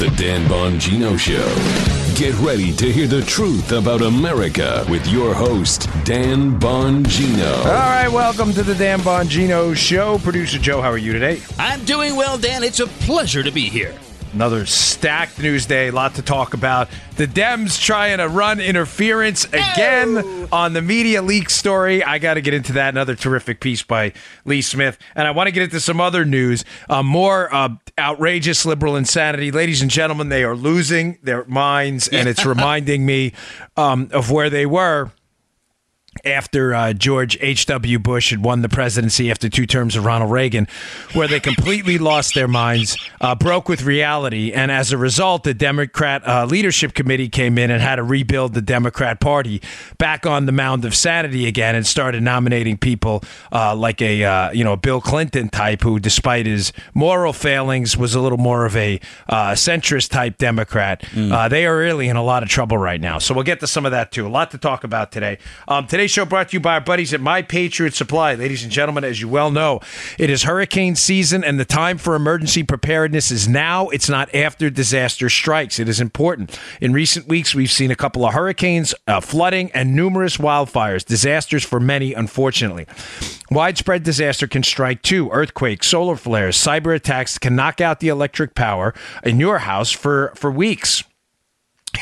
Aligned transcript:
The 0.00 0.08
Dan 0.16 0.46
Bongino 0.46 1.18
Show. 1.18 1.44
Get 2.18 2.34
ready 2.36 2.72
to 2.74 2.90
hear 2.90 3.06
the 3.06 3.20
truth 3.20 3.72
about 3.72 4.00
America 4.00 4.86
with 4.88 5.06
your 5.06 5.34
host, 5.34 5.90
Dan 6.04 6.58
Bongino. 6.58 7.58
All 7.66 7.66
right, 7.66 8.08
welcome 8.08 8.54
to 8.54 8.62
the 8.62 8.74
Dan 8.74 9.00
Bongino 9.00 9.76
Show. 9.76 10.16
Producer 10.20 10.58
Joe, 10.58 10.80
how 10.80 10.90
are 10.90 10.96
you 10.96 11.12
today? 11.12 11.42
I'm 11.58 11.84
doing 11.84 12.16
well, 12.16 12.38
Dan. 12.38 12.62
It's 12.62 12.80
a 12.80 12.86
pleasure 12.86 13.42
to 13.42 13.50
be 13.50 13.68
here. 13.68 13.94
Another 14.32 14.64
stacked 14.64 15.40
news 15.40 15.66
day, 15.66 15.88
a 15.88 15.92
lot 15.92 16.14
to 16.14 16.22
talk 16.22 16.54
about. 16.54 16.88
The 17.16 17.26
Dems 17.26 17.80
trying 17.82 18.18
to 18.18 18.28
run 18.28 18.60
interference 18.60 19.44
again 19.46 20.18
Oh. 20.18 20.48
on 20.52 20.72
the 20.72 20.80
media 20.82 21.20
leak 21.20 21.50
story. 21.50 22.04
I 22.04 22.18
got 22.18 22.34
to 22.34 22.40
get 22.40 22.54
into 22.54 22.72
that. 22.74 22.90
Another 22.94 23.16
terrific 23.16 23.60
piece 23.60 23.82
by 23.82 24.12
Lee 24.44 24.62
Smith. 24.62 24.98
And 25.16 25.26
I 25.26 25.32
want 25.32 25.48
to 25.48 25.50
get 25.52 25.64
into 25.64 25.80
some 25.80 26.00
other 26.00 26.24
news. 26.24 26.64
Uh, 26.88 27.02
more 27.02 27.52
uh, 27.52 27.70
outrageous 27.98 28.64
liberal 28.64 28.94
insanity. 28.96 29.50
Ladies 29.50 29.82
and 29.82 29.90
gentlemen, 29.90 30.28
they 30.28 30.44
are 30.44 30.54
losing 30.54 31.18
their 31.24 31.44
minds, 31.46 32.06
and 32.06 32.28
it's 32.28 32.46
reminding 32.46 33.04
me 33.04 33.32
um, 33.76 34.08
of 34.12 34.30
where 34.30 34.48
they 34.48 34.64
were 34.64 35.10
after 36.24 36.74
uh, 36.74 36.92
George 36.92 37.38
H.W. 37.40 37.98
Bush 38.00 38.30
had 38.30 38.42
won 38.42 38.62
the 38.62 38.68
presidency 38.68 39.30
after 39.30 39.48
two 39.48 39.64
terms 39.64 39.94
of 39.94 40.04
Ronald 40.04 40.30
Reagan, 40.30 40.66
where 41.12 41.28
they 41.28 41.38
completely 41.38 41.98
lost 41.98 42.34
their 42.34 42.48
minds, 42.48 42.96
uh, 43.20 43.34
broke 43.34 43.68
with 43.68 43.82
reality. 43.82 44.52
And 44.52 44.72
as 44.72 44.92
a 44.92 44.98
result, 44.98 45.44
the 45.44 45.54
Democrat 45.54 46.26
uh, 46.26 46.46
Leadership 46.46 46.94
Committee 46.94 47.28
came 47.28 47.58
in 47.58 47.70
and 47.70 47.80
had 47.80 47.96
to 47.96 48.02
rebuild 48.02 48.54
the 48.54 48.60
Democrat 48.60 49.20
Party 49.20 49.62
back 49.98 50.26
on 50.26 50.46
the 50.46 50.52
mound 50.52 50.84
of 50.84 50.94
sanity 50.96 51.46
again 51.46 51.74
and 51.76 51.86
started 51.86 52.22
nominating 52.22 52.76
people 52.76 53.22
uh, 53.52 53.74
like 53.76 54.02
a, 54.02 54.24
uh, 54.24 54.50
you 54.50 54.64
know, 54.64 54.76
Bill 54.76 55.00
Clinton 55.00 55.48
type 55.48 55.80
who, 55.82 56.00
despite 56.00 56.44
his 56.44 56.72
moral 56.92 57.32
failings, 57.32 57.96
was 57.96 58.14
a 58.16 58.20
little 58.20 58.38
more 58.38 58.66
of 58.66 58.76
a 58.76 59.00
uh, 59.28 59.52
centrist 59.52 60.10
type 60.10 60.38
Democrat. 60.38 61.04
Uh, 61.16 61.48
they 61.48 61.66
are 61.66 61.76
really 61.76 62.08
in 62.08 62.16
a 62.16 62.22
lot 62.24 62.42
of 62.42 62.48
trouble 62.48 62.76
right 62.76 63.00
now. 63.00 63.18
So 63.18 63.32
we'll 63.32 63.44
get 63.44 63.60
to 63.60 63.66
some 63.68 63.86
of 63.86 63.92
that 63.92 64.10
too. 64.10 64.26
A 64.26 64.28
lot 64.28 64.50
to 64.50 64.58
talk 64.58 64.82
about 64.84 65.12
today. 65.12 65.38
Um, 65.68 65.86
today's 66.00 66.12
show 66.12 66.24
brought 66.24 66.48
to 66.48 66.56
you 66.56 66.60
by 66.60 66.72
our 66.72 66.80
buddies 66.80 67.12
at 67.12 67.20
My 67.20 67.42
Patriot 67.42 67.92
Supply. 67.92 68.34
Ladies 68.34 68.62
and 68.62 68.72
gentlemen, 68.72 69.04
as 69.04 69.20
you 69.20 69.28
well 69.28 69.50
know, 69.50 69.80
it 70.16 70.30
is 70.30 70.44
hurricane 70.44 70.96
season 70.96 71.44
and 71.44 71.60
the 71.60 71.66
time 71.66 71.98
for 71.98 72.14
emergency 72.14 72.62
preparedness 72.62 73.30
is 73.30 73.46
now. 73.46 73.90
It's 73.90 74.08
not 74.08 74.34
after 74.34 74.70
disaster 74.70 75.28
strikes. 75.28 75.78
It 75.78 75.90
is 75.90 76.00
important. 76.00 76.58
In 76.80 76.94
recent 76.94 77.28
weeks, 77.28 77.54
we've 77.54 77.70
seen 77.70 77.90
a 77.90 77.94
couple 77.94 78.24
of 78.24 78.32
hurricanes, 78.32 78.94
uh, 79.06 79.20
flooding, 79.20 79.70
and 79.72 79.94
numerous 79.94 80.38
wildfires. 80.38 81.04
Disasters 81.04 81.66
for 81.66 81.80
many, 81.80 82.14
unfortunately. 82.14 82.86
Widespread 83.50 84.02
disaster 84.02 84.46
can 84.46 84.62
strike 84.62 85.02
too. 85.02 85.28
Earthquakes, 85.30 85.86
solar 85.86 86.16
flares, 86.16 86.56
cyber 86.56 86.96
attacks 86.96 87.36
can 87.36 87.54
knock 87.54 87.82
out 87.82 88.00
the 88.00 88.08
electric 88.08 88.54
power 88.54 88.94
in 89.22 89.38
your 89.38 89.58
house 89.58 89.92
for, 89.92 90.32
for 90.34 90.50
weeks. 90.50 91.04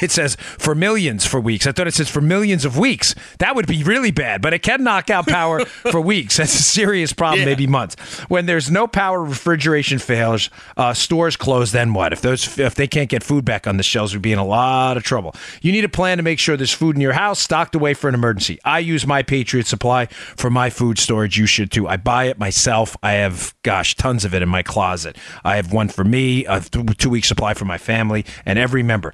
It 0.03 0.11
says 0.11 0.36
for 0.36 0.75
millions 0.75 1.25
for 1.27 1.41
weeks. 1.41 1.67
I 1.67 1.72
thought 1.72 1.86
it 1.86 1.94
says 1.94 2.08
for 2.08 2.20
millions 2.20 2.64
of 2.64 2.77
weeks. 2.78 3.14
That 3.39 3.56
would 3.56 3.67
be 3.67 3.83
really 3.83 4.11
bad, 4.11 4.42
but 4.42 4.53
it 4.53 4.62
can 4.62 4.84
knock 4.84 5.11
out 5.11 5.27
power 5.27 5.64
for 5.91 6.00
weeks. 6.00 6.36
That's 6.36 6.55
a 6.55 6.62
serious 6.62 7.12
problem, 7.12 7.41
Yeah. 7.41 7.47
maybe 7.47 7.67
months. 7.67 7.97
When 8.28 8.47
there's 8.47 8.70
no 8.70 8.86
power, 8.86 9.25
refrigeration 9.25 9.98
fails, 9.98 10.50
uh, 10.77 10.92
stores 10.95 11.36
close. 11.36 11.72
Then 11.72 11.95
what? 11.95 12.12
If 12.12 12.20
those 12.20 12.58
if 12.58 12.75
they 12.75 12.86
can't 12.86 13.08
get 13.08 13.22
food 13.22 13.45
back 13.45 13.67
on 13.67 13.77
the 13.77 13.83
shelves, 13.83 14.12
we'd 14.12 14.22
be 14.22 14.33
in 14.33 14.39
a 14.39 14.45
lot 14.47 14.97
of 14.97 15.03
trouble. 15.05 15.34
You 15.62 15.72
need 15.72 15.84
a 15.84 15.89
plan 15.89 16.19
to 16.19 16.23
make 16.23 16.39
sure 16.39 16.56
there's 16.56 16.73
food 16.73 16.95
in 16.95 17.00
your 17.00 17.14
house 17.14 17.41
stocked 17.41 17.75
away 17.75 17.95
for 17.95 18.08
an 18.08 18.14
emergency. 18.14 18.58
I 18.64 18.80
use 18.80 19.06
my 19.06 19.23
Patriot 19.23 19.67
Supply 19.67 20.06
for 20.06 20.50
my 20.50 20.70
food 20.70 20.98
storage. 20.98 21.39
You 21.39 21.47
should 21.47 21.73
too. 21.73 21.89
I 21.89 21.97
buy 21.97 22.25
it 22.25 22.39
myself. 22.39 22.97
I 23.02 23.12
have 23.12 23.55
gosh 23.62 23.97
tons 23.97 24.25
of 24.25 24.34
it 24.34 24.42
in 24.42 24.48
my 24.48 24.62
closet. 24.62 25.17
I 25.45 25.56
have 25.56 25.73
one 25.73 25.89
for 25.89 26.05
me, 26.05 26.45
a 26.45 26.61
two 26.61 27.11
week 27.11 27.25
supply 27.25 27.55
for 27.55 27.64
my 27.64 27.78
family, 27.78 28.25
and 28.45 28.58
every 28.58 28.83
member. 28.83 29.12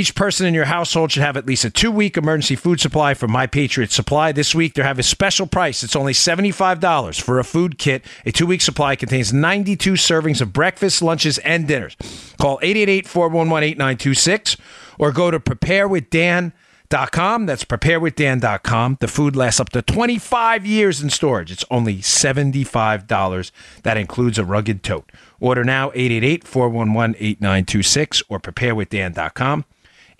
Each 0.00 0.14
person 0.14 0.46
in 0.46 0.54
your 0.54 0.64
household 0.64 1.12
should 1.12 1.22
have 1.22 1.36
at 1.36 1.44
least 1.44 1.66
a 1.66 1.68
two 1.68 1.90
week 1.90 2.16
emergency 2.16 2.56
food 2.56 2.80
supply 2.80 3.12
from 3.12 3.30
My 3.30 3.46
Patriot 3.46 3.92
Supply. 3.92 4.32
This 4.32 4.54
week, 4.54 4.72
they 4.72 4.82
have 4.82 4.98
a 4.98 5.02
special 5.02 5.46
price. 5.46 5.82
It's 5.82 5.94
only 5.94 6.14
$75 6.14 7.20
for 7.20 7.38
a 7.38 7.44
food 7.44 7.76
kit. 7.76 8.02
A 8.24 8.32
two 8.32 8.46
week 8.46 8.62
supply 8.62 8.96
contains 8.96 9.30
92 9.30 9.92
servings 9.92 10.40
of 10.40 10.54
breakfast, 10.54 11.02
lunches, 11.02 11.36
and 11.40 11.68
dinners. 11.68 11.96
Call 12.40 12.58
888 12.62 13.08
411 13.08 13.68
8926 13.72 14.56
or 14.98 15.12
go 15.12 15.30
to 15.30 15.38
preparewithdan.com. 15.38 17.44
That's 17.44 17.64
preparewithdan.com. 17.66 18.96
The 19.00 19.08
food 19.08 19.36
lasts 19.36 19.60
up 19.60 19.68
to 19.68 19.82
25 19.82 20.64
years 20.64 21.02
in 21.02 21.10
storage. 21.10 21.52
It's 21.52 21.66
only 21.70 21.96
$75. 21.96 23.52
That 23.82 23.98
includes 23.98 24.38
a 24.38 24.46
rugged 24.46 24.82
tote. 24.82 25.12
Order 25.40 25.62
now 25.62 25.88
888 25.88 26.44
411 26.44 27.16
8926 27.16 28.22
or 28.30 28.40
preparewithdan.com. 28.40 29.66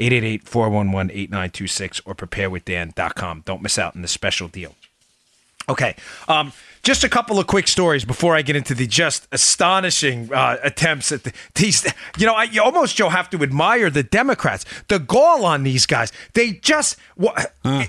888 0.01 0.49
411 0.49 1.11
8926 1.11 2.01
or 2.07 2.15
preparewithdan.com. 2.15 3.43
Don't 3.45 3.63
miss 3.63 3.79
out 3.79 3.95
on 3.95 4.03
this 4.03 4.13
special 4.13 4.49
deal. 4.49 4.75
Okay. 5.69 5.95
Um, 6.27 6.53
just 6.83 7.05
a 7.05 7.09
couple 7.09 7.39
of 7.39 7.47
quick 7.47 7.69
stories 7.69 8.05
before 8.05 8.35
I 8.35 8.43
get 8.43 8.57
into 8.57 8.75
the 8.75 8.87
just 8.87 9.29
astonishing 9.31 10.33
uh, 10.33 10.57
attempts 10.65 11.13
at 11.13 11.23
the, 11.25 11.33
these. 11.55 11.87
You 12.19 12.27
know, 12.27 12.35
I, 12.35 12.45
you 12.45 12.63
almost, 12.63 12.97
Joe, 12.97 13.09
have 13.11 13.29
to 13.31 13.43
admire 13.43 13.91
the 13.91 14.03
Democrats. 14.03 14.65
The 14.89 14.99
gall 14.99 15.45
on 15.45 15.63
these 15.63 15.87
guys. 15.87 16.11
They 16.33 16.53
just. 16.53 16.97
wha- 17.17 17.37
And 17.65 17.89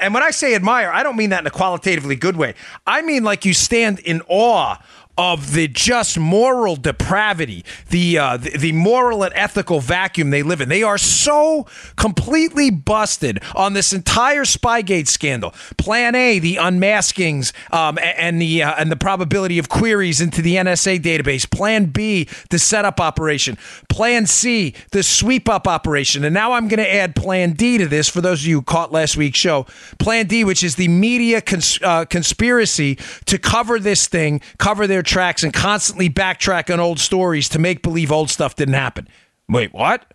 and 0.00 0.14
when 0.14 0.22
I 0.22 0.30
say 0.30 0.54
admire, 0.54 0.90
I 0.92 1.02
don't 1.02 1.16
mean 1.16 1.30
that 1.30 1.40
in 1.40 1.46
a 1.46 1.50
qualitatively 1.50 2.14
good 2.14 2.36
way. 2.36 2.54
I 2.86 3.02
mean 3.02 3.24
like 3.24 3.44
you 3.44 3.52
stand 3.54 3.98
in 4.00 4.22
awe 4.28 4.76
of 5.18 5.52
the 5.52 5.68
just 5.68 6.18
moral 6.18 6.76
depravity, 6.76 7.64
the, 7.90 8.18
uh, 8.18 8.36
the 8.38 8.50
the 8.62 8.72
moral 8.72 9.22
and 9.22 9.32
ethical 9.34 9.80
vacuum 9.80 10.30
they 10.30 10.42
live 10.42 10.60
in. 10.60 10.68
They 10.68 10.82
are 10.82 10.98
so 10.98 11.66
completely 11.96 12.70
busted 12.70 13.42
on 13.54 13.74
this 13.74 13.92
entire 13.92 14.44
Spygate 14.44 15.08
scandal. 15.08 15.52
Plan 15.76 16.14
A, 16.14 16.38
the 16.38 16.56
unmaskings, 16.56 17.52
um, 17.72 17.98
and 18.00 18.40
the 18.40 18.62
uh, 18.62 18.74
and 18.78 18.90
the 18.90 18.96
probability 18.96 19.58
of 19.58 19.68
queries 19.68 20.20
into 20.20 20.40
the 20.40 20.56
NSA 20.56 21.00
database. 21.00 21.48
Plan 21.50 21.86
B, 21.86 22.28
the 22.50 22.58
setup 22.58 23.00
operation. 23.00 23.58
Plan 23.88 24.26
C, 24.26 24.74
the 24.92 25.02
sweep 25.02 25.48
up 25.48 25.68
operation. 25.68 26.24
And 26.24 26.32
now 26.32 26.52
I'm 26.52 26.68
going 26.68 26.78
to 26.78 26.94
add 26.94 27.14
Plan 27.14 27.52
D 27.52 27.78
to 27.78 27.86
this 27.86 28.08
for 28.08 28.20
those 28.20 28.42
of 28.42 28.46
you 28.46 28.56
who 28.56 28.62
caught 28.62 28.92
last 28.92 29.16
week's 29.16 29.38
show. 29.38 29.66
Plan 29.98 30.26
D, 30.26 30.44
which 30.44 30.62
is 30.64 30.76
the 30.76 30.88
media 30.88 31.40
cons- 31.40 31.80
uh, 31.82 32.04
conspiracy 32.06 32.96
to 33.26 33.38
cover 33.38 33.78
this 33.78 34.06
thing, 34.06 34.40
cover 34.58 34.86
their 34.86 35.01
tracks, 35.02 35.42
and 35.42 35.52
constantly 35.52 36.08
backtrack 36.08 36.72
on 36.72 36.80
old 36.80 36.98
stories 36.98 37.48
to 37.50 37.58
make 37.58 37.82
believe 37.82 38.12
old 38.12 38.30
stuff 38.30 38.54
didn't 38.56 38.74
happen. 38.74 39.08
Wait, 39.48 39.72
what? 39.72 40.12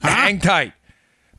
Hang 0.00 0.38
tight. 0.38 0.72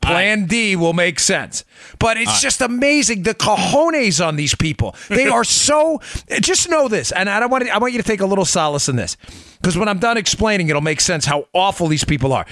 Plan 0.00 0.46
D 0.46 0.76
will 0.76 0.94
make 0.94 1.20
sense. 1.20 1.64
But 1.98 2.16
it's 2.16 2.40
just 2.40 2.62
amazing 2.62 3.22
the 3.22 3.34
cojones 3.34 4.26
on 4.26 4.36
these 4.36 4.54
people. 4.54 4.96
They 5.08 5.26
are 5.26 5.44
so 5.66 6.00
just 6.40 6.70
know 6.70 6.88
this, 6.88 7.12
and 7.12 7.28
I 7.28 7.38
don't 7.38 7.50
want 7.50 7.64
to, 7.64 7.70
I 7.70 7.78
want 7.78 7.92
you 7.92 8.00
to 8.00 8.08
take 8.08 8.20
a 8.20 8.26
little 8.26 8.46
solace 8.46 8.88
in 8.88 8.96
this. 8.96 9.16
Because 9.60 9.76
when 9.76 9.88
I'm 9.88 9.98
done 9.98 10.16
explaining, 10.16 10.68
it'll 10.68 10.80
make 10.80 11.00
sense 11.00 11.26
how 11.26 11.48
awful 11.52 11.86
these 11.86 12.04
people 12.04 12.32
are. 12.32 12.46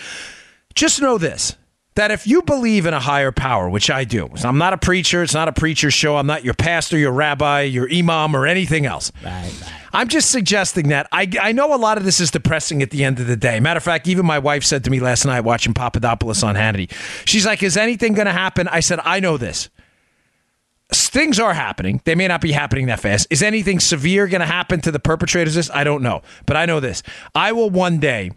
Just 0.74 1.00
know 1.00 1.16
this. 1.16 1.56
That 1.98 2.12
if 2.12 2.28
you 2.28 2.42
believe 2.42 2.86
in 2.86 2.94
a 2.94 3.00
higher 3.00 3.32
power, 3.32 3.68
which 3.68 3.90
I 3.90 4.04
do, 4.04 4.30
I'm 4.44 4.56
not 4.56 4.72
a 4.72 4.78
preacher, 4.78 5.24
it's 5.24 5.34
not 5.34 5.48
a 5.48 5.52
preacher 5.52 5.90
show, 5.90 6.16
I'm 6.16 6.28
not 6.28 6.44
your 6.44 6.54
pastor, 6.54 6.96
your 6.96 7.10
rabbi, 7.10 7.62
your 7.62 7.92
imam, 7.92 8.36
or 8.36 8.46
anything 8.46 8.86
else. 8.86 9.10
Right. 9.24 9.52
I'm 9.92 10.06
just 10.06 10.30
suggesting 10.30 10.90
that. 10.90 11.08
I, 11.10 11.28
I 11.42 11.50
know 11.50 11.74
a 11.74 11.76
lot 11.76 11.98
of 11.98 12.04
this 12.04 12.20
is 12.20 12.30
depressing 12.30 12.82
at 12.82 12.92
the 12.92 13.02
end 13.02 13.18
of 13.18 13.26
the 13.26 13.34
day. 13.34 13.58
Matter 13.58 13.78
of 13.78 13.82
fact, 13.82 14.06
even 14.06 14.24
my 14.24 14.38
wife 14.38 14.62
said 14.62 14.84
to 14.84 14.90
me 14.90 15.00
last 15.00 15.24
night 15.24 15.40
watching 15.40 15.74
Papadopoulos 15.74 16.44
on 16.44 16.54
Hannity, 16.54 16.88
she's 17.26 17.44
like, 17.44 17.64
Is 17.64 17.76
anything 17.76 18.12
going 18.12 18.26
to 18.26 18.32
happen? 18.32 18.68
I 18.68 18.78
said, 18.78 19.00
I 19.04 19.18
know 19.18 19.36
this. 19.36 19.68
Things 20.92 21.40
are 21.40 21.52
happening. 21.52 22.00
They 22.04 22.14
may 22.14 22.28
not 22.28 22.40
be 22.40 22.52
happening 22.52 22.86
that 22.86 23.00
fast. 23.00 23.26
Is 23.28 23.42
anything 23.42 23.80
severe 23.80 24.28
going 24.28 24.40
to 24.40 24.46
happen 24.46 24.80
to 24.82 24.92
the 24.92 25.00
perpetrators 25.00 25.56
of 25.56 25.64
this? 25.64 25.70
I 25.74 25.82
don't 25.82 26.04
know. 26.04 26.22
But 26.46 26.56
I 26.56 26.64
know 26.64 26.78
this. 26.78 27.02
I 27.34 27.50
will 27.50 27.70
one 27.70 27.98
day 27.98 28.30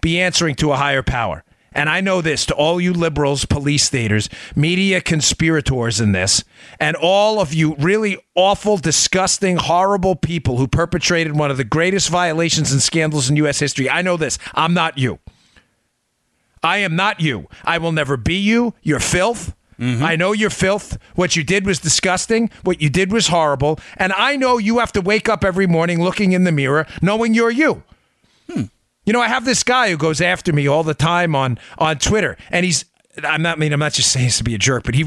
be 0.00 0.18
answering 0.18 0.54
to 0.54 0.72
a 0.72 0.76
higher 0.76 1.02
power. 1.02 1.44
And 1.74 1.88
I 1.88 2.00
know 2.00 2.20
this 2.20 2.46
to 2.46 2.54
all 2.54 2.80
you 2.80 2.92
liberals, 2.92 3.44
police 3.44 3.84
staters, 3.84 4.28
media 4.54 5.00
conspirators 5.00 6.00
in 6.00 6.12
this, 6.12 6.44
and 6.78 6.96
all 6.96 7.40
of 7.40 7.54
you 7.54 7.74
really 7.76 8.18
awful, 8.34 8.76
disgusting, 8.76 9.56
horrible 9.56 10.16
people 10.16 10.58
who 10.58 10.66
perpetrated 10.68 11.36
one 11.36 11.50
of 11.50 11.56
the 11.56 11.64
greatest 11.64 12.08
violations 12.08 12.72
and 12.72 12.82
scandals 12.82 13.30
in 13.30 13.36
U.S. 13.36 13.58
history. 13.58 13.88
I 13.88 14.02
know 14.02 14.16
this. 14.16 14.38
I'm 14.54 14.74
not 14.74 14.98
you. 14.98 15.18
I 16.62 16.78
am 16.78 16.94
not 16.94 17.20
you. 17.20 17.48
I 17.64 17.78
will 17.78 17.92
never 17.92 18.16
be 18.16 18.36
you. 18.36 18.74
You're 18.82 19.00
filth. 19.00 19.54
Mm-hmm. 19.78 20.04
I 20.04 20.14
know 20.16 20.32
you're 20.32 20.50
filth. 20.50 20.96
What 21.16 21.34
you 21.34 21.42
did 21.42 21.66
was 21.66 21.80
disgusting. 21.80 22.50
What 22.62 22.80
you 22.80 22.88
did 22.88 23.10
was 23.10 23.28
horrible. 23.28 23.80
And 23.96 24.12
I 24.12 24.36
know 24.36 24.58
you 24.58 24.78
have 24.78 24.92
to 24.92 25.00
wake 25.00 25.28
up 25.28 25.44
every 25.44 25.66
morning 25.66 26.02
looking 26.02 26.32
in 26.32 26.44
the 26.44 26.52
mirror 26.52 26.86
knowing 27.00 27.34
you're 27.34 27.50
you. 27.50 27.82
Hmm. 28.48 28.64
You 29.04 29.12
know, 29.12 29.20
I 29.20 29.28
have 29.28 29.44
this 29.44 29.62
guy 29.62 29.90
who 29.90 29.96
goes 29.96 30.20
after 30.20 30.52
me 30.52 30.66
all 30.68 30.84
the 30.84 30.94
time 30.94 31.34
on 31.34 31.58
on 31.78 31.98
Twitter, 31.98 32.36
and 32.50 32.64
he's. 32.64 32.84
I'm 33.22 33.42
not 33.42 33.58
I 33.58 33.60
mean 33.60 33.72
I'm 33.72 33.80
not 33.80 33.92
just 33.92 34.10
saying 34.10 34.26
this 34.26 34.38
to 34.38 34.44
be 34.44 34.54
a 34.54 34.58
jerk, 34.58 34.84
but 34.84 34.94
he 34.94 35.04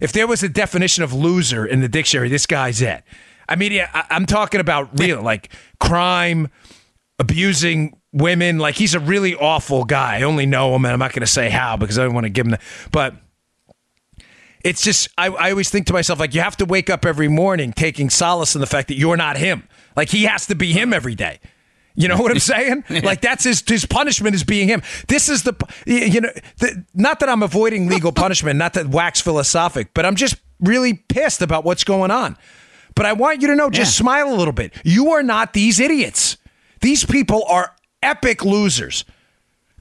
if 0.00 0.12
there 0.12 0.26
was 0.26 0.42
a 0.42 0.48
definition 0.48 1.04
of 1.04 1.12
loser 1.12 1.66
in 1.66 1.80
the 1.80 1.88
dictionary, 1.88 2.28
this 2.28 2.46
guy's 2.46 2.80
it. 2.82 3.02
I 3.48 3.56
mean, 3.56 3.80
I, 3.80 4.04
I'm 4.10 4.26
talking 4.26 4.60
about 4.60 4.98
real 4.98 5.22
like 5.22 5.50
crime, 5.80 6.48
abusing 7.18 7.96
women. 8.12 8.58
Like 8.58 8.76
he's 8.76 8.94
a 8.94 9.00
really 9.00 9.34
awful 9.34 9.84
guy. 9.84 10.18
I 10.18 10.22
only 10.22 10.46
know 10.46 10.74
him, 10.74 10.84
and 10.84 10.92
I'm 10.92 10.98
not 10.98 11.12
going 11.12 11.20
to 11.20 11.26
say 11.26 11.48
how 11.48 11.76
because 11.76 11.98
I 11.98 12.04
don't 12.04 12.14
want 12.14 12.24
to 12.24 12.30
give 12.30 12.46
him 12.46 12.52
the. 12.52 12.60
But 12.92 13.14
it's 14.64 14.82
just 14.82 15.08
I, 15.16 15.28
I 15.28 15.50
always 15.50 15.70
think 15.70 15.86
to 15.86 15.92
myself 15.92 16.18
like 16.18 16.34
you 16.34 16.40
have 16.40 16.56
to 16.58 16.64
wake 16.64 16.90
up 16.90 17.06
every 17.06 17.28
morning 17.28 17.72
taking 17.72 18.10
solace 18.10 18.54
in 18.54 18.60
the 18.60 18.66
fact 18.66 18.88
that 18.88 18.96
you're 18.96 19.16
not 19.16 19.36
him. 19.36 19.68
Like 19.96 20.10
he 20.10 20.24
has 20.24 20.46
to 20.46 20.54
be 20.54 20.72
him 20.72 20.92
every 20.92 21.14
day. 21.14 21.40
You 21.98 22.06
know 22.06 22.16
what 22.16 22.30
I'm 22.30 22.38
saying? 22.38 22.84
Like 23.02 23.20
that's 23.20 23.42
his 23.42 23.62
his 23.66 23.84
punishment 23.84 24.34
is 24.36 24.44
being 24.44 24.68
him. 24.68 24.82
This 25.08 25.28
is 25.28 25.42
the 25.42 25.54
you 25.84 26.20
know 26.20 26.30
the, 26.58 26.84
not 26.94 27.18
that 27.20 27.28
I'm 27.28 27.42
avoiding 27.42 27.88
legal 27.88 28.12
punishment, 28.24 28.56
not 28.56 28.74
that 28.74 28.86
wax 28.86 29.20
philosophic, 29.20 29.92
but 29.94 30.06
I'm 30.06 30.14
just 30.14 30.36
really 30.60 30.94
pissed 30.94 31.42
about 31.42 31.64
what's 31.64 31.82
going 31.82 32.12
on. 32.12 32.38
But 32.94 33.06
I 33.06 33.12
want 33.12 33.42
you 33.42 33.48
to 33.48 33.56
know, 33.56 33.68
just 33.68 33.98
yeah. 33.98 34.02
smile 34.04 34.32
a 34.32 34.36
little 34.36 34.52
bit. 34.52 34.72
You 34.84 35.10
are 35.12 35.22
not 35.22 35.52
these 35.52 35.80
idiots. 35.80 36.36
These 36.80 37.04
people 37.04 37.44
are 37.48 37.74
epic 38.02 38.44
losers, 38.44 39.04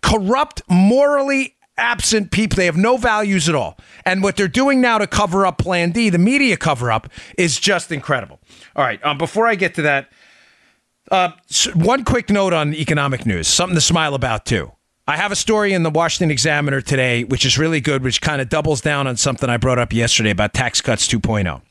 corrupt, 0.01 0.63
morally 0.67 1.55
absent 1.77 2.31
people. 2.31 2.57
They 2.57 2.65
have 2.65 2.77
no 2.77 2.97
values 2.97 3.47
at 3.47 3.53
all. 3.53 3.77
And 4.05 4.23
what 4.23 4.35
they're 4.35 4.47
doing 4.47 4.81
now 4.81 4.97
to 4.97 5.05
cover 5.05 5.45
up 5.45 5.59
Plan 5.59 5.91
D, 5.91 6.09
the 6.09 6.17
media 6.17 6.57
cover 6.57 6.91
up, 6.91 7.09
is 7.37 7.59
just 7.59 7.91
incredible. 7.91 8.39
All 8.75 8.83
right. 8.83 9.03
Um, 9.05 9.19
before 9.19 9.47
I 9.47 9.55
get 9.55 9.75
to 9.75 9.83
that, 9.83 10.11
uh, 11.11 11.31
one 11.73 12.03
quick 12.03 12.29
note 12.29 12.53
on 12.53 12.73
economic 12.73 13.25
news, 13.25 13.47
something 13.47 13.75
to 13.75 13.81
smile 13.81 14.13
about 14.13 14.45
too. 14.45 14.71
I 15.09 15.15
have 15.15 15.31
a 15.31 15.37
story 15.37 15.71
in 15.71 15.83
the 15.83 15.89
Washington 15.89 16.31
Examiner 16.31 16.81
today, 16.81 17.23
which 17.23 17.45
is 17.45 17.57
really 17.57 17.79
good, 17.79 18.03
which 18.03 18.19
kind 18.19 18.41
of 18.41 18.49
doubles 18.49 18.81
down 18.81 19.07
on 19.07 19.15
something 19.15 19.49
I 19.49 19.55
brought 19.55 19.79
up 19.79 19.93
yesterday 19.93 20.31
about 20.31 20.53
tax 20.53 20.81
cuts 20.81 21.07
2.0. 21.07 21.61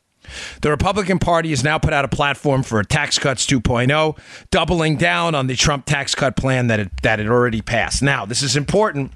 The 0.61 0.71
Republican 0.71 1.19
Party 1.19 1.51
has 1.51 1.63
now 1.63 1.77
put 1.77 1.93
out 1.93 2.03
a 2.03 2.07
platform 2.07 2.63
for 2.63 2.83
tax 2.83 3.19
cuts 3.19 3.45
2.0, 3.45 4.17
doubling 4.49 4.97
down 4.97 5.35
on 5.35 5.47
the 5.47 5.55
Trump 5.55 5.85
tax 5.85 6.15
cut 6.15 6.35
plan 6.35 6.67
that 6.67 6.79
it, 6.79 7.01
that 7.03 7.19
it 7.19 7.27
already 7.27 7.61
passed. 7.61 8.01
Now, 8.01 8.25
this 8.25 8.41
is 8.41 8.55
important 8.55 9.11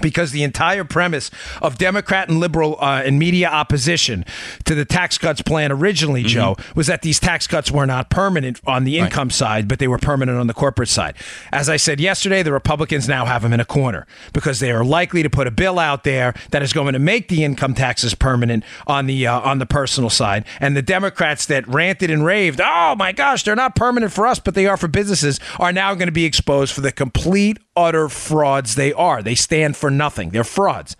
because 0.00 0.32
the 0.32 0.42
entire 0.42 0.84
premise 0.84 1.30
of 1.62 1.78
Democrat 1.78 2.28
and 2.28 2.40
liberal 2.40 2.76
uh, 2.80 3.02
and 3.04 3.18
media 3.18 3.48
opposition 3.48 4.24
to 4.64 4.74
the 4.74 4.84
tax 4.84 5.18
cuts 5.18 5.42
plan 5.42 5.72
originally, 5.72 6.22
mm-hmm. 6.22 6.28
Joe, 6.28 6.56
was 6.74 6.86
that 6.86 7.02
these 7.02 7.20
tax 7.20 7.46
cuts 7.46 7.70
were 7.70 7.86
not 7.86 8.10
permanent 8.10 8.60
on 8.66 8.84
the 8.84 8.98
income 8.98 9.28
right. 9.28 9.32
side, 9.34 9.68
but 9.68 9.78
they 9.78 9.88
were 9.88 9.98
permanent 9.98 10.38
on 10.38 10.46
the 10.46 10.54
corporate 10.54 10.88
side. 10.88 11.14
As 11.52 11.68
I 11.68 11.76
said 11.76 12.00
yesterday, 12.00 12.42
the 12.42 12.52
Republicans 12.52 13.08
now 13.08 13.24
have 13.24 13.42
them 13.42 13.52
in 13.52 13.60
a 13.60 13.64
corner 13.64 14.06
because 14.32 14.60
they 14.60 14.70
are 14.70 14.84
likely 14.84 15.22
to 15.22 15.30
put 15.30 15.46
a 15.46 15.50
bill 15.50 15.78
out 15.78 16.04
there 16.04 16.34
that 16.50 16.62
is 16.62 16.72
going 16.72 16.92
to 16.92 16.98
make 16.98 17.28
the 17.28 17.44
income 17.44 17.74
taxes 17.74 18.14
permanent 18.14 18.64
on 18.86 19.06
the 19.06 19.26
uh, 19.26 19.40
on 19.40 19.58
the 19.58 19.66
personal 19.66 20.10
side, 20.10 20.44
and 20.60 20.76
the 20.76 20.82
Democrats 20.82 21.46
that 21.46 21.66
ranted 21.68 22.10
and 22.10 22.24
raved, 22.24 22.60
"Oh 22.62 22.94
my 22.96 23.12
gosh, 23.12 23.42
they're 23.42 23.56
not 23.56 23.76
permanent 23.76 24.12
for 24.12 24.26
us, 24.26 24.38
but 24.38 24.54
they 24.54 24.66
are 24.66 24.76
for 24.76 24.88
businesses," 24.88 25.40
are 25.58 25.72
now 25.72 25.94
going 25.94 26.08
to 26.08 26.12
be 26.12 26.24
exposed 26.24 26.72
for 26.72 26.80
the 26.80 26.92
complete 26.92 27.58
utter 27.76 28.08
frauds 28.08 28.74
they 28.74 28.92
are. 28.92 29.22
They 29.22 29.34
stand 29.34 29.76
for 29.76 29.90
nothing. 29.90 30.30
They're 30.30 30.44
frauds. 30.44 30.96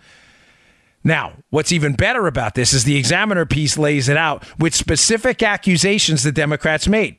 Now, 1.03 1.33
what's 1.49 1.71
even 1.71 1.93
better 1.93 2.27
about 2.27 2.55
this 2.55 2.73
is 2.73 2.83
the 2.83 2.97
examiner 2.97 3.45
piece 3.45 3.77
lays 3.77 4.07
it 4.07 4.17
out 4.17 4.45
with 4.59 4.75
specific 4.75 5.41
accusations 5.41 6.23
the 6.23 6.31
Democrats 6.31 6.87
made. 6.87 7.17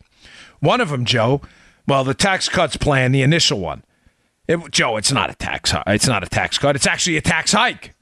One 0.60 0.80
of 0.80 0.90
them, 0.90 1.04
Joe, 1.04 1.40
well, 1.88 2.04
the 2.04 2.14
tax 2.14 2.48
cuts 2.48 2.76
plan, 2.76 3.10
the 3.10 3.22
initial 3.22 3.58
one. 3.58 3.82
It, 4.46 4.70
Joe, 4.70 4.96
it's 4.96 5.10
not 5.10 5.30
a 5.30 5.34
tax. 5.34 5.72
It's 5.88 6.06
not 6.06 6.22
a 6.22 6.28
tax 6.28 6.58
cut. 6.58 6.76
It's 6.76 6.86
actually 6.86 7.16
a 7.16 7.20
tax 7.20 7.52
hike. 7.52 7.94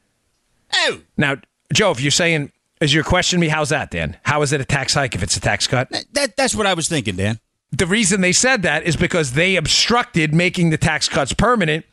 Oh. 0.73 1.01
Now, 1.17 1.37
Joe, 1.73 1.91
if 1.91 2.01
you're 2.01 2.11
saying, 2.11 2.53
is 2.81 2.93
your 2.93 3.05
question 3.05 3.41
me? 3.41 3.49
How's 3.49 3.71
that, 3.71 3.91
Dan? 3.91 4.17
How 4.23 4.43
is 4.43 4.53
it 4.53 4.61
a 4.61 4.65
tax 4.65 4.95
hike 4.95 5.15
if 5.15 5.23
it's 5.23 5.37
a 5.37 5.41
tax 5.41 5.67
cut? 5.67 5.91
That, 5.91 6.05
that 6.13 6.37
that's 6.37 6.55
what 6.55 6.67
I 6.67 6.75
was 6.75 6.89
thinking, 6.89 7.17
Dan. 7.17 7.41
The 7.73 7.87
reason 7.87 8.21
they 8.21 8.33
said 8.33 8.63
that 8.63 8.83
is 8.83 8.97
because 8.97 9.33
they 9.33 9.57
obstructed 9.57 10.35
making 10.35 10.71
the 10.71 10.79
tax 10.79 11.09
cuts 11.09 11.33
permanent. 11.33 11.85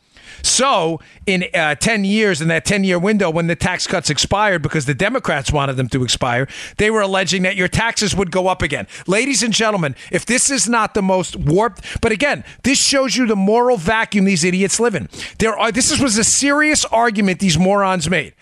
So, 0.42 1.00
in 1.26 1.44
uh, 1.54 1.74
10 1.74 2.04
years, 2.04 2.40
in 2.40 2.48
that 2.48 2.64
10 2.64 2.84
year 2.84 2.98
window, 2.98 3.30
when 3.30 3.46
the 3.46 3.56
tax 3.56 3.86
cuts 3.86 4.10
expired 4.10 4.62
because 4.62 4.86
the 4.86 4.94
Democrats 4.94 5.52
wanted 5.52 5.74
them 5.74 5.88
to 5.88 6.04
expire, 6.04 6.46
they 6.76 6.90
were 6.90 7.00
alleging 7.00 7.42
that 7.42 7.56
your 7.56 7.68
taxes 7.68 8.14
would 8.14 8.30
go 8.30 8.46
up 8.46 8.62
again. 8.62 8.86
Ladies 9.06 9.42
and 9.42 9.52
gentlemen, 9.52 9.96
if 10.12 10.26
this 10.26 10.50
is 10.50 10.68
not 10.68 10.94
the 10.94 11.02
most 11.02 11.36
warped, 11.36 12.00
but 12.00 12.12
again, 12.12 12.44
this 12.62 12.78
shows 12.80 13.16
you 13.16 13.26
the 13.26 13.36
moral 13.36 13.76
vacuum 13.76 14.24
these 14.24 14.44
idiots 14.44 14.78
live 14.78 14.94
in. 14.94 15.08
There 15.38 15.58
are, 15.58 15.72
this 15.72 15.98
was 16.00 16.16
a 16.18 16.24
serious 16.24 16.84
argument 16.86 17.40
these 17.40 17.58
morons 17.58 18.08
made. 18.08 18.34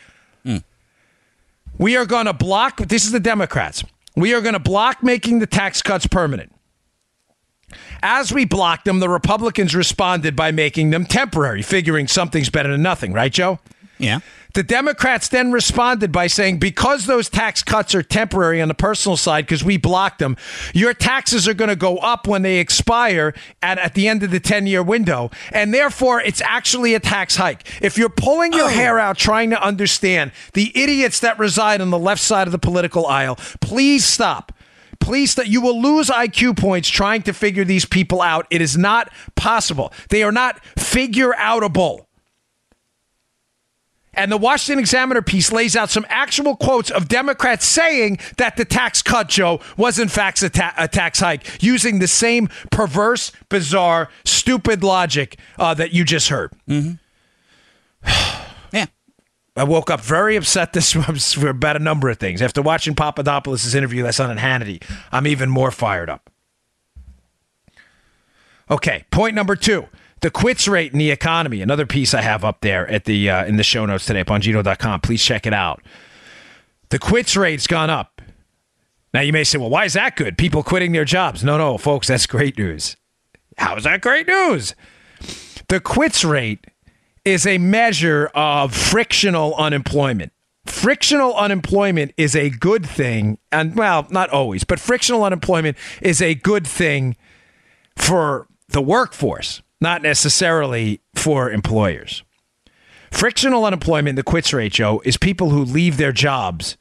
Mm. 0.45 0.65
We 1.79 1.97
are 1.97 2.07
going 2.07 2.27
to 2.27 2.33
block, 2.33 2.79
this 2.79 3.05
is 3.05 3.13
the 3.13 3.21
Democrats, 3.21 3.85
we 4.15 4.35
are 4.35 4.41
going 4.41 4.55
to 4.55 4.59
block 4.59 5.03
making 5.03 5.39
the 5.39 5.47
tax 5.47 5.83
cuts 5.83 6.07
permanent. 6.07 6.53
As 8.03 8.33
we 8.33 8.45
blocked 8.45 8.85
them, 8.85 9.01
the 9.01 9.09
Republicans 9.09 9.75
responded 9.75 10.37
by 10.37 10.51
making 10.51 10.91
them 10.91 11.07
temporary, 11.07 11.63
figuring 11.63 12.09
something's 12.09 12.51
better 12.51 12.71
than 12.71 12.83
nothing, 12.83 13.13
right, 13.13 13.33
Joe? 13.33 13.59
Yeah. 13.99 14.21
The 14.57 14.63
Democrats 14.63 15.29
then 15.29 15.53
responded 15.53 16.11
by 16.13 16.29
saying, 16.29 16.61
because 16.61 17.05
those 17.05 17.29
tax 17.29 17.63
cuts 17.63 17.95
are 17.95 18.03
temporary 18.03 18.63
on 18.63 18.69
the 18.69 18.75
personal 18.75 19.19
side, 19.19 19.45
because 19.45 19.63
we 19.63 19.77
blocked 19.77 20.19
them, 20.19 20.35
your 20.73 20.95
taxes 20.95 21.47
are 21.47 21.53
going 21.53 21.69
to 21.69 21.77
go 21.77 21.99
up 21.99 22.27
when 22.27 22.41
they 22.41 22.57
expire 22.57 23.35
at, 23.61 23.79
at 23.79 23.93
the 23.93 24.09
end 24.09 24.23
of 24.23 24.31
the 24.31 24.41
10 24.41 24.67
year 24.67 24.83
window. 24.83 25.31
And 25.53 25.75
therefore, 25.75 26.23
it's 26.23 26.41
actually 26.41 26.95
a 26.95 27.01
tax 27.01 27.37
hike. 27.37 27.71
If 27.83 27.99
you're 27.99 28.09
pulling 28.09 28.55
your 28.55 28.65
oh. 28.65 28.69
hair 28.69 28.99
out 28.99 29.19
trying 29.19 29.51
to 29.51 29.63
understand 29.63 30.33
the 30.55 30.73
idiots 30.75 31.21
that 31.21 31.39
reside 31.39 31.83
on 31.83 31.91
the 31.91 31.99
left 31.99 32.23
side 32.23 32.49
of 32.49 32.53
the 32.53 32.59
political 32.59 33.07
aisle, 33.07 33.37
please 33.61 34.07
stop. 34.07 34.53
Please, 35.07 35.37
that 35.37 35.47
you 35.47 35.61
will 35.61 35.81
lose 35.81 36.11
IQ 36.11 36.59
points 36.59 36.89
trying 36.89 37.23
to 37.23 37.33
figure 37.33 37.63
these 37.63 37.85
people 37.85 38.21
out. 38.21 38.45
It 38.51 38.61
is 38.61 38.77
not 38.77 39.09
possible. 39.37 39.93
They 40.09 40.25
are 40.25 40.33
not 40.33 40.59
figure 40.77 41.31
outable. 41.35 42.07
And 44.15 44.33
the 44.33 44.37
Washington 44.37 44.81
Examiner 44.81 45.23
piece 45.23 45.53
lays 45.53 45.77
out 45.77 45.91
some 45.91 46.05
actual 46.09 46.57
quotes 46.57 46.91
of 46.91 47.07
Democrats 47.07 47.65
saying 47.65 48.19
that 48.39 48.57
the 48.57 48.65
tax 48.65 49.01
cut, 49.01 49.29
Joe, 49.29 49.61
was 49.77 50.01
in 50.01 50.09
fact 50.09 50.43
a, 50.43 50.51
ta- 50.51 50.75
a 50.77 50.89
tax 50.89 51.21
hike, 51.21 51.63
using 51.63 52.01
the 52.01 52.09
same 52.09 52.49
perverse, 52.73 53.31
bizarre, 53.49 54.09
stupid 54.25 54.83
logic 54.83 55.39
uh, 55.57 55.73
that 55.75 55.93
you 55.93 56.05
just 56.05 56.31
heard. 56.31 56.51
Mm-hmm. 56.69 58.43
I 59.57 59.65
woke 59.65 59.91
up 59.91 60.01
very 60.01 60.37
upset 60.37 60.73
this 60.73 60.93
for 61.35 61.49
about 61.49 61.77
a 61.77 61.81
number 61.81 62.09
of 62.09 62.19
things. 62.19 62.43
After 62.43 62.61
watching 62.61 62.95
Papadopoulos' 62.95 63.75
interview 63.75 64.03
that's 64.03 64.21
on 64.21 64.37
Hannity, 64.37 64.83
I'm 65.11 65.27
even 65.27 65.49
more 65.49 65.71
fired 65.71 66.11
up. 66.11 66.31
Okay, 68.71 69.05
point 69.11 69.35
number 69.35 69.57
two. 69.57 69.87
The 70.21 70.31
quits 70.31 70.67
rate 70.67 70.93
in 70.93 70.99
the 70.99 71.11
economy, 71.11 71.61
another 71.61 71.87
piece 71.87 72.15
I 72.15 72.23
have 72.23 72.45
up 72.45 72.61
there 72.61 72.89
at 72.91 73.05
the 73.05 73.31
uh, 73.31 73.45
in 73.45 73.57
the 73.57 73.63
show 73.63 73.87
notes 73.87 74.07
today, 74.07 74.25
Bongino.com. 74.25 75.01
Please 75.01 75.23
check 75.23 75.47
it 75.47 75.53
out. 75.53 75.83
The 76.89 76.99
quits 76.99 77.37
rate's 77.37 77.67
gone 77.67 77.91
up. 77.91 78.23
Now 79.13 79.21
you 79.21 79.33
may 79.33 79.45
say, 79.45 79.59
well, 79.59 79.71
why 79.71 79.85
is 79.85 79.93
that 79.93 80.17
good? 80.17 80.37
People 80.37 80.63
quitting 80.63 80.93
their 80.93 81.05
jobs. 81.05 81.45
No, 81.45 81.59
no, 81.59 81.79
folks, 81.79 82.09
that's 82.09 82.27
great 82.27 82.59
news. 82.59 82.97
How 83.57 83.77
is 83.77 83.85
that 83.85 84.01
great 84.01 84.27
news? 84.27 84.75
The 85.69 85.81
quits 85.81 86.25
rate 86.25 86.67
is 87.27 87.45
a 87.45 87.59
measure 87.59 88.31
of 88.35 88.73
frictional 88.75 89.55
unemployment. 89.57 90.33
Frictional 90.65 91.35
unemployment 91.35 92.13
is 92.17 92.37
a 92.37 92.51
good 92.51 92.87
thing, 92.87 93.39
and 93.51 93.77
well, 93.77 94.07
not 94.11 94.31
always, 94.31 94.65
but 94.65 94.81
frictional 94.81 95.25
unemployment 95.25 95.77
is 96.01 96.23
a 96.23 96.37
good 96.37 96.67
thing 96.67 97.17
for 97.97 98.47
the 98.69 98.81
workforce, 98.81 99.61
not 99.81 100.03
necessarily 100.03 101.01
for 101.15 101.51
employers. 101.51 102.23
Frictional 103.11 103.65
unemployment, 103.65 104.17
the 104.17 104.23
quits 104.23 104.53
rate, 104.53 104.73
Joe, 104.73 105.03
is 105.05 105.17
people 105.17 105.51
who 105.51 105.65
leave 105.65 105.97
their 105.97 106.13
jobs 106.13 106.77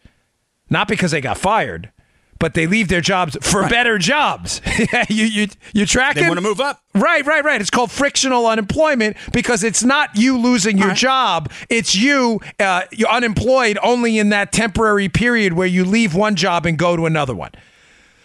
not 0.69 0.87
because 0.87 1.11
they 1.11 1.21
got 1.21 1.37
fired, 1.37 1.91
but 2.39 2.53
they 2.53 2.67
leave 2.67 2.87
their 2.87 3.01
jobs 3.01 3.37
for 3.41 3.61
right. 3.61 3.69
better 3.69 3.97
jobs. 3.97 4.61
you 5.09 5.25
you 5.25 5.47
you 5.73 5.85
track 5.85 6.15
They 6.15 6.23
want 6.23 6.35
to 6.35 6.41
move 6.41 6.59
up. 6.59 6.81
Right, 6.93 7.25
right, 7.25 7.43
right. 7.43 7.59
It's 7.59 7.69
called 7.69 7.91
frictional 7.91 8.47
unemployment 8.47 9.17
because 9.33 9.63
it's 9.63 9.83
not 9.83 10.15
you 10.15 10.37
losing 10.37 10.77
your 10.77 10.89
right. 10.89 10.97
job. 10.97 11.51
It's 11.69 11.95
you 11.95 12.39
uh, 12.59 12.83
you're 12.91 13.09
unemployed 13.09 13.77
only 13.81 14.17
in 14.17 14.29
that 14.29 14.51
temporary 14.51 15.09
period 15.09 15.53
where 15.53 15.67
you 15.67 15.85
leave 15.85 16.15
one 16.15 16.35
job 16.35 16.65
and 16.65 16.77
go 16.77 16.95
to 16.95 17.05
another 17.05 17.35
one. 17.35 17.51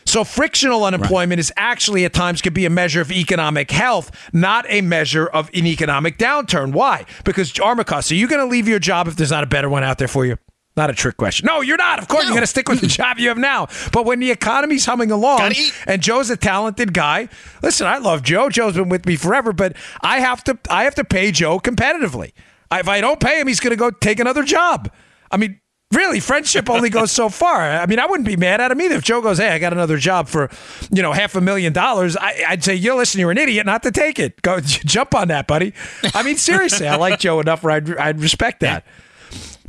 So 0.04 0.24
frictional 0.24 0.84
unemployment 0.84 1.38
right. 1.38 1.40
is 1.40 1.52
actually 1.56 2.04
at 2.04 2.12
times 2.12 2.42
could 2.42 2.54
be 2.54 2.66
a 2.66 2.70
measure 2.70 3.00
of 3.00 3.12
economic 3.12 3.70
health, 3.70 4.10
not 4.32 4.64
a 4.68 4.80
measure 4.80 5.26
of 5.26 5.50
an 5.54 5.66
economic 5.66 6.18
downturn. 6.18 6.72
Why? 6.72 7.04
Because 7.24 7.52
Armacost, 7.52 8.10
are 8.10 8.16
you 8.16 8.26
going 8.26 8.40
to 8.40 8.50
leave 8.50 8.66
your 8.66 8.80
job 8.80 9.06
if 9.06 9.16
there's 9.16 9.30
not 9.30 9.44
a 9.44 9.46
better 9.46 9.68
one 9.68 9.84
out 9.84 9.98
there 9.98 10.08
for 10.08 10.26
you? 10.26 10.36
Not 10.80 10.88
a 10.88 10.94
trick 10.94 11.18
question. 11.18 11.44
No, 11.44 11.60
you're 11.60 11.76
not. 11.76 11.98
Of 11.98 12.08
course, 12.08 12.22
no. 12.22 12.28
you're 12.28 12.36
going 12.36 12.42
to 12.42 12.46
stick 12.46 12.66
with 12.66 12.80
the 12.80 12.86
job 13.00 13.18
you 13.18 13.28
have 13.28 13.36
now. 13.36 13.68
But 13.92 14.06
when 14.06 14.18
the 14.18 14.30
economy's 14.30 14.86
humming 14.86 15.10
along, 15.10 15.52
and 15.86 16.00
Joe's 16.00 16.30
a 16.30 16.38
talented 16.38 16.94
guy, 16.94 17.28
listen, 17.62 17.86
I 17.86 17.98
love 17.98 18.22
Joe. 18.22 18.48
Joe's 18.48 18.76
been 18.76 18.88
with 18.88 19.04
me 19.04 19.16
forever, 19.16 19.52
but 19.52 19.76
I 20.00 20.20
have 20.20 20.42
to, 20.44 20.58
I 20.70 20.84
have 20.84 20.94
to 20.94 21.04
pay 21.04 21.32
Joe 21.32 21.60
competitively. 21.60 22.32
If 22.72 22.88
I 22.88 23.02
don't 23.02 23.20
pay 23.20 23.40
him, 23.40 23.46
he's 23.46 23.60
going 23.60 23.72
to 23.72 23.76
go 23.76 23.90
take 23.90 24.20
another 24.20 24.42
job. 24.42 24.90
I 25.30 25.36
mean, 25.36 25.60
Really, 25.92 26.20
friendship 26.20 26.70
only 26.70 26.88
goes 26.98 27.10
so 27.10 27.28
far. 27.28 27.60
I 27.60 27.84
mean, 27.86 27.98
I 27.98 28.06
wouldn't 28.06 28.26
be 28.26 28.36
mad 28.36 28.60
at 28.60 28.70
him 28.70 28.80
either. 28.80 28.94
If 28.94 29.02
Joe 29.02 29.20
goes, 29.20 29.38
"Hey, 29.38 29.48
I 29.48 29.58
got 29.58 29.72
another 29.72 29.96
job 29.96 30.28
for, 30.28 30.48
you 30.92 31.02
know, 31.02 31.10
half 31.10 31.34
a 31.34 31.40
million 31.40 31.72
dollars," 31.72 32.16
I, 32.16 32.46
would 32.50 32.62
say, 32.62 32.76
"You 32.76 32.94
listen, 32.94 33.18
you're 33.18 33.32
an 33.32 33.38
idiot 33.38 33.66
not 33.66 33.82
to 33.82 33.90
take 33.90 34.20
it. 34.20 34.40
Go 34.40 34.60
jump 34.64 35.16
on 35.16 35.26
that, 35.28 35.48
buddy." 35.48 35.74
I 36.14 36.22
mean, 36.22 36.36
seriously, 36.36 36.86
I 36.86 36.94
like 36.94 37.18
Joe 37.18 37.40
enough 37.40 37.64
where 37.64 37.72
I'd, 37.72 37.96
I'd 37.96 38.20
respect 38.20 38.60
that. 38.60 38.86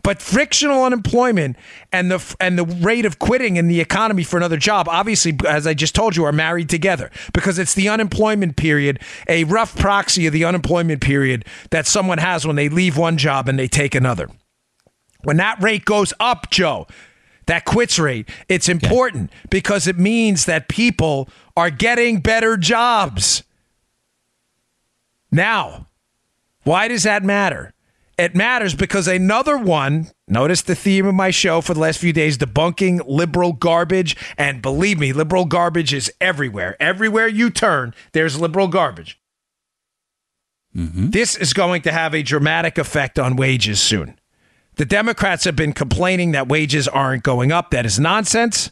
But 0.04 0.22
frictional 0.22 0.84
unemployment 0.84 1.58
and 1.92 2.10
the 2.10 2.36
and 2.40 2.58
the 2.58 2.66
rate 2.66 3.06
of 3.06 3.20
quitting 3.20 3.58
in 3.58 3.68
the 3.68 3.80
economy 3.80 4.24
for 4.24 4.38
another 4.38 4.58
job, 4.58 4.88
obviously, 4.90 5.38
as 5.48 5.68
I 5.68 5.74
just 5.74 5.94
told 5.94 6.16
you, 6.16 6.26
are 6.26 6.32
married 6.32 6.70
together 6.70 7.12
because 7.34 7.60
it's 7.60 7.74
the 7.76 7.90
unemployment 7.90 8.56
period, 8.56 9.00
a 9.28 9.44
rough 9.44 9.78
proxy 9.78 10.26
of 10.26 10.34
the 10.34 10.44
unemployment 10.44 11.02
period 11.02 11.46
that 11.70 11.86
someone 11.86 12.18
has 12.18 12.48
when 12.48 12.56
they 12.56 12.70
leave 12.70 12.98
one 12.98 13.18
job 13.18 13.48
and 13.48 13.60
they 13.60 13.68
take 13.68 13.94
another. 13.94 14.28
When 15.24 15.38
that 15.38 15.62
rate 15.62 15.86
goes 15.86 16.14
up, 16.20 16.50
Joe, 16.50 16.88
that 17.46 17.66
quits 17.66 18.00
rate, 18.00 18.28
it's 18.50 18.70
important 18.70 19.32
because 19.50 19.86
it 19.86 20.00
means 20.00 20.46
that 20.46 20.68
people 20.68 21.30
are 21.56 21.70
getting 21.70 22.22
better 22.22 22.58
jobs. 22.58 23.44
Now, 25.32 25.88
why 26.64 26.88
does 26.88 27.04
that 27.04 27.24
matter? 27.24 27.74
It 28.18 28.36
matters 28.36 28.76
because 28.76 29.08
another 29.08 29.58
one, 29.58 30.12
notice 30.28 30.62
the 30.62 30.76
theme 30.76 31.06
of 31.06 31.16
my 31.16 31.32
show 31.32 31.62
for 31.62 31.74
the 31.74 31.80
last 31.80 32.00
few 32.00 32.14
days 32.14 32.38
debunking 32.38 33.02
liberal 33.08 33.54
garbage. 33.54 34.16
And 34.38 34.62
believe 34.62 35.00
me, 35.00 35.14
liberal 35.14 35.46
garbage 35.46 35.94
is 35.94 36.12
everywhere. 36.22 36.76
Everywhere 36.80 37.28
you 37.28 37.50
turn, 37.50 37.94
there's 38.12 38.40
liberal 38.40 38.68
garbage. 38.68 39.20
Mm-hmm. 40.76 41.10
This 41.10 41.36
is 41.36 41.54
going 41.54 41.82
to 41.82 41.92
have 41.92 42.14
a 42.14 42.24
dramatic 42.24 42.78
effect 42.78 43.18
on 43.18 43.36
wages 43.36 43.82
soon. 43.82 44.20
The 44.76 44.86
Democrats 44.86 45.44
have 45.44 45.56
been 45.56 45.74
complaining 45.74 46.32
that 46.32 46.48
wages 46.48 46.88
aren't 46.88 47.24
going 47.24 47.52
up. 47.52 47.72
That 47.72 47.86
is 47.86 48.00
nonsense. 48.00 48.72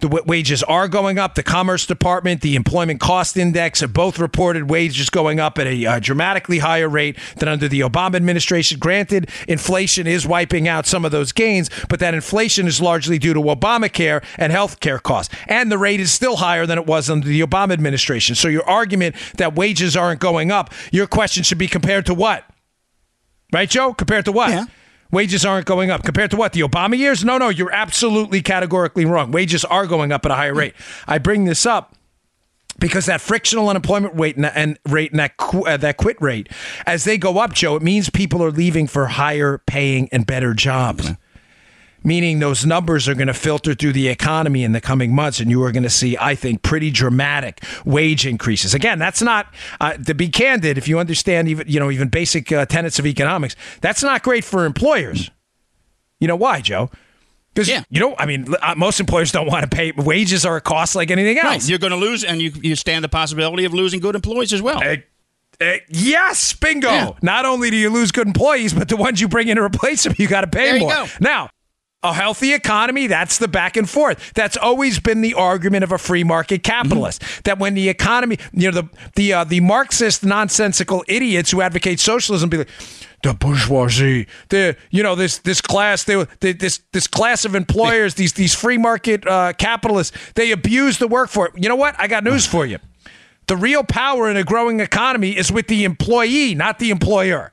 The 0.00 0.08
wages 0.08 0.62
are 0.64 0.88
going 0.88 1.18
up. 1.18 1.34
The 1.34 1.42
Commerce 1.42 1.86
Department, 1.86 2.40
the 2.42 2.56
Employment 2.56 3.00
Cost 3.00 3.36
Index 3.36 3.80
have 3.80 3.92
both 3.92 4.18
reported 4.18 4.68
wages 4.68 5.08
going 5.08 5.40
up 5.40 5.58
at 5.58 5.66
a 5.66 5.86
uh, 5.86 5.98
dramatically 6.00 6.58
higher 6.58 6.88
rate 6.88 7.16
than 7.36 7.48
under 7.48 7.68
the 7.68 7.80
Obama 7.80 8.16
administration. 8.16 8.78
Granted, 8.78 9.30
inflation 9.48 10.06
is 10.06 10.26
wiping 10.26 10.66
out 10.68 10.86
some 10.86 11.04
of 11.04 11.12
those 11.12 11.32
gains, 11.32 11.70
but 11.88 12.00
that 12.00 12.12
inflation 12.12 12.66
is 12.66 12.82
largely 12.82 13.18
due 13.18 13.32
to 13.32 13.40
Obamacare 13.40 14.22
and 14.36 14.52
health 14.52 14.80
care 14.80 14.98
costs. 14.98 15.34
And 15.48 15.70
the 15.70 15.78
rate 15.78 16.00
is 16.00 16.12
still 16.12 16.36
higher 16.36 16.66
than 16.66 16.76
it 16.76 16.86
was 16.86 17.08
under 17.08 17.26
the 17.26 17.40
Obama 17.40 17.72
administration. 17.72 18.34
So 18.34 18.48
your 18.48 18.68
argument 18.68 19.14
that 19.36 19.54
wages 19.54 19.96
aren't 19.96 20.20
going 20.20 20.50
up, 20.50 20.72
your 20.92 21.06
question 21.06 21.44
should 21.44 21.58
be 21.58 21.68
compared 21.68 22.04
to 22.06 22.14
what? 22.14 22.44
Right, 23.52 23.70
Joe? 23.70 23.94
Compared 23.94 24.24
to 24.24 24.32
what? 24.32 24.50
Yeah. 24.50 24.64
Wages 25.14 25.46
aren't 25.46 25.64
going 25.64 25.92
up 25.92 26.02
compared 26.02 26.32
to 26.32 26.36
what? 26.36 26.52
The 26.52 26.62
Obama 26.62 26.98
years? 26.98 27.24
No, 27.24 27.38
no, 27.38 27.48
you're 27.48 27.72
absolutely 27.72 28.42
categorically 28.42 29.04
wrong. 29.04 29.30
Wages 29.30 29.64
are 29.64 29.86
going 29.86 30.10
up 30.10 30.26
at 30.26 30.32
a 30.32 30.34
higher 30.34 30.52
rate. 30.52 30.74
I 31.06 31.18
bring 31.18 31.44
this 31.44 31.64
up 31.64 31.94
because 32.80 33.06
that 33.06 33.20
frictional 33.20 33.68
unemployment 33.68 34.18
rate 34.18 34.36
and, 34.36 34.46
and 34.46 34.76
rate 34.88 35.12
and 35.12 35.20
that 35.20 35.36
qu- 35.36 35.66
uh, 35.66 35.76
that 35.76 35.98
quit 35.98 36.20
rate, 36.20 36.48
as 36.84 37.04
they 37.04 37.16
go 37.16 37.38
up, 37.38 37.52
Joe, 37.52 37.76
it 37.76 37.82
means 37.82 38.10
people 38.10 38.42
are 38.42 38.50
leaving 38.50 38.88
for 38.88 39.06
higher 39.06 39.58
paying 39.66 40.08
and 40.10 40.26
better 40.26 40.52
jobs 40.52 41.12
meaning 42.04 42.38
those 42.38 42.64
numbers 42.64 43.08
are 43.08 43.14
going 43.14 43.26
to 43.26 43.34
filter 43.34 43.74
through 43.74 43.94
the 43.94 44.08
economy 44.08 44.62
in 44.62 44.72
the 44.72 44.80
coming 44.80 45.14
months, 45.14 45.40
and 45.40 45.50
you 45.50 45.62
are 45.64 45.72
going 45.72 45.82
to 45.82 45.90
see, 45.90 46.16
I 46.20 46.34
think, 46.34 46.62
pretty 46.62 46.90
dramatic 46.90 47.64
wage 47.84 48.26
increases. 48.26 48.74
Again, 48.74 48.98
that's 48.98 49.22
not 49.22 49.52
uh, 49.80 49.94
to 49.94 50.14
be 50.14 50.28
candid. 50.28 50.78
If 50.78 50.86
you 50.86 50.98
understand 50.98 51.48
even 51.48 51.66
you 51.66 51.80
know 51.80 51.90
even 51.90 52.08
basic 52.08 52.52
uh, 52.52 52.66
tenets 52.66 52.98
of 52.98 53.06
economics, 53.06 53.56
that's 53.80 54.02
not 54.02 54.22
great 54.22 54.44
for 54.44 54.64
employers. 54.66 55.30
You 56.20 56.28
know 56.28 56.36
why, 56.36 56.60
Joe? 56.60 56.90
Because 57.54 57.68
yeah. 57.68 57.84
you 57.88 58.00
know, 58.00 58.16
I 58.18 58.26
mean, 58.26 58.52
uh, 58.60 58.74
most 58.76 58.98
employers 58.98 59.30
don't 59.30 59.46
want 59.46 59.62
to 59.62 59.74
pay 59.74 59.92
wages 59.92 60.44
are 60.44 60.56
a 60.56 60.60
cost 60.60 60.96
like 60.96 61.10
anything 61.10 61.38
else. 61.38 61.46
Right. 61.46 61.68
You're 61.68 61.78
going 61.78 61.92
to 61.92 61.96
lose, 61.96 62.24
and 62.24 62.42
you 62.42 62.52
you 62.62 62.76
stand 62.76 63.04
the 63.04 63.08
possibility 63.08 63.64
of 63.64 63.72
losing 63.72 64.00
good 64.00 64.14
employees 64.14 64.52
as 64.52 64.60
well. 64.60 64.82
Uh, 64.82 64.96
uh, 65.60 65.76
yes, 65.88 66.52
bingo. 66.52 66.88
Yeah. 66.88 67.10
Not 67.22 67.44
only 67.44 67.70
do 67.70 67.76
you 67.76 67.90
lose 67.90 68.10
good 68.10 68.26
employees, 68.26 68.74
but 68.74 68.88
the 68.88 68.96
ones 68.96 69.20
you 69.20 69.28
bring 69.28 69.48
in 69.48 69.56
to 69.56 69.62
replace 69.62 70.02
them, 70.02 70.14
you 70.18 70.26
got 70.26 70.40
to 70.40 70.48
pay 70.48 70.78
there 70.78 70.80
more. 70.80 71.06
Now, 71.20 71.48
a 72.04 72.12
healthy 72.12 72.52
economy, 72.52 73.06
that's 73.06 73.38
the 73.38 73.48
back 73.48 73.76
and 73.76 73.88
forth. 73.88 74.32
That's 74.34 74.56
always 74.56 75.00
been 75.00 75.22
the 75.22 75.34
argument 75.34 75.84
of 75.84 75.90
a 75.90 75.98
free 75.98 76.22
market 76.22 76.62
capitalist. 76.62 77.22
Mm-hmm. 77.22 77.40
That 77.44 77.58
when 77.58 77.74
the 77.74 77.88
economy, 77.88 78.38
you 78.52 78.70
know, 78.70 78.82
the 78.82 78.88
the 79.16 79.32
uh, 79.32 79.44
the 79.44 79.60
Marxist 79.60 80.22
nonsensical 80.22 81.02
idiots 81.08 81.50
who 81.50 81.62
advocate 81.62 81.98
socialism 81.98 82.50
be 82.50 82.58
like, 82.58 82.68
the 83.22 83.32
bourgeoisie, 83.32 84.26
the 84.50 84.76
you 84.90 85.02
know 85.02 85.14
this 85.14 85.38
this 85.38 85.62
class, 85.62 86.04
they, 86.04 86.26
they 86.40 86.52
this 86.52 86.82
this 86.92 87.06
class 87.06 87.46
of 87.46 87.54
employers, 87.54 88.14
these 88.16 88.34
these 88.34 88.54
free 88.54 88.78
market 88.78 89.26
uh, 89.26 89.54
capitalists, 89.54 90.16
they 90.34 90.52
abuse 90.52 90.98
the 90.98 91.08
workforce. 91.08 91.52
You 91.56 91.70
know 91.70 91.76
what? 91.76 91.96
I 91.98 92.06
got 92.06 92.22
news 92.22 92.46
for 92.54 92.66
you. 92.66 92.78
The 93.46 93.56
real 93.56 93.82
power 93.82 94.30
in 94.30 94.36
a 94.36 94.44
growing 94.44 94.80
economy 94.80 95.36
is 95.36 95.50
with 95.50 95.66
the 95.68 95.84
employee, 95.84 96.54
not 96.54 96.78
the 96.78 96.90
employer. 96.90 97.52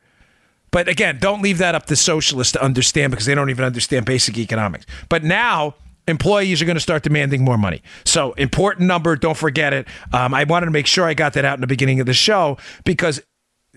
But 0.72 0.88
again, 0.88 1.18
don't 1.20 1.42
leave 1.42 1.58
that 1.58 1.76
up 1.76 1.86
to 1.88 1.96
socialists 1.96 2.54
to 2.54 2.64
understand 2.64 3.12
because 3.12 3.26
they 3.26 3.36
don't 3.36 3.50
even 3.50 3.66
understand 3.66 4.06
basic 4.06 4.38
economics. 4.38 4.86
But 5.10 5.24
now 5.24 5.76
employees 6.08 6.62
are 6.62 6.66
going 6.66 6.76
to 6.76 6.82
start 6.82 7.04
demanding 7.04 7.44
more 7.44 7.58
money. 7.58 7.82
So 8.06 8.32
important 8.34 8.88
number, 8.88 9.16
don't 9.16 9.38
forget 9.38 9.74
it. 9.74 9.88
Um, 10.14 10.34
I 10.34 10.46
wanted 10.46 10.68
to 10.68 10.72
make 10.72 10.88
sure 10.88 11.06
I 11.06 11.14
got 11.14 11.34
that 11.34 11.46
out 11.46 11.56
in 11.56 11.62
the 11.62 11.68
beginning 11.68 12.00
of 12.00 12.06
the 12.06 12.14
show 12.14 12.58
because 12.86 13.22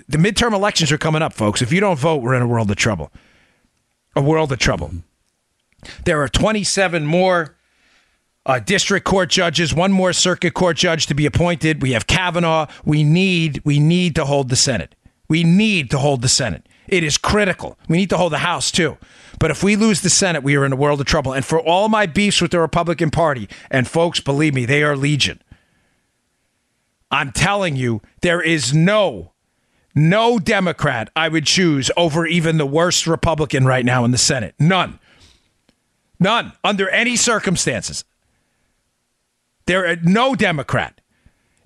the 0.08 0.18
midterm 0.18 0.52
elections 0.52 0.92
are 0.92 0.98
coming 0.98 1.22
up, 1.22 1.32
folks. 1.32 1.62
If 1.62 1.72
you 1.72 1.80
don't 1.80 1.98
vote, 1.98 2.22
we're 2.22 2.34
in 2.34 2.42
a 2.42 2.46
world 2.46 2.70
of 2.70 2.76
trouble. 2.76 3.10
A 4.16 4.22
world 4.22 4.52
of 4.52 4.58
trouble. 4.58 4.92
There 6.04 6.22
are 6.22 6.28
27 6.28 7.04
more 7.04 7.56
uh, 8.46 8.60
district 8.60 9.04
court 9.04 9.30
judges, 9.30 9.74
one 9.74 9.92
more 9.92 10.12
circuit 10.12 10.54
court 10.54 10.76
judge 10.76 11.06
to 11.06 11.14
be 11.14 11.26
appointed. 11.26 11.82
We 11.82 11.92
have 11.92 12.06
Kavanaugh. 12.06 12.66
We 12.84 13.02
need 13.02 13.62
we 13.64 13.78
need 13.78 14.14
to 14.16 14.24
hold 14.24 14.50
the 14.50 14.56
Senate. 14.56 14.94
We 15.28 15.44
need 15.44 15.90
to 15.90 15.98
hold 15.98 16.22
the 16.22 16.28
Senate. 16.28 16.66
It 16.86 17.02
is 17.02 17.18
critical. 17.18 17.78
We 17.88 17.96
need 17.96 18.10
to 18.10 18.16
hold 18.16 18.32
the 18.32 18.38
House 18.38 18.70
too. 18.70 18.98
But 19.38 19.50
if 19.50 19.62
we 19.62 19.76
lose 19.76 20.02
the 20.02 20.10
Senate, 20.10 20.42
we 20.42 20.56
are 20.56 20.64
in 20.64 20.72
a 20.72 20.76
world 20.76 21.00
of 21.00 21.06
trouble. 21.06 21.32
And 21.32 21.44
for 21.44 21.60
all 21.60 21.88
my 21.88 22.06
beefs 22.06 22.40
with 22.40 22.50
the 22.50 22.60
Republican 22.60 23.10
Party, 23.10 23.48
and 23.70 23.88
folks, 23.88 24.20
believe 24.20 24.54
me, 24.54 24.64
they 24.64 24.82
are 24.82 24.96
legion. 24.96 25.42
I'm 27.10 27.32
telling 27.32 27.76
you, 27.76 28.02
there 28.22 28.40
is 28.40 28.74
no, 28.74 29.32
no 29.94 30.38
Democrat 30.38 31.10
I 31.14 31.28
would 31.28 31.46
choose 31.46 31.90
over 31.96 32.26
even 32.26 32.58
the 32.58 32.66
worst 32.66 33.06
Republican 33.06 33.64
right 33.64 33.84
now 33.84 34.04
in 34.04 34.10
the 34.10 34.18
Senate. 34.18 34.54
None. 34.58 34.98
None. 36.18 36.52
Under 36.62 36.88
any 36.88 37.16
circumstances. 37.16 38.04
There 39.66 39.86
are 39.86 39.96
no 39.96 40.34
Democrat. 40.34 41.00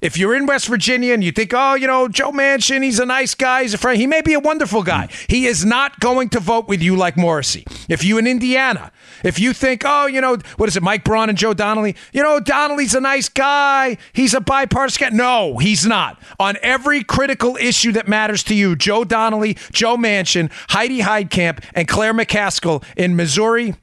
If 0.00 0.16
you're 0.16 0.36
in 0.36 0.46
West 0.46 0.68
Virginia 0.68 1.12
and 1.12 1.24
you 1.24 1.32
think, 1.32 1.52
oh, 1.52 1.74
you 1.74 1.88
know, 1.88 2.06
Joe 2.06 2.30
Manchin, 2.30 2.84
he's 2.84 3.00
a 3.00 3.06
nice 3.06 3.34
guy, 3.34 3.62
he's 3.62 3.74
a 3.74 3.78
friend, 3.78 3.98
he 3.98 4.06
may 4.06 4.22
be 4.22 4.32
a 4.32 4.38
wonderful 4.38 4.84
guy. 4.84 5.08
Mm. 5.08 5.30
He 5.30 5.46
is 5.46 5.64
not 5.64 5.98
going 5.98 6.28
to 6.30 6.40
vote 6.40 6.68
with 6.68 6.80
you 6.80 6.94
like 6.94 7.16
Morrisey. 7.16 7.64
If 7.88 8.04
you 8.04 8.16
in 8.16 8.28
Indiana, 8.28 8.92
if 9.24 9.40
you 9.40 9.52
think, 9.52 9.82
oh, 9.84 10.06
you 10.06 10.20
know, 10.20 10.38
what 10.56 10.68
is 10.68 10.76
it, 10.76 10.84
Mike 10.84 11.02
Braun 11.02 11.28
and 11.28 11.36
Joe 11.36 11.52
Donnelly? 11.52 11.96
You 12.12 12.22
know, 12.22 12.38
Donnelly's 12.38 12.94
a 12.94 13.00
nice 13.00 13.28
guy, 13.28 13.98
he's 14.12 14.34
a 14.34 14.40
bipartisan. 14.40 15.16
No, 15.16 15.58
he's 15.58 15.84
not. 15.84 16.22
On 16.38 16.56
every 16.62 17.02
critical 17.02 17.56
issue 17.56 17.90
that 17.92 18.06
matters 18.06 18.44
to 18.44 18.54
you, 18.54 18.76
Joe 18.76 19.02
Donnelly, 19.02 19.54
Joe 19.72 19.96
Manchin, 19.96 20.52
Heidi 20.68 21.00
Heitkamp, 21.00 21.64
and 21.74 21.88
Claire 21.88 22.14
McCaskill 22.14 22.84
in 22.96 23.16
Missouri, 23.16 23.74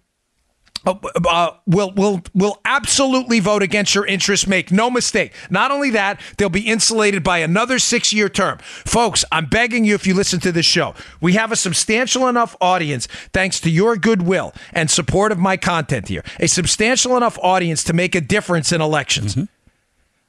uh, 0.85 0.95
uh, 1.27 1.51
will 1.65 1.91
will 1.91 2.21
will 2.33 2.59
absolutely 2.65 3.39
vote 3.39 3.63
against 3.63 3.95
your 3.95 4.05
interests. 4.05 4.47
Make 4.47 4.71
no 4.71 4.89
mistake. 4.89 5.33
Not 5.49 5.71
only 5.71 5.89
that, 5.91 6.19
they'll 6.37 6.49
be 6.49 6.61
insulated 6.61 7.23
by 7.23 7.39
another 7.39 7.79
six 7.79 8.13
year 8.13 8.29
term. 8.29 8.59
Folks, 8.59 9.25
I'm 9.31 9.47
begging 9.47 9.85
you 9.85 9.95
if 9.95 10.05
you 10.05 10.13
listen 10.13 10.39
to 10.41 10.51
this 10.51 10.65
show, 10.65 10.93
we 11.21 11.33
have 11.33 11.51
a 11.51 11.55
substantial 11.55 12.27
enough 12.27 12.55
audience 12.61 13.07
thanks 13.33 13.59
to 13.61 13.69
your 13.69 13.95
goodwill 13.95 14.53
and 14.73 14.89
support 14.89 15.31
of 15.31 15.39
my 15.39 15.57
content 15.57 16.07
here. 16.07 16.23
A 16.39 16.47
substantial 16.47 17.17
enough 17.17 17.37
audience 17.41 17.83
to 17.85 17.93
make 17.93 18.15
a 18.15 18.21
difference 18.21 18.71
in 18.71 18.81
elections. 18.81 19.35
Mm-hmm. 19.35 19.54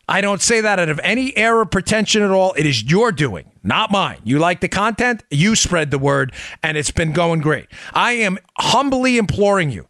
I 0.09 0.21
don't 0.21 0.41
say 0.41 0.61
that 0.61 0.79
out 0.79 0.89
of 0.89 1.01
any 1.03 1.37
air 1.37 1.61
of 1.61 1.71
pretension 1.73 2.23
at 2.23 2.31
all. 2.31 2.53
It 2.57 2.65
is 2.65 2.85
your 2.85 3.11
doing, 3.11 3.51
not 3.65 3.91
mine. 3.91 4.19
You 4.23 4.39
like 4.39 4.61
the 4.61 4.69
content, 4.69 5.25
you 5.31 5.57
spread 5.57 5.91
the 5.91 5.99
word, 5.99 6.33
and 6.63 6.77
it's 6.77 6.93
been 6.93 7.13
going 7.13 7.41
great. 7.41 7.67
I 7.93 8.13
am 8.13 8.39
humbly 8.57 9.19
imploring 9.19 9.71
you 9.71 9.89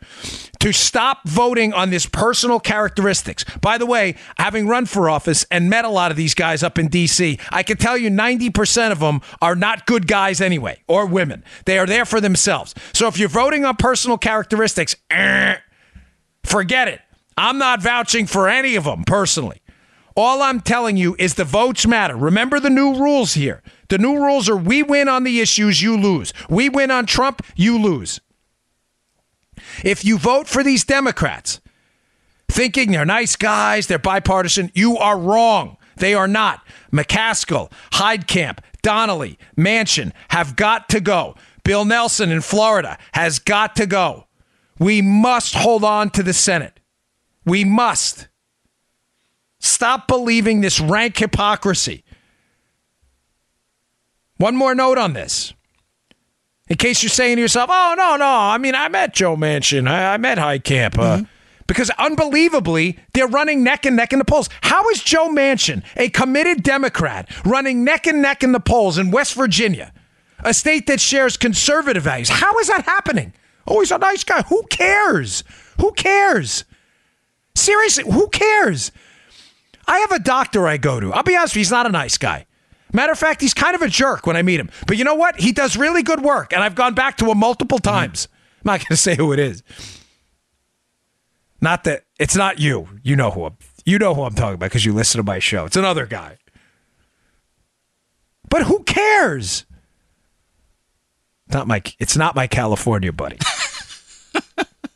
to 0.60 0.72
stop 0.72 1.28
voting 1.28 1.74
on 1.74 1.90
this 1.90 2.06
personal 2.06 2.58
characteristics. 2.60 3.44
By 3.60 3.76
the 3.76 3.84
way, 3.84 4.16
having 4.38 4.66
run 4.66 4.86
for 4.86 5.10
office 5.10 5.44
and 5.50 5.68
met 5.68 5.84
a 5.84 5.90
lot 5.90 6.10
of 6.10 6.16
these 6.16 6.34
guys 6.34 6.62
up 6.62 6.78
in 6.78 6.88
D.C., 6.88 7.38
I 7.50 7.62
can 7.62 7.76
tell 7.76 7.98
you 7.98 8.08
90% 8.08 8.92
of 8.92 9.00
them 9.00 9.20
are 9.42 9.54
not 9.54 9.84
good 9.84 10.06
guys 10.06 10.40
anyway, 10.40 10.82
or 10.88 11.04
women. 11.04 11.44
They 11.66 11.78
are 11.78 11.86
there 11.86 12.06
for 12.06 12.22
themselves. 12.22 12.74
So 12.94 13.06
if 13.06 13.18
you're 13.18 13.28
voting 13.28 13.66
on 13.66 13.76
personal 13.76 14.16
characteristics, 14.16 14.96
eh, 15.10 15.56
forget 16.42 16.88
it. 16.88 17.02
I'm 17.36 17.58
not 17.58 17.82
vouching 17.82 18.26
for 18.26 18.48
any 18.48 18.76
of 18.76 18.84
them 18.84 19.04
personally. 19.04 19.60
All 20.16 20.40
I'm 20.40 20.60
telling 20.60 20.96
you 20.96 21.14
is 21.18 21.34
the 21.34 21.44
votes 21.44 21.86
matter. 21.86 22.16
Remember 22.16 22.58
the 22.58 22.70
new 22.70 22.94
rules 22.94 23.34
here. 23.34 23.62
The 23.88 23.98
new 23.98 24.16
rules 24.16 24.48
are 24.48 24.56
we 24.56 24.82
win 24.82 25.08
on 25.08 25.24
the 25.24 25.40
issues, 25.40 25.82
you 25.82 25.96
lose. 25.96 26.32
We 26.48 26.68
win 26.70 26.90
on 26.90 27.04
Trump, 27.06 27.42
you 27.54 27.78
lose. 27.78 28.20
If 29.84 30.04
you 30.04 30.18
vote 30.18 30.48
for 30.48 30.64
these 30.64 30.84
Democrats, 30.84 31.60
thinking 32.48 32.92
they're 32.92 33.04
nice 33.04 33.36
guys, 33.36 33.86
they're 33.86 33.98
bipartisan, 33.98 34.70
you 34.74 34.96
are 34.96 35.18
wrong. 35.18 35.76
They 35.96 36.14
are 36.14 36.28
not. 36.28 36.60
McCaskill, 36.92 37.70
Heitkamp, 37.92 38.58
Donnelly, 38.82 39.38
Manchin 39.56 40.12
have 40.28 40.56
got 40.56 40.88
to 40.90 41.00
go. 41.00 41.34
Bill 41.64 41.84
Nelson 41.84 42.30
in 42.30 42.40
Florida 42.40 42.98
has 43.12 43.38
got 43.38 43.76
to 43.76 43.86
go. 43.86 44.26
We 44.78 45.02
must 45.02 45.54
hold 45.54 45.84
on 45.84 46.10
to 46.10 46.22
the 46.22 46.32
Senate. 46.32 46.80
We 47.44 47.64
must. 47.64 48.28
Stop 49.66 50.08
believing 50.08 50.60
this 50.60 50.80
rank 50.80 51.16
hypocrisy. 51.18 52.04
One 54.38 54.56
more 54.56 54.74
note 54.74 54.98
on 54.98 55.12
this. 55.12 55.52
In 56.68 56.76
case 56.76 57.02
you're 57.02 57.10
saying 57.10 57.36
to 57.36 57.42
yourself, 57.42 57.70
oh, 57.72 57.94
no, 57.96 58.16
no, 58.16 58.26
I 58.26 58.58
mean, 58.58 58.74
I 58.74 58.88
met 58.88 59.14
Joe 59.14 59.36
Manchin. 59.36 59.88
I, 59.88 60.14
I 60.14 60.16
met 60.16 60.38
Heitkamp. 60.38 60.98
Uh, 60.98 61.24
Because 61.66 61.90
unbelievably, 61.90 62.96
they're 63.12 63.26
running 63.26 63.64
neck 63.64 63.86
and 63.86 63.96
neck 63.96 64.12
in 64.12 64.18
the 64.20 64.24
polls. 64.24 64.48
How 64.62 64.88
is 64.90 65.02
Joe 65.02 65.28
Manchin, 65.28 65.82
a 65.96 66.08
committed 66.08 66.62
Democrat, 66.62 67.28
running 67.44 67.82
neck 67.82 68.06
and 68.06 68.22
neck 68.22 68.44
in 68.44 68.52
the 68.52 68.60
polls 68.60 68.98
in 68.98 69.10
West 69.10 69.34
Virginia, 69.34 69.92
a 70.44 70.54
state 70.54 70.86
that 70.86 71.00
shares 71.00 71.36
conservative 71.36 72.04
values? 72.04 72.28
How 72.28 72.56
is 72.58 72.68
that 72.68 72.84
happening? 72.84 73.32
Oh, 73.66 73.80
he's 73.80 73.90
a 73.90 73.98
nice 73.98 74.22
guy. 74.22 74.42
Who 74.42 74.62
cares? 74.70 75.42
Who 75.80 75.90
cares? 75.92 76.64
Seriously, 77.56 78.04
who 78.12 78.28
cares? 78.28 78.92
I 79.86 79.98
have 79.98 80.12
a 80.12 80.18
doctor 80.18 80.66
I 80.66 80.76
go 80.76 81.00
to. 81.00 81.12
I'll 81.12 81.22
be 81.22 81.36
honest 81.36 81.52
with 81.52 81.56
you, 81.56 81.60
he's 81.60 81.70
not 81.70 81.86
a 81.86 81.90
nice 81.90 82.18
guy. 82.18 82.46
Matter 82.92 83.12
of 83.12 83.18
fact, 83.18 83.40
he's 83.40 83.54
kind 83.54 83.74
of 83.74 83.82
a 83.82 83.88
jerk 83.88 84.26
when 84.26 84.36
I 84.36 84.42
meet 84.42 84.60
him. 84.60 84.70
But 84.86 84.96
you 84.96 85.04
know 85.04 85.14
what? 85.14 85.40
He 85.40 85.52
does 85.52 85.76
really 85.76 86.02
good 86.02 86.20
work, 86.20 86.52
and 86.52 86.62
I've 86.62 86.74
gone 86.74 86.94
back 86.94 87.16
to 87.18 87.26
him 87.26 87.38
multiple 87.38 87.78
mm-hmm. 87.78 87.94
times. 87.94 88.28
I'm 88.64 88.72
not 88.72 88.80
going 88.80 88.86
to 88.90 88.96
say 88.96 89.16
who 89.16 89.32
it 89.32 89.38
is. 89.38 89.62
Not 91.60 91.84
that 91.84 92.04
it's 92.18 92.36
not 92.36 92.58
you. 92.60 92.88
You 93.02 93.16
know 93.16 93.30
who 93.30 93.44
I'm. 93.44 93.56
You 93.84 93.98
know 93.98 94.14
who 94.14 94.22
I'm 94.22 94.34
talking 94.34 94.54
about 94.54 94.66
because 94.66 94.84
you 94.84 94.92
listen 94.92 95.18
to 95.18 95.22
my 95.22 95.38
show. 95.38 95.64
It's 95.64 95.76
another 95.76 96.06
guy. 96.06 96.38
But 98.48 98.64
who 98.64 98.82
cares? 98.82 99.64
Not 101.48 101.66
my. 101.66 101.82
It's 101.98 102.16
not 102.16 102.34
my 102.34 102.46
California 102.46 103.12
buddy. 103.12 103.38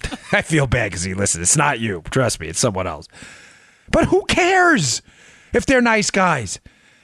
I 0.33 0.43
feel 0.43 0.67
bad 0.67 0.91
because 0.91 1.03
he 1.03 1.15
listens. 1.15 1.43
It's 1.43 1.57
not 1.57 1.81
you. 1.81 2.03
Trust 2.11 2.41
me. 2.41 2.49
It's 2.49 2.59
someone 2.59 2.87
else. 2.87 3.09
But 3.91 4.07
who 4.07 4.25
cares 4.27 5.03
if 5.53 5.67
they're 5.67 5.83
nice 5.83 6.11
guys? 6.11 6.61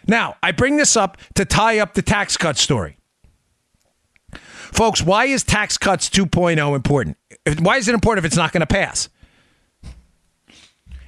Now, 0.06 0.36
I 0.42 0.52
bring 0.52 0.76
this 0.76 0.96
up 0.96 1.18
to 1.34 1.44
tie 1.44 1.78
up 1.78 1.94
the 1.94 2.02
tax 2.02 2.36
cut 2.36 2.56
story. 2.56 2.96
Folks, 4.32 5.02
why 5.02 5.24
is 5.24 5.42
tax 5.42 5.78
cuts 5.78 6.08
2.0 6.08 6.76
important? 6.76 7.16
Why 7.60 7.76
is 7.76 7.88
it 7.88 7.94
important 7.94 8.24
if 8.24 8.28
it's 8.28 8.36
not 8.36 8.52
going 8.52 8.60
to 8.60 8.66
pass? 8.66 9.08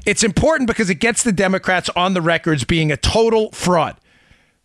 It's 0.06 0.23
important 0.23 0.66
because 0.66 0.88
it 0.88 0.97
gets 0.97 1.23
the 1.23 1.32
Democrats 1.32 1.90
on 1.94 2.14
the 2.14 2.23
records 2.23 2.64
being 2.64 2.90
a 2.90 2.97
total 2.97 3.50
fraud. 3.52 3.97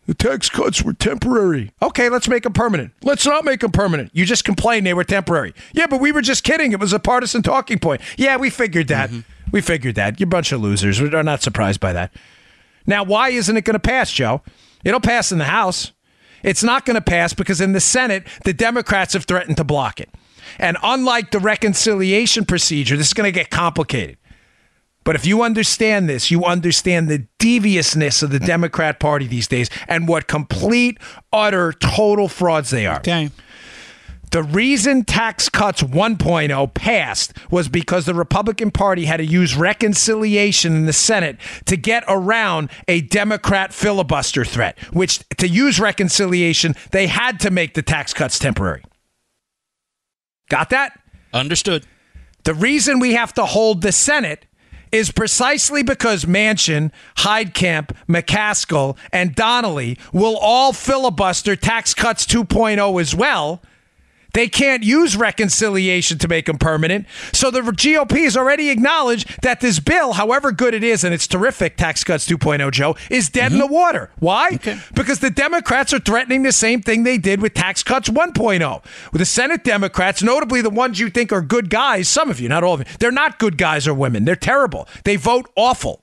The 0.06 0.14
tax 0.14 0.50
cuts 0.50 0.82
were 0.82 0.94
temporary. 0.94 1.72
Okay, 1.82 2.10
let's 2.10 2.28
make 2.28 2.44
them 2.44 2.54
permanent. 2.54 2.92
Let's 3.04 3.26
not 3.26 3.46
make 3.46 3.62
them 3.62 3.72
permanent. 3.72 4.12
You 4.14 4.26
just 4.26 4.46
complained 4.46 4.86
they 4.86 4.94
were 4.94 5.04
temporary. 5.04 5.54
Yeah, 5.74 5.88
but 5.88 6.00
we 6.02 6.12
were 6.12 6.22
just 6.22 6.44
kidding. 6.44 6.72
It 6.72 6.80
was 6.80 6.94
a 6.94 7.00
partisan 7.00 7.42
talking 7.42 7.80
point. 7.80 8.02
Yeah, 8.18 8.38
we 8.38 8.50
figured 8.50 8.88
that. 8.90 9.10
Mm-hmm. 9.10 9.33
We 9.54 9.62
figured 9.62 9.96
that. 9.96 10.20
You're 10.20 10.28
a 10.28 10.28
bunch 10.28 10.52
of 10.52 10.60
losers. 10.60 11.00
We're 11.00 11.24
not 11.24 11.42
surprised 11.42 11.80
by 11.80 11.94
that. 11.94 12.12
Now, 12.86 13.04
why 13.04 13.30
isn't 13.30 13.56
it 13.56 13.64
going 13.64 13.76
to 13.76 13.80
pass, 13.80 14.12
Joe? 14.12 14.42
It'll 14.84 15.00
pass 15.00 15.32
in 15.32 15.38
the 15.38 15.46
House. 15.46 15.94
It's 16.44 16.64
not 16.64 16.86
going 16.86 16.96
to 16.96 17.02
pass 17.02 17.34
because 17.34 17.62
in 17.62 17.72
the 17.72 17.80
Senate, 17.80 18.26
the 18.44 18.52
Democrats 18.52 19.14
have 19.14 19.24
threatened 19.24 19.56
to 19.58 19.64
block 19.64 20.02
it. 20.02 20.10
And 20.60 20.76
unlike 20.84 21.32
the 21.32 21.40
reconciliation 21.40 22.46
procedure, 22.46 22.98
this 22.98 23.08
is 23.08 23.14
going 23.14 23.32
to 23.32 23.32
get 23.32 23.50
complicated. 23.50 24.18
But 25.04 25.16
if 25.16 25.26
you 25.26 25.44
understand 25.44 26.10
this, 26.10 26.32
you 26.32 26.46
understand 26.46 27.08
the 27.08 27.28
deviousness 27.38 28.24
of 28.24 28.32
the 28.32 28.40
Democrat 28.40 29.00
Party 29.00 29.28
these 29.28 29.48
days 29.48 29.70
and 29.88 30.08
what 30.08 30.28
complete, 30.28 30.98
utter, 31.32 31.74
total 31.74 32.28
frauds 32.28 32.72
they 32.72 32.88
are. 32.88 32.98
Okay. 32.98 33.30
The 34.34 34.42
reason 34.42 35.06
Tax 35.06 35.48
Cuts 35.48 35.84
1.0 35.84 36.74
passed 36.74 37.34
was 37.52 37.70
because 37.70 38.08
the 38.08 38.16
Republican 38.16 38.72
Party 38.72 39.06
had 39.06 39.18
to 39.18 39.26
use 39.26 39.56
reconciliation 39.56 40.76
in 40.76 40.86
the 40.88 40.92
Senate 40.92 41.38
to 41.66 41.78
get 41.78 42.04
around 42.08 42.72
a 42.88 43.02
Democrat 43.02 43.72
filibuster 43.72 44.44
threat, 44.44 44.80
which 44.92 45.20
to 45.38 45.48
use 45.48 45.80
reconciliation, 45.80 46.74
they 46.90 47.06
had 47.06 47.40
to 47.42 47.52
make 47.52 47.76
the 47.76 47.84
tax 47.84 48.12
cuts 48.12 48.40
temporary. 48.40 48.84
Got 50.50 50.72
that? 50.72 51.00
Understood. 51.32 51.86
The 52.44 52.56
reason 52.56 52.98
we 52.98 53.14
have 53.14 53.36
to 53.36 53.46
hold 53.46 53.84
the 53.84 53.92
Senate 53.92 54.48
is 54.92 55.12
precisely 55.12 55.84
because 55.84 56.26
Manchin, 56.26 56.92
Heitkamp, 57.18 57.96
McCaskill, 58.10 58.98
and 59.12 59.36
Donnelly 59.36 60.00
will 60.12 60.38
all 60.38 60.74
filibuster 60.74 61.56
tax 61.56 61.94
cuts 61.94 62.26
2.0 62.26 63.00
as 63.00 63.14
well. 63.14 63.62
They 64.34 64.48
can't 64.48 64.84
use 64.84 65.16
reconciliation 65.16 66.18
to 66.20 66.28
make 66.28 66.48
them 66.48 66.58
permanent. 66.58 67.06
So 67.32 67.52
the 67.52 67.62
GOP 67.62 68.24
has 68.24 68.36
already 68.36 68.70
acknowledged 68.70 69.42
that 69.44 69.62
this 69.62 69.80
bill, 69.80 70.14
however 70.14 70.52
good 70.52 70.74
it 70.74 70.84
is, 70.84 71.04
and 71.04 71.14
it's 71.14 71.28
terrific, 71.28 71.78
Tax 71.78 72.04
Cuts 72.04 72.28
2.0, 72.28 72.72
Joe, 72.72 72.96
is 73.10 73.30
dead 73.30 73.52
in 73.52 73.60
the 73.60 73.66
mm-hmm. 73.66 73.74
water. 73.74 74.12
Why? 74.20 74.58
Because 74.94 75.20
the 75.20 75.30
Democrats 75.30 75.94
are 75.94 76.00
threatening 76.00 76.44
the 76.44 76.52
same 76.52 76.82
thing 76.82 77.04
they 77.04 77.18
did 77.18 77.42
with 77.42 77.54
Tax 77.54 77.84
Cuts 77.84 78.10
1.0. 78.10 78.84
With 79.12 79.20
the 79.20 79.26
Senate 79.26 79.64
Democrats, 79.64 80.24
notably 80.24 80.62
the 80.62 80.70
ones 80.70 81.00
you 81.00 81.10
think 81.10 81.32
are 81.32 81.42
good 81.42 81.70
guys, 81.70 82.10
some 82.10 82.30
of 82.30 82.40
you, 82.40 82.50
not 82.50 82.64
all 82.64 82.76
of 82.76 82.80
you, 82.80 82.86
they're 83.00 83.12
not 83.12 83.40
good 83.40 83.58
guys 83.58 83.88
or 83.88 83.94
women. 83.94 84.26
They're 84.26 84.36
terrible. 84.36 84.88
They 85.04 85.16
vote 85.16 85.50
awful. 85.56 86.03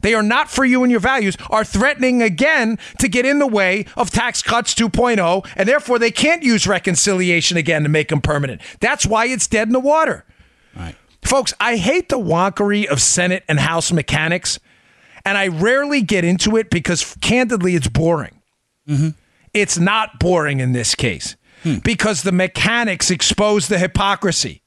They 0.00 0.14
are 0.14 0.22
not 0.22 0.50
for 0.50 0.64
you 0.64 0.82
and 0.82 0.90
your 0.90 1.00
values, 1.00 1.36
are 1.50 1.64
threatening 1.64 2.22
again 2.22 2.78
to 2.98 3.08
get 3.08 3.26
in 3.26 3.38
the 3.38 3.46
way 3.46 3.86
of 3.96 4.10
tax 4.10 4.42
cuts 4.42 4.74
2.0, 4.74 5.46
and 5.56 5.68
therefore 5.68 5.98
they 5.98 6.10
can't 6.10 6.42
use 6.42 6.66
reconciliation 6.66 7.56
again 7.56 7.82
to 7.82 7.88
make 7.88 8.08
them 8.08 8.20
permanent. 8.20 8.60
That's 8.80 9.06
why 9.06 9.26
it's 9.26 9.46
dead 9.46 9.68
in 9.68 9.72
the 9.72 9.80
water. 9.80 10.24
Right. 10.74 10.94
Folks, 11.22 11.52
I 11.58 11.76
hate 11.76 12.08
the 12.08 12.18
wonkery 12.18 12.86
of 12.86 13.02
Senate 13.02 13.42
and 13.48 13.58
House 13.58 13.90
mechanics, 13.90 14.60
and 15.24 15.36
I 15.36 15.48
rarely 15.48 16.02
get 16.02 16.24
into 16.24 16.56
it 16.56 16.70
because 16.70 17.16
candidly, 17.20 17.74
it's 17.74 17.88
boring. 17.88 18.40
Mm-hmm. 18.88 19.08
It's 19.52 19.78
not 19.78 20.20
boring 20.20 20.60
in 20.60 20.72
this 20.72 20.94
case 20.94 21.34
hmm. 21.62 21.78
because 21.78 22.22
the 22.22 22.32
mechanics 22.32 23.10
expose 23.10 23.68
the 23.68 23.78
hypocrisy 23.78 24.62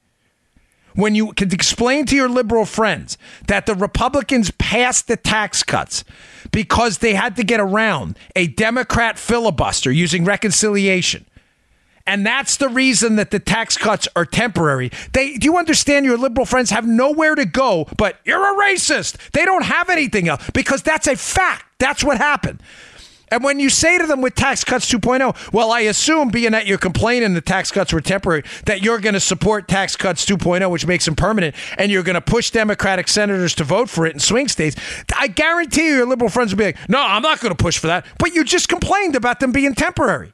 when 0.99 1.15
you 1.15 1.31
could 1.33 1.53
explain 1.53 2.05
to 2.05 2.15
your 2.15 2.29
liberal 2.29 2.65
friends 2.65 3.17
that 3.47 3.65
the 3.65 3.75
Republicans 3.75 4.51
passed 4.51 5.07
the 5.07 5.17
tax 5.17 5.63
cuts 5.63 6.03
because 6.51 6.99
they 6.99 7.13
had 7.13 7.35
to 7.35 7.43
get 7.43 7.59
around 7.59 8.17
a 8.35 8.47
Democrat 8.47 9.17
filibuster 9.17 9.91
using 9.91 10.25
reconciliation. 10.25 11.25
And 12.05 12.25
that's 12.25 12.57
the 12.57 12.69
reason 12.69 13.17
that 13.17 13.29
the 13.29 13.39
tax 13.39 13.77
cuts 13.77 14.07
are 14.15 14.25
temporary. 14.25 14.91
They 15.13 15.35
do 15.35 15.45
you 15.45 15.57
understand 15.57 16.05
your 16.05 16.17
liberal 16.17 16.45
friends 16.45 16.71
have 16.71 16.87
nowhere 16.87 17.35
to 17.35 17.45
go, 17.45 17.87
but 17.97 18.17
you're 18.25 18.43
a 18.43 18.73
racist. 18.73 19.31
They 19.31 19.45
don't 19.45 19.63
have 19.63 19.89
anything 19.89 20.27
else 20.27 20.49
because 20.51 20.81
that's 20.81 21.05
a 21.07 21.15
fact. 21.15 21.65
That's 21.77 22.03
what 22.03 22.17
happened. 22.17 22.61
And 23.31 23.43
when 23.43 23.59
you 23.59 23.69
say 23.69 23.97
to 23.97 24.07
them 24.07 24.21
with 24.21 24.35
tax 24.35 24.63
cuts 24.63 24.91
2.0, 24.91 25.53
well, 25.53 25.71
I 25.71 25.81
assume, 25.81 26.29
being 26.29 26.51
that 26.51 26.65
you're 26.65 26.77
complaining 26.77 27.33
the 27.33 27.41
tax 27.41 27.71
cuts 27.71 27.93
were 27.93 28.01
temporary, 28.01 28.43
that 28.65 28.81
you're 28.81 28.99
going 28.99 29.13
to 29.13 29.19
support 29.19 29.67
tax 29.67 29.95
cuts 29.95 30.25
2.0, 30.25 30.69
which 30.69 30.85
makes 30.85 31.05
them 31.05 31.15
permanent, 31.15 31.55
and 31.77 31.91
you're 31.91 32.03
going 32.03 32.15
to 32.15 32.21
push 32.21 32.49
Democratic 32.49 33.07
senators 33.07 33.53
to 33.55 33.63
vote 33.63 33.89
for 33.89 34.05
it 34.05 34.13
in 34.13 34.19
swing 34.19 34.47
states. 34.47 34.75
I 35.15 35.27
guarantee 35.27 35.87
you, 35.87 35.95
your 35.95 36.07
liberal 36.07 36.29
friends 36.29 36.51
will 36.51 36.59
be 36.59 36.65
like, 36.65 36.89
no, 36.89 36.99
I'm 36.99 37.21
not 37.21 37.39
going 37.39 37.55
to 37.55 37.61
push 37.61 37.77
for 37.77 37.87
that. 37.87 38.05
But 38.17 38.33
you 38.33 38.43
just 38.43 38.69
complained 38.69 39.15
about 39.15 39.39
them 39.39 39.51
being 39.51 39.75
temporary. 39.75 40.33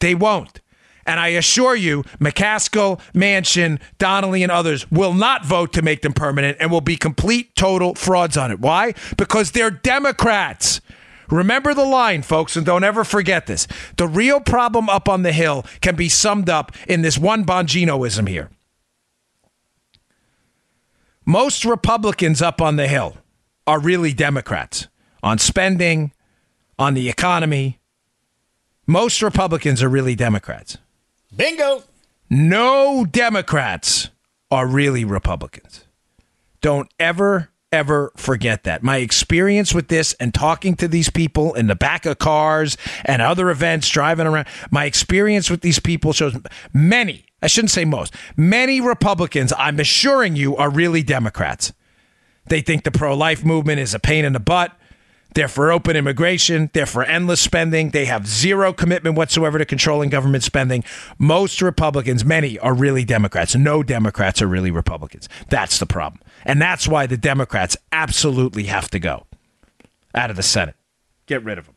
They 0.00 0.14
won't. 0.14 0.60
And 1.06 1.20
I 1.20 1.28
assure 1.28 1.76
you, 1.76 2.02
McCaskill, 2.18 3.00
Manchin, 3.14 3.80
Donnelly, 3.98 4.42
and 4.42 4.50
others 4.50 4.90
will 4.90 5.14
not 5.14 5.44
vote 5.44 5.72
to 5.74 5.82
make 5.82 6.02
them 6.02 6.12
permanent 6.12 6.56
and 6.60 6.70
will 6.70 6.80
be 6.80 6.96
complete, 6.96 7.54
total 7.54 7.94
frauds 7.94 8.36
on 8.36 8.50
it. 8.50 8.58
Why? 8.58 8.94
Because 9.16 9.52
they're 9.52 9.70
Democrats. 9.70 10.80
Remember 11.30 11.74
the 11.74 11.84
line, 11.84 12.22
folks, 12.22 12.56
and 12.56 12.64
don't 12.64 12.84
ever 12.84 13.04
forget 13.04 13.46
this. 13.46 13.66
The 13.96 14.06
real 14.06 14.40
problem 14.40 14.88
up 14.88 15.08
on 15.08 15.22
the 15.22 15.32
Hill 15.32 15.64
can 15.80 15.96
be 15.96 16.08
summed 16.08 16.48
up 16.48 16.72
in 16.86 17.02
this 17.02 17.18
one 17.18 17.44
Bonginoism 17.44 18.28
here. 18.28 18.50
Most 21.24 21.64
Republicans 21.64 22.40
up 22.40 22.60
on 22.60 22.76
the 22.76 22.86
Hill 22.86 23.16
are 23.66 23.80
really 23.80 24.12
Democrats 24.12 24.86
on 25.22 25.38
spending, 25.38 26.12
on 26.78 26.94
the 26.94 27.08
economy. 27.08 27.80
Most 28.86 29.20
Republicans 29.22 29.82
are 29.82 29.88
really 29.88 30.14
Democrats. 30.14 30.78
Bingo. 31.34 31.82
No 32.30 33.04
Democrats 33.04 34.10
are 34.50 34.66
really 34.66 35.04
Republicans. 35.04 35.84
Don't 36.60 36.88
ever, 36.98 37.50
ever 37.76 38.12
forget 38.16 38.64
that. 38.64 38.82
My 38.82 38.96
experience 38.96 39.74
with 39.74 39.88
this 39.88 40.14
and 40.14 40.34
talking 40.34 40.74
to 40.76 40.88
these 40.88 41.10
people 41.10 41.54
in 41.54 41.68
the 41.68 41.76
back 41.76 42.06
of 42.06 42.18
cars 42.18 42.76
and 43.04 43.22
other 43.22 43.50
events, 43.50 43.88
driving 43.88 44.26
around, 44.26 44.46
my 44.70 44.86
experience 44.86 45.50
with 45.50 45.60
these 45.60 45.78
people 45.78 46.12
shows 46.12 46.36
many, 46.72 47.26
I 47.42 47.46
shouldn't 47.46 47.70
say 47.70 47.84
most. 47.84 48.14
Many 48.36 48.80
Republicans, 48.80 49.52
I'm 49.56 49.78
assuring 49.78 50.34
you, 50.34 50.56
are 50.56 50.70
really 50.70 51.02
Democrats. 51.02 51.72
They 52.46 52.60
think 52.60 52.84
the 52.84 52.90
pro 52.90 53.16
life 53.16 53.44
movement 53.44 53.80
is 53.80 53.94
a 53.94 53.98
pain 53.98 54.24
in 54.24 54.32
the 54.32 54.40
butt. 54.40 54.76
They're 55.34 55.48
for 55.48 55.70
open 55.70 55.96
immigration. 55.96 56.70
They're 56.72 56.86
for 56.86 57.02
endless 57.04 57.42
spending. 57.42 57.90
They 57.90 58.06
have 58.06 58.26
zero 58.26 58.72
commitment 58.72 59.16
whatsoever 59.18 59.58
to 59.58 59.66
controlling 59.66 60.08
government 60.08 60.44
spending. 60.44 60.82
Most 61.18 61.60
Republicans, 61.60 62.24
many, 62.24 62.58
are 62.60 62.72
really 62.72 63.04
Democrats. 63.04 63.54
No 63.54 63.82
Democrats 63.82 64.40
are 64.40 64.46
really 64.46 64.70
Republicans. 64.70 65.28
That's 65.50 65.78
the 65.78 65.84
problem. 65.84 66.22
And 66.46 66.62
that's 66.62 66.86
why 66.86 67.06
the 67.06 67.16
Democrats 67.16 67.76
absolutely 67.90 68.64
have 68.64 68.88
to 68.90 69.00
go 69.00 69.26
out 70.14 70.30
of 70.30 70.36
the 70.36 70.44
Senate. 70.44 70.76
Get 71.26 71.42
rid 71.42 71.58
of 71.58 71.66
them. 71.66 71.74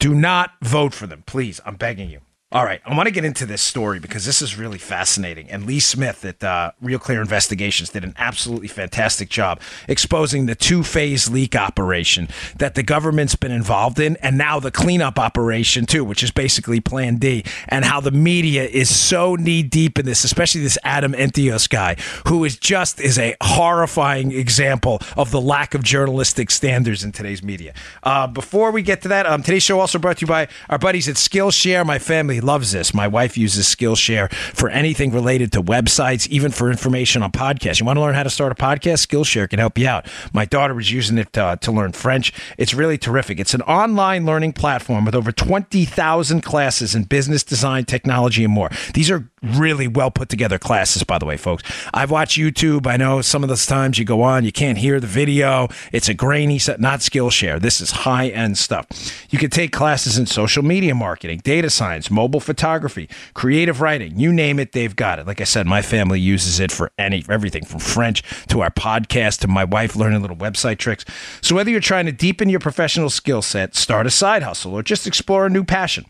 Do 0.00 0.12
not 0.12 0.50
vote 0.60 0.92
for 0.92 1.06
them, 1.06 1.22
please. 1.24 1.60
I'm 1.64 1.76
begging 1.76 2.10
you. 2.10 2.20
All 2.50 2.64
right, 2.64 2.80
I 2.86 2.96
want 2.96 3.08
to 3.08 3.10
get 3.10 3.26
into 3.26 3.44
this 3.44 3.60
story 3.60 3.98
because 3.98 4.24
this 4.24 4.40
is 4.40 4.56
really 4.56 4.78
fascinating. 4.78 5.50
And 5.50 5.66
Lee 5.66 5.80
Smith 5.80 6.24
at 6.24 6.42
uh, 6.42 6.72
Real 6.80 6.98
Clear 6.98 7.20
Investigations 7.20 7.90
did 7.90 8.04
an 8.04 8.14
absolutely 8.16 8.68
fantastic 8.68 9.28
job 9.28 9.60
exposing 9.86 10.46
the 10.46 10.54
two 10.54 10.82
phase 10.82 11.28
leak 11.28 11.54
operation 11.54 12.26
that 12.56 12.74
the 12.74 12.82
government's 12.82 13.34
been 13.34 13.52
involved 13.52 14.00
in, 14.00 14.16
and 14.22 14.38
now 14.38 14.58
the 14.58 14.70
cleanup 14.70 15.18
operation, 15.18 15.84
too, 15.84 16.02
which 16.02 16.22
is 16.22 16.30
basically 16.30 16.80
Plan 16.80 17.16
D, 17.16 17.44
and 17.68 17.84
how 17.84 18.00
the 18.00 18.10
media 18.10 18.64
is 18.64 18.88
so 18.88 19.34
knee 19.34 19.62
deep 19.62 19.98
in 19.98 20.06
this, 20.06 20.24
especially 20.24 20.62
this 20.62 20.78
Adam 20.84 21.14
Entous 21.14 21.66
guy, 21.66 21.96
who 22.28 22.44
is 22.44 22.56
just 22.56 22.98
is 22.98 23.18
a 23.18 23.36
horrifying 23.42 24.32
example 24.32 25.02
of 25.18 25.32
the 25.32 25.40
lack 25.40 25.74
of 25.74 25.82
journalistic 25.82 26.50
standards 26.50 27.04
in 27.04 27.12
today's 27.12 27.42
media. 27.42 27.74
Uh, 28.02 28.26
before 28.26 28.70
we 28.70 28.80
get 28.80 29.02
to 29.02 29.08
that, 29.08 29.26
um, 29.26 29.42
today's 29.42 29.62
show 29.62 29.78
also 29.80 29.98
brought 29.98 30.16
to 30.16 30.22
you 30.22 30.26
by 30.26 30.48
our 30.70 30.78
buddies 30.78 31.10
at 31.10 31.16
Skillshare. 31.16 31.84
My 31.84 31.98
family 31.98 32.37
loves 32.40 32.72
this. 32.72 32.94
My 32.94 33.08
wife 33.08 33.36
uses 33.36 33.66
Skillshare 33.66 34.32
for 34.32 34.68
anything 34.68 35.12
related 35.12 35.52
to 35.52 35.62
websites, 35.62 36.26
even 36.28 36.50
for 36.50 36.70
information 36.70 37.22
on 37.22 37.32
podcasts. 37.32 37.80
You 37.80 37.86
want 37.86 37.96
to 37.96 38.00
learn 38.00 38.14
how 38.14 38.22
to 38.22 38.30
start 38.30 38.52
a 38.52 38.54
podcast? 38.54 39.06
Skillshare 39.06 39.48
can 39.48 39.58
help 39.58 39.78
you 39.78 39.88
out. 39.88 40.06
My 40.32 40.44
daughter 40.44 40.74
was 40.74 40.90
using 40.90 41.18
it 41.18 41.36
uh, 41.36 41.56
to 41.56 41.72
learn 41.72 41.92
French. 41.92 42.32
It's 42.56 42.74
really 42.74 42.98
terrific. 42.98 43.38
It's 43.40 43.54
an 43.54 43.62
online 43.62 44.26
learning 44.26 44.52
platform 44.52 45.04
with 45.04 45.14
over 45.14 45.32
20,000 45.32 46.40
classes 46.42 46.94
in 46.94 47.04
business, 47.04 47.42
design, 47.42 47.84
technology, 47.84 48.44
and 48.44 48.52
more. 48.52 48.70
These 48.94 49.10
are 49.10 49.28
really 49.42 49.86
well 49.86 50.10
put 50.10 50.28
together 50.28 50.58
classes, 50.58 51.04
by 51.04 51.18
the 51.18 51.24
way, 51.24 51.36
folks. 51.36 51.62
I've 51.94 52.10
watched 52.10 52.38
YouTube. 52.38 52.86
I 52.86 52.96
know 52.96 53.20
some 53.20 53.42
of 53.42 53.48
those 53.48 53.66
times 53.66 53.98
you 53.98 54.04
go 54.04 54.22
on, 54.22 54.44
you 54.44 54.52
can't 54.52 54.78
hear 54.78 55.00
the 55.00 55.06
video. 55.06 55.68
It's 55.92 56.08
a 56.08 56.14
grainy 56.14 56.58
set, 56.58 56.80
not 56.80 57.00
Skillshare. 57.00 57.60
This 57.60 57.80
is 57.80 57.90
high 57.90 58.28
end 58.28 58.58
stuff. 58.58 58.86
You 59.30 59.38
can 59.38 59.50
take 59.50 59.72
classes 59.72 60.18
in 60.18 60.26
social 60.26 60.62
media 60.62 60.94
marketing, 60.94 61.40
data 61.44 61.70
science, 61.70 62.10
mobile 62.10 62.27
photography, 62.36 63.08
creative 63.34 63.80
writing, 63.80 64.18
you 64.18 64.32
name 64.32 64.58
it, 64.58 64.72
they've 64.72 64.94
got 64.94 65.18
it. 65.18 65.26
Like 65.26 65.40
I 65.40 65.44
said, 65.44 65.66
my 65.66 65.80
family 65.82 66.20
uses 66.20 66.60
it 66.60 66.70
for 66.70 66.92
any 66.98 67.24
everything 67.28 67.64
from 67.64 67.80
French 67.80 68.22
to 68.48 68.60
our 68.60 68.70
podcast 68.70 69.40
to 69.40 69.48
my 69.48 69.64
wife 69.64 69.96
learning 69.96 70.20
little 70.20 70.36
website 70.36 70.78
tricks. 70.78 71.04
So 71.40 71.54
whether 71.54 71.70
you're 71.70 71.80
trying 71.80 72.06
to 72.06 72.12
deepen 72.12 72.48
your 72.48 72.60
professional 72.60 73.10
skill 73.10 73.42
set, 73.42 73.74
start 73.74 74.06
a 74.06 74.10
side 74.10 74.42
hustle, 74.42 74.74
or 74.74 74.82
just 74.82 75.06
explore 75.06 75.46
a 75.46 75.50
new 75.50 75.64
passion. 75.64 76.04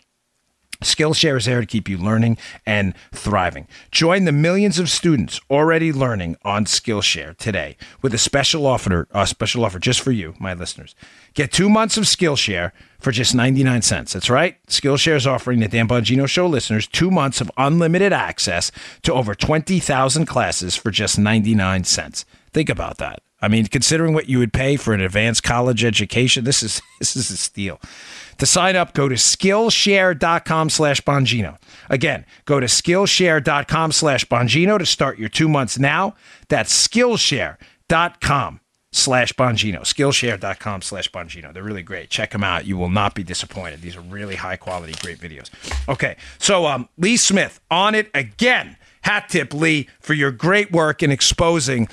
Skillshare 0.83 1.37
is 1.37 1.47
there 1.47 1.61
to 1.61 1.67
keep 1.67 1.88
you 1.88 1.99
learning 1.99 2.38
and 2.64 2.95
thriving. 3.12 3.67
Join 3.91 4.25
the 4.25 4.33
millions 4.33 4.79
of 4.79 4.88
students 4.88 5.41
already 5.51 5.93
learning 5.93 6.37
on 6.45 6.67
Skillshare 6.67 7.37
today 7.37 7.77
with 8.01 8.14
a 8.14 8.19
special 8.19 8.67
offer, 8.67 9.09
a 9.11 9.27
special 9.27 9.64
offer 9.64 9.79
just 9.79 10.01
for 10.01 10.12
you, 10.12 10.35
my 10.38 10.55
listeners. 10.55 10.95
Get 11.35 11.53
two 11.53 11.69
months 11.69 11.97
of 11.97 12.05
Skillshare 12.05 12.73
for 13.01 13.11
just 13.11 13.35
99 13.35 13.83
cents. 13.83 14.12
That's 14.12 14.31
right. 14.31 14.57
Skillshare 14.67 15.17
is 15.17 15.27
offering 15.27 15.61
the 15.61 15.69
Dan 15.69 15.88
Bongino 15.88 16.29
Show 16.29 16.47
listeners 16.47 16.87
two 16.87 17.11
months 17.11 17.41
of 17.41 17.51
unlimited 17.57 18.12
access 18.12 18.71
to 19.03 19.12
over 19.12 19.35
20,000 19.35 20.27
classes 20.27 20.77
for 20.77 20.91
just 20.91 21.19
99 21.19 21.85
cents. 21.85 22.25
Think 22.53 22.69
about 22.69 22.99
that. 22.99 23.23
I 23.41 23.49
mean, 23.49 23.67
considering 23.67 24.14
what 24.14 24.29
you 24.29 24.38
would 24.41 24.53
pay 24.53 24.77
for 24.77 24.93
an 24.93 25.01
advanced 25.01 25.43
college 25.45 25.85
education, 25.85 26.45
this 26.45 26.62
is 26.62 26.83
this 26.99 27.14
is 27.17 27.31
a 27.31 27.37
steal. 27.37 27.81
To 28.38 28.46
sign 28.46 28.77
up, 28.77 28.94
go 28.94 29.09
to 29.09 29.16
Skillshare.com 29.16 30.70
slash 30.70 31.01
Bongino. 31.03 31.59
Again, 31.90 32.24
go 32.44 32.61
to 32.61 32.66
Skillshare.com 32.66 33.92
slash 33.92 34.24
Bongino 34.27 34.79
to 34.79 34.87
start 34.87 35.18
your 35.18 35.29
two 35.29 35.48
months 35.48 35.79
now. 35.79 36.14
That's 36.48 36.88
Skillshare.com 36.88 38.61
slash 38.92 39.33
Bongino. 39.33 39.81
Skillshare.com 39.81 40.83
slash 40.83 41.11
Bongino. 41.11 41.53
They're 41.53 41.62
really 41.62 41.83
great. 41.83 42.11
Check 42.11 42.31
them 42.31 42.44
out. 42.44 42.64
You 42.64 42.77
will 42.77 42.88
not 42.88 43.14
be 43.14 43.22
disappointed. 43.22 43.83
These 43.83 43.96
are 43.96 44.01
really 44.03 44.37
high 44.37 44.57
quality, 44.57 44.94
great 45.03 45.18
videos. 45.18 45.51
Okay, 45.88 46.16
so 46.38 46.66
um, 46.66 46.88
Lee 46.96 47.16
Smith 47.16 47.61
on 47.70 47.94
it 47.94 48.11
again. 48.14 48.77
Hat 49.03 49.29
tip, 49.29 49.55
Lee, 49.55 49.88
for 50.01 50.14
your 50.14 50.31
great 50.31 50.70
work 50.72 51.03
in 51.03 51.11
exposing 51.11 51.88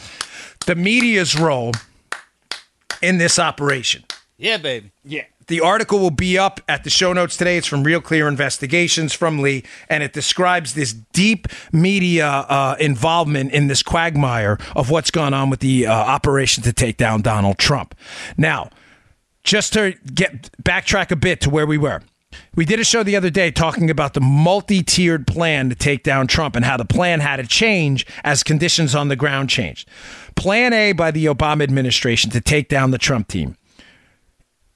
the 0.66 0.76
media's 0.76 1.38
role 1.38 1.72
in 3.02 3.18
this 3.18 3.40
operation. 3.40 4.04
Yeah, 4.38 4.58
baby. 4.58 4.92
Yeah. 5.04 5.24
The 5.48 5.62
article 5.62 6.00
will 6.00 6.12
be 6.12 6.38
up 6.38 6.60
at 6.68 6.84
the 6.84 6.90
show 6.90 7.14
notes 7.14 7.38
today. 7.38 7.58
It's 7.58 7.68
from 7.68 7.84
Real 7.84 8.02
Clear 8.02 8.28
Investigations 8.28 9.14
from 9.14 9.40
Lee, 9.40 9.64
and 9.90 10.02
it 10.02 10.14
describes 10.14 10.74
this 10.74 10.94
deep 10.94 11.48
media 11.72 12.28
uh, 12.28 12.76
involvement 12.80 13.52
in 13.52 13.68
this 13.68 13.84
quagmire 13.84 14.58
of 14.76 14.90
what's 14.90 15.12
gone 15.12 15.34
on 15.34 15.50
with 15.50 15.60
the 15.60 15.86
uh, 15.86 15.94
operation 15.94 16.64
to 16.64 16.74
take 16.74 16.98
down 16.98 17.22
Donald 17.22 17.58
Trump. 17.60 17.94
Now, 18.38 18.70
just 19.44 19.74
to 19.74 19.96
get 20.14 20.50
backtrack 20.64 21.12
a 21.12 21.16
bit 21.16 21.42
to 21.42 21.50
where 21.50 21.68
we 21.68 21.78
were. 21.78 22.02
We 22.56 22.66
did 22.66 22.80
a 22.80 22.84
show 22.84 23.04
the 23.04 23.16
other 23.16 23.30
day 23.30 23.52
talking 23.52 23.90
about 23.90 24.14
the 24.14 24.22
multi 24.22 24.82
tiered 24.82 25.28
plan 25.28 25.70
to 25.70 25.76
take 25.76 26.04
down 26.04 26.28
Trump 26.28 26.56
and 26.56 26.66
how 26.66 26.76
the 26.76 26.86
plan 26.86 27.20
had 27.20 27.38
to 27.38 27.48
change 27.48 28.06
as 28.24 28.44
conditions 28.44 28.96
on 28.96 29.08
the 29.08 29.16
ground 29.16 29.50
changed. 29.50 29.88
Plan 30.36 30.74
A 30.74 30.92
by 30.92 31.12
the 31.12 31.26
Obama 31.26 31.64
administration 31.64 32.32
to 32.32 32.42
take 32.42 32.68
down 32.68 32.92
the 32.92 32.98
Trump 32.98 33.28
team 33.28 33.56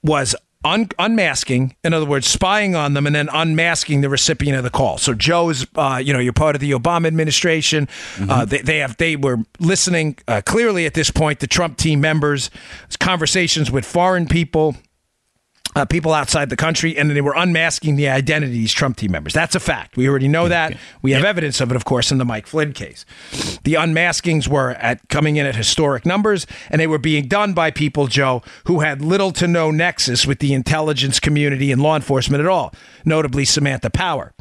was 0.02 0.34
un- 0.64 0.88
unmasking, 0.98 1.74
in 1.82 1.94
other 1.94 2.06
words, 2.06 2.26
spying 2.26 2.74
on 2.74 2.94
them 2.94 3.06
and 3.06 3.14
then 3.14 3.28
unmasking 3.32 4.00
the 4.00 4.08
recipient 4.08 4.56
of 4.56 4.64
the 4.64 4.70
call. 4.70 4.98
So 4.98 5.14
Joe's, 5.14 5.66
uh, 5.76 6.00
you 6.02 6.12
know, 6.12 6.18
you're 6.18 6.32
part 6.32 6.54
of 6.54 6.60
the 6.60 6.72
Obama 6.72 7.06
administration. 7.06 7.86
Mm-hmm. 7.86 8.30
Uh, 8.30 8.44
they, 8.44 8.58
they 8.58 8.78
have 8.78 8.96
they 8.96 9.16
were 9.16 9.38
listening 9.58 10.16
uh, 10.28 10.42
clearly 10.44 10.86
at 10.86 10.94
this 10.94 11.10
point 11.10 11.40
The 11.40 11.46
Trump 11.46 11.76
team 11.76 12.00
members, 12.00 12.50
conversations 12.98 13.70
with 13.70 13.84
foreign 13.84 14.26
people 14.26 14.76
uh, 15.76 15.84
people 15.84 16.12
outside 16.12 16.50
the 16.50 16.56
country, 16.56 16.96
and 16.96 17.10
they 17.10 17.20
were 17.20 17.34
unmasking 17.36 17.96
the 17.96 18.08
identities 18.08 18.72
Trump 18.72 18.96
team 18.96 19.12
members. 19.12 19.32
That's 19.32 19.54
a 19.54 19.60
fact. 19.60 19.96
We 19.96 20.08
already 20.08 20.28
know 20.28 20.48
that. 20.48 20.76
We 21.02 21.12
have 21.12 21.24
evidence 21.24 21.60
of 21.60 21.70
it, 21.70 21.76
of 21.76 21.84
course, 21.84 22.10
in 22.10 22.18
the 22.18 22.24
Mike 22.24 22.46
Flynn 22.46 22.72
case. 22.72 23.04
The 23.62 23.74
unmaskings 23.74 24.48
were 24.48 24.70
at 24.72 25.08
coming 25.08 25.36
in 25.36 25.46
at 25.46 25.54
historic 25.54 26.04
numbers, 26.04 26.46
and 26.70 26.80
they 26.80 26.86
were 26.86 26.98
being 26.98 27.28
done 27.28 27.52
by 27.52 27.70
people, 27.70 28.08
Joe, 28.08 28.42
who 28.64 28.80
had 28.80 29.00
little 29.00 29.30
to 29.32 29.46
no 29.46 29.70
nexus 29.70 30.26
with 30.26 30.40
the 30.40 30.54
intelligence 30.54 31.20
community 31.20 31.70
and 31.70 31.80
law 31.80 31.94
enforcement 31.94 32.40
at 32.40 32.48
all. 32.48 32.74
Notably, 33.04 33.44
Samantha 33.44 33.90
Power 33.90 34.32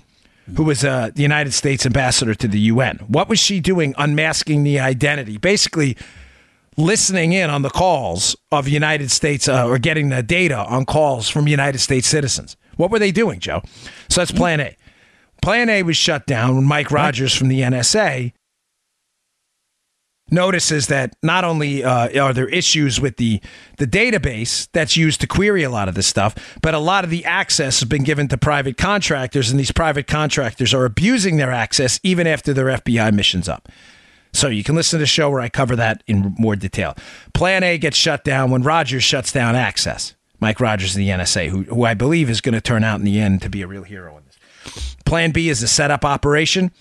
who 0.55 0.63
was 0.63 0.84
uh, 0.84 1.12
the 1.13 1.21
United 1.21 1.53
States 1.53 1.86
ambassador 1.86 2.34
to 2.34 2.47
the 2.47 2.60
UN. 2.62 2.97
What 3.08 3.29
was 3.29 3.38
she 3.38 3.60
doing 3.60 3.93
unmasking 3.99 4.63
the 4.63 4.79
identity? 4.79 5.38
Basically, 5.38 5.95
listening 6.77 7.34
in 7.34 7.49
on 7.49 7.62
the 7.62 7.69
calls 7.69 8.36
of 8.51 8.67
United 8.67 9.12
States 9.12 9.47
uh, 9.47 9.67
or 9.67 9.77
getting 9.77 10.10
the 10.10 10.23
data 10.23 10.58
on 10.58 10.86
calls 10.86 11.29
from 11.29 11.47
United 11.47 11.79
States 11.79 12.08
citizens. 12.08 12.55
What 12.77 12.91
were 12.91 12.99
they 12.99 13.12
doing, 13.12 13.39
Joe? 13.39 13.62
So 14.10 14.21
that's 14.21 14.32
plan 14.32 14.60
A. 14.60 14.75
Plan 15.41 15.69
A 15.69 15.84
was 15.84 15.97
shut 15.97 16.25
down 16.25 16.55
when 16.55 16.65
Mike 16.65 16.91
Rogers 16.91 17.34
from 17.34 17.49
the 17.49 17.62
NSA 17.62 18.34
notices 20.32 20.88
that 20.88 21.15
not 21.23 21.43
only 21.43 21.84
uh, 21.84 22.21
are 22.21 22.34
there 22.34 22.47
issues 22.47 22.99
with 23.01 23.17
the 23.17 23.41
the 23.77 23.88
database 23.88 24.67
that's 24.73 24.95
used 24.95 25.21
to 25.21 25.27
query 25.27 25.63
a 25.63 25.69
lot 25.69 25.88
of 25.88 25.95
this 25.95 26.08
stuff, 26.08 26.58
but 26.62 26.73
a 26.73 26.79
lot 26.79 27.03
of 27.03 27.10
the 27.10 27.25
access 27.25 27.79
has 27.79 27.89
been 27.89 28.03
given 28.03 28.27
to 28.27 28.38
private 28.38 28.77
contractors, 28.77 29.49
and 29.49 29.60
these 29.60 29.71
private 29.71 30.08
contractors 30.08 30.73
are 30.73 30.86
abusing 30.86 31.38
their 31.38 31.51
access 31.51 31.99
even 32.03 32.27
after 32.27 32.53
their 32.53 32.67
FBI 32.67 33.13
mission's 33.13 33.49
up. 33.49 33.69
So 34.33 34.47
you 34.47 34.63
can 34.63 34.75
listen 34.75 34.97
to 34.97 35.01
the 35.01 35.07
show 35.07 35.29
where 35.29 35.41
I 35.41 35.49
cover 35.49 35.75
that 35.75 36.03
in 36.07 36.35
more 36.37 36.55
detail. 36.55 36.95
Plan 37.33 37.63
A 37.63 37.77
gets 37.77 37.97
shut 37.97 38.23
down 38.23 38.51
when 38.51 38.63
Rogers 38.63 39.03
shuts 39.03 39.31
down 39.31 39.55
access. 39.55 40.15
Mike 40.39 40.59
Rogers 40.59 40.91
of 40.91 40.97
the 40.97 41.09
NSA, 41.09 41.49
who, 41.49 41.63
who 41.63 41.83
I 41.83 41.93
believe 41.93 42.29
is 42.29 42.41
going 42.41 42.53
to 42.53 42.61
turn 42.61 42.83
out 42.83 42.99
in 42.99 43.05
the 43.05 43.19
end 43.19 43.41
to 43.41 43.49
be 43.49 43.61
a 43.61 43.67
real 43.67 43.83
hero 43.83 44.17
in 44.17 44.23
this. 44.25 44.95
Plan 45.05 45.31
B 45.31 45.49
is 45.49 45.59
the 45.59 45.67
setup 45.67 46.05
operation, 46.05 46.71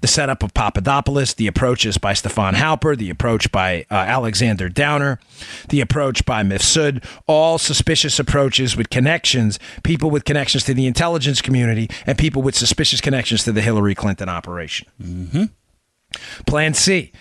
the 0.00 0.08
setup 0.08 0.42
of 0.42 0.52
Papadopoulos, 0.52 1.34
the 1.34 1.46
approaches 1.46 1.96
by 1.98 2.12
Stefan 2.12 2.54
Halper, 2.54 2.96
the 2.96 3.10
approach 3.10 3.52
by 3.52 3.86
uh, 3.90 3.94
Alexander 3.94 4.68
Downer, 4.68 5.20
the 5.68 5.80
approach 5.80 6.24
by 6.24 6.42
Mifsud, 6.42 7.04
all 7.26 7.58
suspicious 7.58 8.18
approaches 8.18 8.76
with 8.76 8.90
connections, 8.90 9.58
people 9.82 10.10
with 10.10 10.24
connections 10.24 10.64
to 10.64 10.74
the 10.74 10.86
intelligence 10.86 11.40
community, 11.40 11.88
and 12.06 12.18
people 12.18 12.42
with 12.42 12.56
suspicious 12.56 13.00
connections 13.00 13.44
to 13.44 13.52
the 13.52 13.62
Hillary 13.62 13.94
Clinton 13.94 14.28
operation. 14.28 14.88
Mm-hmm. 15.00 15.44
Plan 16.46 16.74
C 16.74 17.12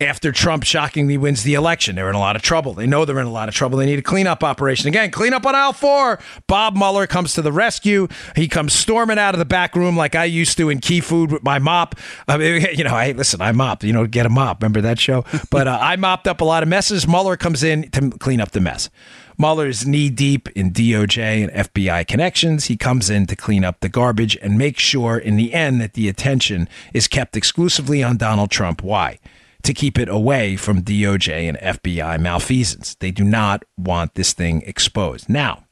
after 0.00 0.32
Trump 0.32 0.64
shockingly 0.64 1.16
wins 1.16 1.44
the 1.44 1.54
election. 1.54 1.96
They're 1.96 2.08
in 2.08 2.14
a 2.14 2.20
lot 2.20 2.36
of 2.36 2.42
trouble. 2.42 2.74
They 2.74 2.86
know 2.86 3.04
they're 3.04 3.20
in 3.20 3.26
a 3.26 3.32
lot 3.32 3.48
of 3.48 3.54
trouble. 3.54 3.78
They 3.78 3.86
need 3.86 3.98
a 3.98 4.02
cleanup 4.02 4.42
operation. 4.42 4.88
Again, 4.88 5.10
clean 5.10 5.32
up 5.32 5.46
on 5.46 5.54
aisle 5.54 5.72
four. 5.72 6.18
Bob 6.46 6.76
Mueller 6.76 7.06
comes 7.06 7.34
to 7.34 7.42
the 7.42 7.52
rescue. 7.52 8.08
He 8.34 8.48
comes 8.48 8.72
storming 8.72 9.18
out 9.18 9.34
of 9.34 9.38
the 9.38 9.44
back 9.44 9.76
room 9.76 9.96
like 9.96 10.14
I 10.14 10.24
used 10.24 10.58
to 10.58 10.68
in 10.68 10.80
Key 10.80 11.00
Food 11.00 11.30
with 11.30 11.44
my 11.44 11.58
mop. 11.58 11.94
I 12.26 12.36
mean, 12.36 12.66
you 12.74 12.84
know, 12.84 12.96
hey, 12.96 13.12
listen, 13.12 13.40
I 13.40 13.52
mopped. 13.52 13.84
You 13.84 13.92
know, 13.92 14.06
get 14.06 14.26
a 14.26 14.30
mop. 14.30 14.62
Remember 14.62 14.80
that 14.80 14.98
show? 14.98 15.24
But 15.50 15.68
uh, 15.68 15.78
I 15.80 15.96
mopped 15.96 16.26
up 16.26 16.40
a 16.40 16.44
lot 16.44 16.62
of 16.62 16.68
messes. 16.68 17.06
Mueller 17.06 17.36
comes 17.36 17.62
in 17.62 17.90
to 17.90 18.10
clean 18.10 18.40
up 18.40 18.50
the 18.50 18.60
mess. 18.60 18.90
Mueller's 19.36 19.86
knee 19.86 20.10
deep 20.10 20.48
in 20.50 20.72
DOJ 20.72 21.42
and 21.42 21.52
FBI 21.52 22.06
connections. 22.06 22.66
He 22.66 22.76
comes 22.76 23.10
in 23.10 23.26
to 23.26 23.36
clean 23.36 23.64
up 23.64 23.80
the 23.80 23.88
garbage 23.88 24.36
and 24.42 24.56
make 24.56 24.78
sure 24.78 25.18
in 25.18 25.36
the 25.36 25.52
end 25.52 25.80
that 25.80 25.94
the 25.94 26.08
attention 26.08 26.68
is 26.92 27.08
kept 27.08 27.36
exclusively 27.36 28.02
on 28.02 28.16
Donald 28.16 28.50
Trump. 28.50 28.82
Why? 28.82 29.18
To 29.62 29.74
keep 29.74 29.98
it 29.98 30.08
away 30.08 30.56
from 30.56 30.82
DOJ 30.82 31.48
and 31.48 31.58
FBI 31.58 32.20
malfeasance. 32.20 32.94
They 32.96 33.10
do 33.10 33.24
not 33.24 33.64
want 33.76 34.14
this 34.14 34.32
thing 34.32 34.62
exposed. 34.62 35.28
Now, 35.28 35.64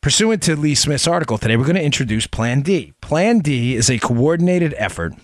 pursuant 0.00 0.42
to 0.44 0.56
Lee 0.56 0.74
Smith's 0.74 1.08
article 1.08 1.38
today, 1.38 1.56
we're 1.56 1.64
going 1.64 1.76
to 1.76 1.82
introduce 1.82 2.26
Plan 2.26 2.62
D. 2.62 2.94
Plan 3.00 3.40
D 3.40 3.74
is 3.74 3.90
a 3.90 3.98
coordinated 3.98 4.74
effort 4.78 5.14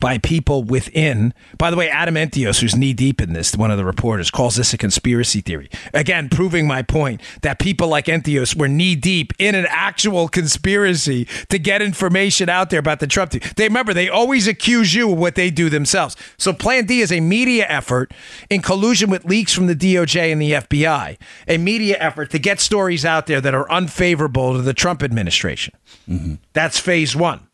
by 0.00 0.18
people 0.18 0.62
within. 0.62 1.32
By 1.58 1.70
the 1.70 1.76
way, 1.76 1.88
Adam 1.88 2.16
Entous, 2.16 2.60
who's 2.60 2.76
knee 2.76 2.92
deep 2.92 3.20
in 3.20 3.32
this, 3.32 3.54
one 3.56 3.70
of 3.70 3.78
the 3.78 3.84
reporters, 3.84 4.30
calls 4.30 4.56
this 4.56 4.72
a 4.72 4.78
conspiracy 4.78 5.40
theory. 5.40 5.70
Again, 5.94 6.28
proving 6.28 6.66
my 6.66 6.82
point 6.82 7.20
that 7.42 7.58
people 7.58 7.88
like 7.88 8.08
Entous 8.08 8.54
were 8.54 8.68
knee 8.68 8.96
deep 8.96 9.32
in 9.38 9.54
an 9.54 9.66
actual 9.68 10.28
conspiracy 10.28 11.26
to 11.48 11.58
get 11.58 11.82
information 11.82 12.48
out 12.48 12.70
there 12.70 12.80
about 12.80 13.00
the 13.00 13.06
Trump 13.06 13.32
team. 13.32 13.40
They 13.56 13.64
remember 13.64 13.94
they 13.94 14.08
always 14.08 14.46
accuse 14.46 14.94
you 14.94 15.12
of 15.12 15.18
what 15.18 15.34
they 15.34 15.50
do 15.50 15.70
themselves. 15.70 16.16
So 16.38 16.52
Plan 16.52 16.86
D 16.86 17.00
is 17.00 17.12
a 17.12 17.20
media 17.20 17.66
effort 17.68 18.12
in 18.50 18.62
collusion 18.62 19.10
with 19.10 19.24
leaks 19.24 19.54
from 19.54 19.66
the 19.66 19.76
DOJ 19.76 20.32
and 20.32 20.40
the 20.40 20.52
FBI, 20.52 21.16
a 21.48 21.58
media 21.58 21.96
effort 21.98 22.30
to 22.30 22.38
get 22.38 22.60
stories 22.60 23.04
out 23.04 23.26
there 23.26 23.40
that 23.40 23.54
are 23.54 23.70
unfavorable 23.70 24.54
to 24.54 24.62
the 24.62 24.74
Trump 24.74 25.02
administration. 25.02 25.74
Mm-hmm. 26.08 26.34
That's 26.52 26.78
phase 26.78 27.16
one. 27.16 27.46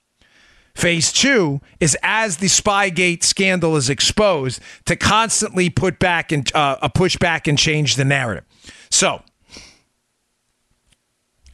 Phase 0.75 1.13
two 1.13 1.61
is 1.81 1.97
as 2.03 2.39
the 2.39 2.47
Spygate 2.47 3.23
scandal 3.23 3.77
is 3.77 3.91
exposed 3.91 4.61
to 4.87 4.97
constantly 4.97 5.69
put 5.69 5.99
back 5.99 6.33
and 6.33 6.51
uh, 6.55 6.89
push 6.89 7.17
back 7.17 7.47
and 7.47 7.59
change 7.59 7.97
the 7.97 8.05
narrative. 8.05 8.45
So 8.91 9.23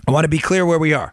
I 0.07 0.11
want 0.11 0.25
to 0.25 0.29
be 0.29 0.39
clear 0.39 0.65
where 0.65 0.79
we 0.79 0.93
are. 0.93 1.13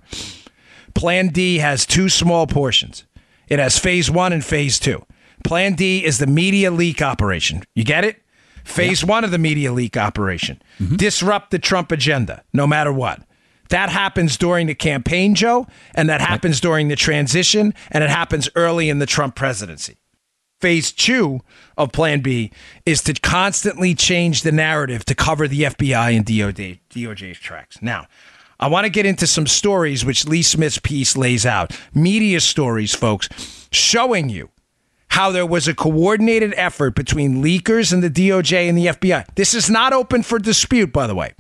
Plan 0.94 1.30
D 1.30 1.58
has 1.58 1.86
two 1.86 2.08
small 2.08 2.48
portions. 2.48 3.06
It 3.50 3.60
has 3.60 3.78
phase 3.78 4.10
one 4.10 4.34
and 4.34 4.46
phase 4.46 4.80
two. 4.80 5.06
Plan 5.44 5.74
D 5.74 6.06
is 6.06 6.18
the 6.20 6.28
media 6.28 6.72
leak 6.72 7.02
operation. 7.02 7.64
You 7.74 7.84
get 7.84 8.06
it? 8.06 8.22
Phase 8.64 9.04
yeah. 9.04 9.10
one 9.10 9.24
of 9.24 9.32
the 9.32 9.38
media 9.38 9.72
leak 9.72 9.98
operation. 9.98 10.62
Mm-hmm. 10.80 10.96
Disrupt 10.96 11.52
the 11.52 11.60
Trump 11.60 11.92
agenda, 11.92 12.44
no 12.54 12.66
matter 12.66 12.94
what. 12.94 13.22
That 13.70 13.90
happens 13.90 14.38
during 14.38 14.68
the 14.68 14.76
campaign, 14.76 15.36
Joe, 15.36 15.68
and 15.94 16.10
that 16.10 16.22
happens 16.22 16.62
during 16.62 16.88
the 16.88 16.96
transition, 16.96 17.74
and 17.92 18.04
it 18.04 18.10
happens 18.10 18.50
early 18.56 18.90
in 18.90 19.00
the 19.00 19.06
Trump 19.06 19.36
presidency. 19.36 19.98
Phase 20.62 20.92
two 20.92 21.42
of 21.78 21.92
Plan 21.92 22.22
B 22.22 22.52
is 22.86 23.02
to 23.04 23.14
constantly 23.14 23.94
change 23.94 24.42
the 24.42 24.52
narrative 24.52 25.04
to 25.06 25.16
cover 25.16 25.48
the 25.48 25.64
FBI 25.64 26.16
and 26.16 26.26
DOJ, 26.26 26.80
DOJ's 26.90 27.40
tracks. 27.40 27.82
Now, 27.82 28.08
I 28.60 28.68
want 28.68 28.86
to 28.86 28.90
get 28.90 29.06
into 29.06 29.28
some 29.28 29.48
stories 29.48 30.06
which 30.06 30.26
Lee 30.26 30.42
Smith's 30.42 30.80
piece 30.80 31.18
lays 31.18 31.46
out. 31.46 31.78
Media 31.94 32.40
stories, 32.40 32.96
folks, 32.96 33.28
showing 33.72 34.30
you 34.30 34.50
how 35.10 35.32
there 35.32 35.46
was 35.46 35.68
a 35.68 35.76
coordinated 35.76 36.54
effort 36.56 36.96
between 36.96 37.44
leakers 37.44 37.92
and 37.92 38.02
the 38.02 38.10
DOJ 38.10 38.70
and 38.70 38.78
the 38.78 38.88
FBI. 38.88 39.26
This 39.36 39.54
is 39.54 39.70
not 39.70 39.94
open 39.94 40.24
for 40.24 40.40
dispute, 40.40 40.94
by 40.94 41.06
the 41.08 41.16
way. 41.16 41.34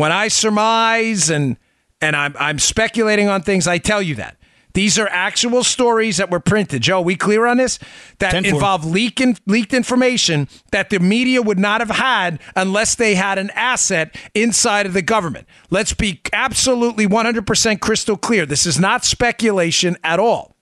When 0.00 0.12
I 0.12 0.28
surmise 0.28 1.28
and 1.28 1.58
and 2.00 2.16
I'm 2.16 2.34
I'm 2.40 2.58
speculating 2.58 3.28
on 3.28 3.42
things, 3.42 3.68
I 3.68 3.76
tell 3.76 4.00
you 4.00 4.14
that. 4.14 4.38
These 4.72 4.98
are 4.98 5.06
actual 5.08 5.62
stories 5.62 6.16
that 6.16 6.30
were 6.30 6.40
printed. 6.40 6.80
Joe, 6.80 7.02
we 7.02 7.16
clear 7.16 7.44
on 7.44 7.58
this? 7.58 7.78
That 8.18 8.32
involve 8.46 8.86
leak 8.86 9.20
in, 9.20 9.36
leaked 9.44 9.74
information 9.74 10.48
that 10.72 10.88
the 10.88 11.00
media 11.00 11.42
would 11.42 11.58
not 11.58 11.82
have 11.82 11.90
had 11.90 12.40
unless 12.56 12.94
they 12.94 13.14
had 13.14 13.36
an 13.36 13.50
asset 13.50 14.16
inside 14.32 14.86
of 14.86 14.94
the 14.94 15.02
government. 15.02 15.46
Let's 15.68 15.92
be 15.92 16.22
absolutely 16.32 17.06
100% 17.06 17.80
crystal 17.80 18.16
clear. 18.16 18.46
This 18.46 18.64
is 18.64 18.80
not 18.80 19.04
speculation 19.04 19.98
at 20.02 20.18
all. 20.18 20.56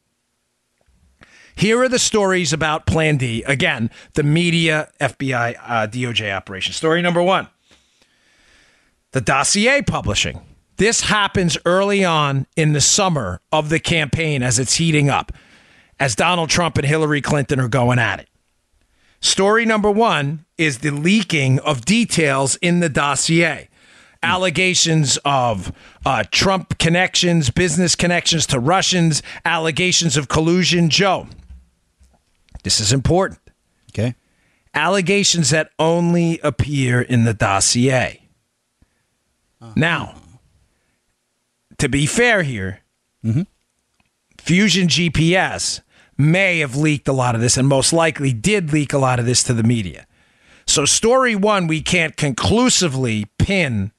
Here 1.55 1.81
are 1.81 1.89
the 1.89 2.01
stories 2.01 2.53
about 2.53 2.87
Plan 2.87 3.19
D. 3.19 3.45
Again, 3.45 3.91
the 4.15 4.25
media 4.25 4.91
FBI 5.01 5.57
uh, 5.63 5.87
DOJ 5.87 6.35
operation. 6.35 6.73
Story 6.73 7.03
number 7.03 7.23
one 7.23 7.47
the 9.19 9.25
dossier 9.25 9.83
publishing. 9.83 10.41
This 10.77 11.01
happens 11.01 11.59
early 11.67 12.05
on 12.05 12.47
in 12.55 12.73
the 12.73 12.81
summer 12.81 13.41
of 13.51 13.69
the 13.69 13.81
campaign 13.81 14.45
as 14.45 14.61
it's 14.61 14.77
heating 14.77 15.11
up, 15.11 15.33
as 15.99 16.15
Donald 16.15 16.51
Trump 16.51 16.79
and 16.79 16.87
Hillary 16.87 17.21
Clinton 17.21 17.59
are 17.59 17.67
going 17.67 17.99
at 17.99 18.21
it. 18.21 18.29
Story 19.19 19.65
number 19.65 19.91
one 19.91 20.45
is 20.57 20.79
the 20.79 20.93
leaking 20.93 21.59
of 21.59 21.85
details 21.85 22.55
in 22.63 22.79
the 22.79 22.89
dossier. 22.89 23.69
Allegations 24.23 25.19
of 25.25 25.73
uh, 26.07 26.23
Trump 26.31 26.79
connections, 26.79 27.51
business 27.51 27.97
connections 27.97 28.47
to 28.47 28.61
Russians, 28.61 29.21
allegations 29.45 30.17
of 30.17 30.29
collusion. 30.29 30.91
Joe, 30.91 31.27
this 32.63 32.79
is 32.79 32.93
important. 32.93 33.41
Okay. 33.91 34.15
Allegations 34.75 35.51
that 35.51 35.73
only 35.77 36.39
appear 36.45 37.03
in 37.03 37.25
the 37.25 37.35
dossier. 37.35 38.28
Uh-huh. 39.61 39.73
Now, 39.77 40.15
to 41.79 41.89
be 41.89 42.07
fair 42.07 42.43
here, 42.43 42.81
mm-hmm. 43.25 43.43
Fusion 44.39 44.89
GPS 44.89 45.81
may 46.17 46.59
have 46.59 46.77
leaked 46.77 47.09
a 47.09 47.13
lot 47.13 47.35
of 47.35 47.41
this 47.41 47.57
and 47.57 47.69
most 47.69 47.93
likely 47.93 48.33
did 48.33 48.73
leak 48.73 48.93
a 48.93 48.99
lot 48.99 49.21
of 49.21 49.27
this 49.27 49.43
to 49.45 49.55
the 49.55 49.63
media. 49.63 50.07
So, 50.67 50.85
story 50.85 51.35
one, 51.35 51.67
we 51.67 51.81
can't 51.81 52.17
conclusively 52.17 53.27
pin 53.39 53.93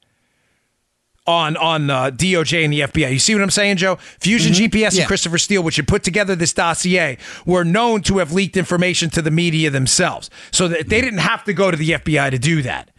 on 1.26 1.56
on 1.56 1.90
uh, 1.90 2.10
DOJ 2.10 2.64
and 2.64 2.72
the 2.72 2.80
FBI. 2.80 3.12
You 3.12 3.18
see 3.18 3.34
what 3.34 3.42
I'm 3.42 3.50
saying, 3.50 3.76
Joe? 3.76 3.96
Fusion 3.96 4.52
mm-hmm. 4.52 4.64
GPS 4.64 4.94
yeah. 4.94 5.00
and 5.00 5.08
Christopher 5.08 5.38
Steele, 5.38 5.62
which 5.62 5.76
had 5.76 5.88
put 5.88 6.02
together 6.02 6.34
this 6.36 6.52
dossier, 6.52 7.18
were 7.46 7.64
known 7.64 8.02
to 8.02 8.18
have 8.18 8.32
leaked 8.32 8.56
information 8.56 9.10
to 9.10 9.22
the 9.22 9.30
media 9.30 9.70
themselves, 9.70 10.30
so 10.50 10.68
that 10.68 10.88
they 10.88 11.00
didn't 11.00 11.20
have 11.20 11.44
to 11.44 11.52
go 11.52 11.70
to 11.70 11.76
the 11.76 11.90
FBI 11.90 12.30
to 12.30 12.38
do 12.38 12.62
that. 12.62 12.90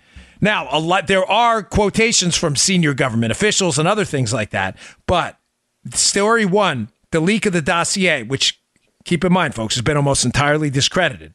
Now, 0.42 0.68
a 0.72 0.80
lot 0.80 1.08
there 1.08 1.30
are 1.30 1.62
quotations 1.62 2.36
from 2.36 2.56
senior 2.56 2.94
government 2.94 3.32
officials 3.32 3.78
and 3.78 3.88
other 3.88 4.06
things 4.06 4.34
like 4.34 4.50
that, 4.50 4.76
but 5.06 5.38
story 5.94 6.46
one, 6.46 6.90
the 7.12 7.20
leak 7.20 7.46
of 7.46 7.54
the 7.54 7.62
dossier, 7.62 8.24
which 8.24 8.60
keep 9.06 9.24
in 9.24 9.32
mind, 9.32 9.54
folks, 9.54 9.76
has 9.76 9.84
been 9.84 9.98
almost 9.98 10.26
entirely 10.26 10.70
discredited. 10.70 11.34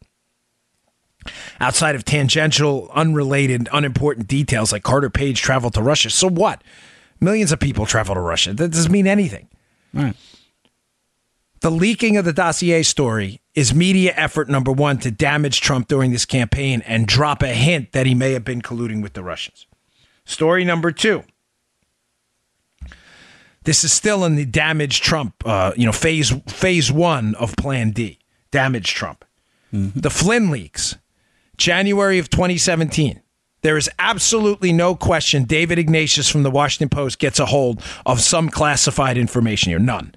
Outside 1.60 1.94
of 1.94 2.04
tangential, 2.04 2.90
unrelated, 2.94 3.68
unimportant 3.72 4.28
details 4.28 4.72
like 4.72 4.82
Carter 4.82 5.10
Page 5.10 5.40
traveled 5.40 5.74
to 5.74 5.82
Russia. 5.82 6.10
So 6.10 6.28
what? 6.28 6.62
Millions 7.20 7.50
of 7.50 7.58
people 7.58 7.86
travel 7.86 8.14
to 8.14 8.20
Russia. 8.20 8.54
That 8.54 8.70
doesn't 8.70 8.92
mean 8.92 9.06
anything. 9.06 9.48
Right. 9.92 10.14
The 11.66 11.72
leaking 11.72 12.16
of 12.16 12.24
the 12.24 12.32
dossier 12.32 12.84
story 12.84 13.40
is 13.56 13.74
media 13.74 14.12
effort 14.14 14.48
number 14.48 14.70
one 14.70 14.98
to 14.98 15.10
damage 15.10 15.60
Trump 15.60 15.88
during 15.88 16.12
this 16.12 16.24
campaign 16.24 16.80
and 16.86 17.08
drop 17.08 17.42
a 17.42 17.48
hint 17.48 17.90
that 17.90 18.06
he 18.06 18.14
may 18.14 18.34
have 18.34 18.44
been 18.44 18.62
colluding 18.62 19.02
with 19.02 19.14
the 19.14 19.24
Russians. 19.24 19.66
Story 20.24 20.64
number 20.64 20.92
two. 20.92 21.24
This 23.64 23.82
is 23.82 23.92
still 23.92 24.24
in 24.24 24.36
the 24.36 24.44
damage 24.44 25.00
Trump, 25.00 25.34
uh, 25.44 25.72
you 25.76 25.84
know, 25.84 25.90
phase 25.90 26.32
phase 26.46 26.92
one 26.92 27.34
of 27.34 27.56
Plan 27.56 27.90
D. 27.90 28.20
Damage 28.52 28.94
Trump. 28.94 29.24
Mm-hmm. 29.74 29.98
The 29.98 30.10
Flynn 30.10 30.52
leaks, 30.52 30.94
January 31.56 32.20
of 32.20 32.30
2017. 32.30 33.20
There 33.62 33.76
is 33.76 33.90
absolutely 33.98 34.72
no 34.72 34.94
question 34.94 35.42
David 35.42 35.80
Ignatius 35.80 36.30
from 36.30 36.44
the 36.44 36.50
Washington 36.52 36.90
Post 36.90 37.18
gets 37.18 37.40
a 37.40 37.46
hold 37.46 37.82
of 38.06 38.20
some 38.20 38.50
classified 38.50 39.18
information 39.18 39.70
here. 39.70 39.80
None. 39.80 40.14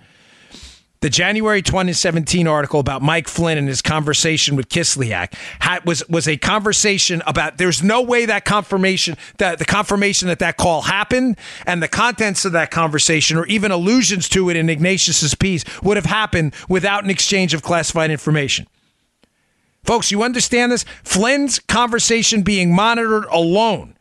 The 1.02 1.10
January 1.10 1.62
2017 1.62 2.46
article 2.46 2.82
about 2.82 3.02
Mike 3.02 3.30
Flynn 3.30 3.58
and 3.58 3.70
his 3.70 3.82
conversation 3.82 4.58
with 4.58 4.68
Kislyak 4.68 5.34
had, 5.60 5.86
was 5.86 6.08
was 6.10 6.28
a 6.28 6.36
conversation 6.36 7.24
about 7.26 7.58
there's 7.58 7.82
no 7.82 8.02
way 8.02 8.26
that 8.26 8.44
confirmation 8.44 9.16
that 9.38 9.60
the 9.60 9.66
confirmation 9.66 10.28
that 10.28 10.40
that 10.40 10.58
call 10.58 10.82
happened 10.82 11.38
and 11.66 11.82
the 11.82 11.88
contents 11.88 12.44
of 12.44 12.52
that 12.52 12.70
conversation 12.70 13.38
or 13.38 13.46
even 13.46 13.72
allusions 13.72 14.28
to 14.28 14.50
it 14.50 14.58
in 14.58 14.70
Ignatius's 14.70 15.36
piece 15.36 15.64
would 15.82 15.96
have 15.96 16.06
happened 16.06 16.54
without 16.68 17.06
an 17.06 17.10
exchange 17.10 17.54
of 17.54 17.64
classified 17.64 18.12
information. 18.12 18.68
Folks, 19.86 20.12
you 20.12 20.22
understand 20.22 20.70
this? 20.70 20.84
Flynn's 21.06 21.60
conversation 21.60 22.42
being 22.42 22.76
monitored 22.76 23.24
alone 23.32 23.96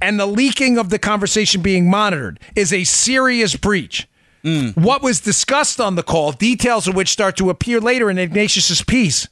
and 0.00 0.20
the 0.20 0.26
leaking 0.26 0.78
of 0.78 0.90
the 0.90 1.00
conversation 1.00 1.62
being 1.62 1.90
monitored 1.90 2.38
is 2.54 2.72
a 2.72 2.84
serious 2.84 3.56
breach 3.56 4.06
Mm. 4.46 4.76
What 4.76 5.02
was 5.02 5.20
discussed 5.20 5.80
on 5.80 5.96
the 5.96 6.04
call, 6.04 6.30
details 6.30 6.86
of 6.86 6.94
which 6.94 7.08
start 7.08 7.36
to 7.38 7.50
appear 7.50 7.80
later 7.80 8.08
in 8.08 8.16
Ignatius's 8.16 8.80
piece, 8.80 9.26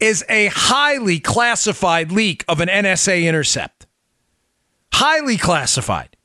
is 0.00 0.24
a 0.28 0.46
highly 0.48 1.20
classified 1.20 2.10
leak 2.10 2.44
of 2.48 2.60
an 2.60 2.68
NSA 2.68 3.24
intercept. 3.24 3.86
Highly 4.92 5.36
classified. 5.36 6.16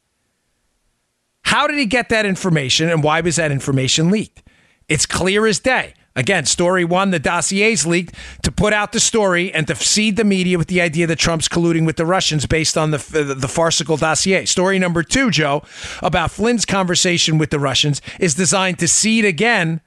How 1.44 1.68
did 1.68 1.78
he 1.78 1.86
get 1.86 2.10
that 2.10 2.26
information 2.26 2.90
and 2.90 3.04
why 3.04 3.22
was 3.22 3.36
that 3.36 3.52
information 3.52 4.10
leaked? 4.10 4.42
It's 4.90 5.06
clear 5.06 5.46
as 5.46 5.60
day. 5.60 5.94
Again, 6.18 6.46
story 6.46 6.84
one, 6.84 7.12
the 7.12 7.20
dossiers 7.20 7.86
leaked 7.86 8.16
to 8.42 8.52
put 8.52 8.74
out 8.74 8.92
the 8.92 9.00
story 9.00 9.54
and 9.54 9.68
to 9.68 9.76
seed 9.76 10.18
the 10.18 10.24
media 10.24 10.58
with 10.58 10.68
the 10.68 10.82
idea 10.82 11.06
that 11.06 11.20
Trump's 11.20 11.48
colluding 11.48 11.86
with 11.86 11.96
the 11.96 12.08
Russians 12.08 12.48
based 12.48 12.76
on 12.76 12.90
the, 12.90 12.98
the, 12.98 13.36
the 13.36 13.48
farcical 13.48 13.98
dossier. 13.98 14.46
Story 14.46 14.80
number 14.80 15.04
two, 15.04 15.30
Joe, 15.30 15.62
about 16.02 16.32
Flynn's 16.32 16.66
conversation 16.66 17.38
with 17.38 17.52
the 17.52 17.60
Russians 17.60 18.02
is 18.20 18.34
designed 18.34 18.80
to 18.80 18.88
seed 18.88 19.26
again 19.26 19.80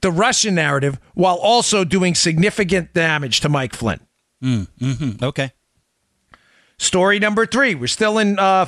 the 0.00 0.12
Russian 0.12 0.54
narrative 0.54 1.00
while 1.14 1.34
also 1.34 1.82
doing 1.82 2.14
significant 2.14 2.94
damage 2.94 3.40
to 3.40 3.48
Mike 3.48 3.74
Flynn. 3.74 3.98
Okay. 5.20 5.50
Story 6.78 7.18
number 7.18 7.44
three, 7.46 7.74
we're 7.74 7.88
still 7.88 8.18
in 8.18 8.38
uh, 8.38 8.66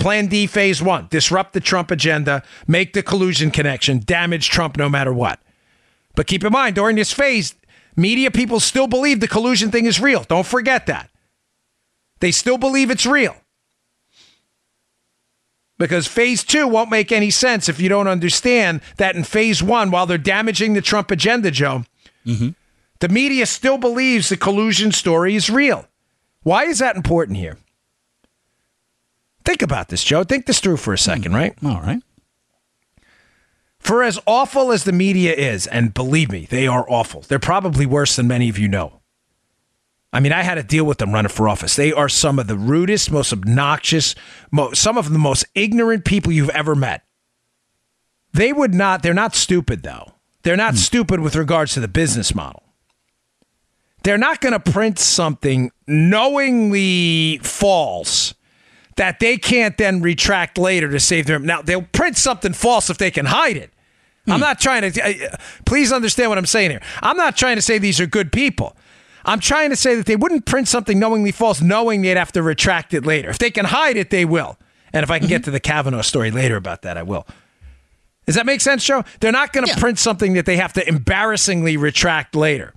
Plan 0.00 0.26
D 0.26 0.48
phase 0.48 0.82
one 0.82 1.06
disrupt 1.10 1.52
the 1.52 1.60
Trump 1.60 1.92
agenda, 1.92 2.42
make 2.66 2.92
the 2.92 3.04
collusion 3.04 3.52
connection, 3.52 4.00
damage 4.04 4.50
Trump 4.50 4.76
no 4.76 4.88
matter 4.88 5.12
what. 5.12 5.38
But 6.18 6.26
keep 6.26 6.42
in 6.42 6.50
mind, 6.50 6.74
during 6.74 6.96
this 6.96 7.12
phase, 7.12 7.54
media 7.94 8.32
people 8.32 8.58
still 8.58 8.88
believe 8.88 9.20
the 9.20 9.28
collusion 9.28 9.70
thing 9.70 9.86
is 9.86 10.00
real. 10.00 10.24
Don't 10.24 10.44
forget 10.44 10.86
that. 10.86 11.10
They 12.18 12.32
still 12.32 12.58
believe 12.58 12.90
it's 12.90 13.06
real. 13.06 13.36
Because 15.78 16.08
phase 16.08 16.42
two 16.42 16.66
won't 16.66 16.90
make 16.90 17.12
any 17.12 17.30
sense 17.30 17.68
if 17.68 17.78
you 17.78 17.88
don't 17.88 18.08
understand 18.08 18.80
that 18.96 19.14
in 19.14 19.22
phase 19.22 19.62
one, 19.62 19.92
while 19.92 20.06
they're 20.06 20.18
damaging 20.18 20.74
the 20.74 20.82
Trump 20.82 21.12
agenda, 21.12 21.52
Joe, 21.52 21.84
mm-hmm. 22.26 22.48
the 22.98 23.08
media 23.08 23.46
still 23.46 23.78
believes 23.78 24.28
the 24.28 24.36
collusion 24.36 24.90
story 24.90 25.36
is 25.36 25.48
real. 25.48 25.86
Why 26.42 26.64
is 26.64 26.80
that 26.80 26.96
important 26.96 27.38
here? 27.38 27.58
Think 29.44 29.62
about 29.62 29.86
this, 29.86 30.02
Joe. 30.02 30.24
Think 30.24 30.46
this 30.46 30.58
through 30.58 30.78
for 30.78 30.92
a 30.92 30.98
second, 30.98 31.30
hmm. 31.30 31.36
right? 31.36 31.54
All 31.64 31.80
right. 31.80 32.02
For 33.80 34.02
as 34.02 34.18
awful 34.26 34.72
as 34.72 34.84
the 34.84 34.92
media 34.92 35.34
is, 35.34 35.66
and 35.66 35.94
believe 35.94 36.30
me, 36.30 36.46
they 36.46 36.66
are 36.66 36.88
awful, 36.88 37.22
they're 37.22 37.38
probably 37.38 37.86
worse 37.86 38.16
than 38.16 38.28
many 38.28 38.48
of 38.48 38.58
you 38.58 38.68
know. 38.68 39.00
I 40.12 40.20
mean, 40.20 40.32
I 40.32 40.42
had 40.42 40.54
to 40.54 40.62
deal 40.62 40.84
with 40.84 40.98
them 40.98 41.12
running 41.12 41.28
for 41.28 41.48
office. 41.48 41.76
They 41.76 41.92
are 41.92 42.08
some 42.08 42.38
of 42.38 42.46
the 42.46 42.56
rudest, 42.56 43.10
most 43.10 43.32
obnoxious, 43.32 44.14
mo- 44.50 44.72
some 44.72 44.96
of 44.96 45.10
the 45.10 45.18
most 45.18 45.44
ignorant 45.54 46.04
people 46.04 46.32
you've 46.32 46.48
ever 46.50 46.74
met. 46.74 47.04
They 48.32 48.52
would 48.52 48.74
not, 48.74 49.02
they're 49.02 49.12
not 49.12 49.34
stupid, 49.34 49.82
though. 49.82 50.14
They're 50.42 50.56
not 50.56 50.74
hmm. 50.74 50.78
stupid 50.78 51.20
with 51.20 51.36
regards 51.36 51.74
to 51.74 51.80
the 51.80 51.88
business 51.88 52.34
model. 52.34 52.62
They're 54.02 54.16
not 54.16 54.40
going 54.40 54.58
to 54.58 54.72
print 54.72 54.98
something 54.98 55.70
knowingly 55.86 57.38
false 57.42 58.32
that 58.98 59.18
they 59.18 59.38
can't 59.38 59.76
then 59.78 60.00
retract 60.02 60.58
later 60.58 60.88
to 60.90 61.00
save 61.00 61.26
their. 61.26 61.38
Now, 61.38 61.62
they'll 61.62 61.82
print 61.82 62.16
something 62.16 62.52
false 62.52 62.90
if 62.90 62.98
they 62.98 63.10
can 63.10 63.26
hide 63.26 63.56
it. 63.56 63.72
I'm 64.30 64.40
not 64.40 64.60
trying 64.60 64.92
to. 64.92 65.02
uh, 65.32 65.36
Please 65.64 65.90
understand 65.90 66.28
what 66.28 66.36
I'm 66.36 66.44
saying 66.46 66.70
here. 66.70 66.82
I'm 67.02 67.16
not 67.16 67.34
trying 67.36 67.56
to 67.56 67.62
say 67.62 67.78
these 67.78 67.98
are 67.98 68.06
good 68.06 68.30
people. 68.30 68.76
I'm 69.24 69.40
trying 69.40 69.70
to 69.70 69.76
say 69.76 69.94
that 69.96 70.04
they 70.06 70.16
wouldn't 70.16 70.44
print 70.44 70.68
something 70.68 70.98
knowingly 70.98 71.32
false, 71.32 71.62
knowing 71.62 72.02
they'd 72.02 72.18
have 72.18 72.32
to 72.32 72.42
retract 72.42 72.92
it 72.92 73.06
later. 73.06 73.30
If 73.30 73.38
they 73.38 73.50
can 73.50 73.64
hide 73.64 73.96
it, 73.96 74.10
they 74.10 74.26
will. 74.26 74.58
And 74.92 75.02
if 75.02 75.10
I 75.10 75.18
can 75.18 75.28
get 75.28 75.44
to 75.44 75.50
the 75.50 75.60
Kavanaugh 75.60 76.02
story 76.02 76.30
later 76.30 76.56
about 76.56 76.82
that, 76.82 76.96
I 76.98 77.02
will. 77.02 77.26
Does 78.26 78.34
that 78.34 78.44
make 78.44 78.60
sense, 78.60 78.84
Joe? 78.84 79.02
They're 79.20 79.32
not 79.32 79.52
going 79.54 79.64
to 79.66 79.72
Yeah. 79.72 79.78
print 79.78 79.98
something 79.98 80.34
that 80.34 80.44
they 80.44 80.56
have 80.56 80.74
to 80.74 80.86
embarrassingly 80.86 81.76
retract 81.78 82.34
later. 82.36 82.74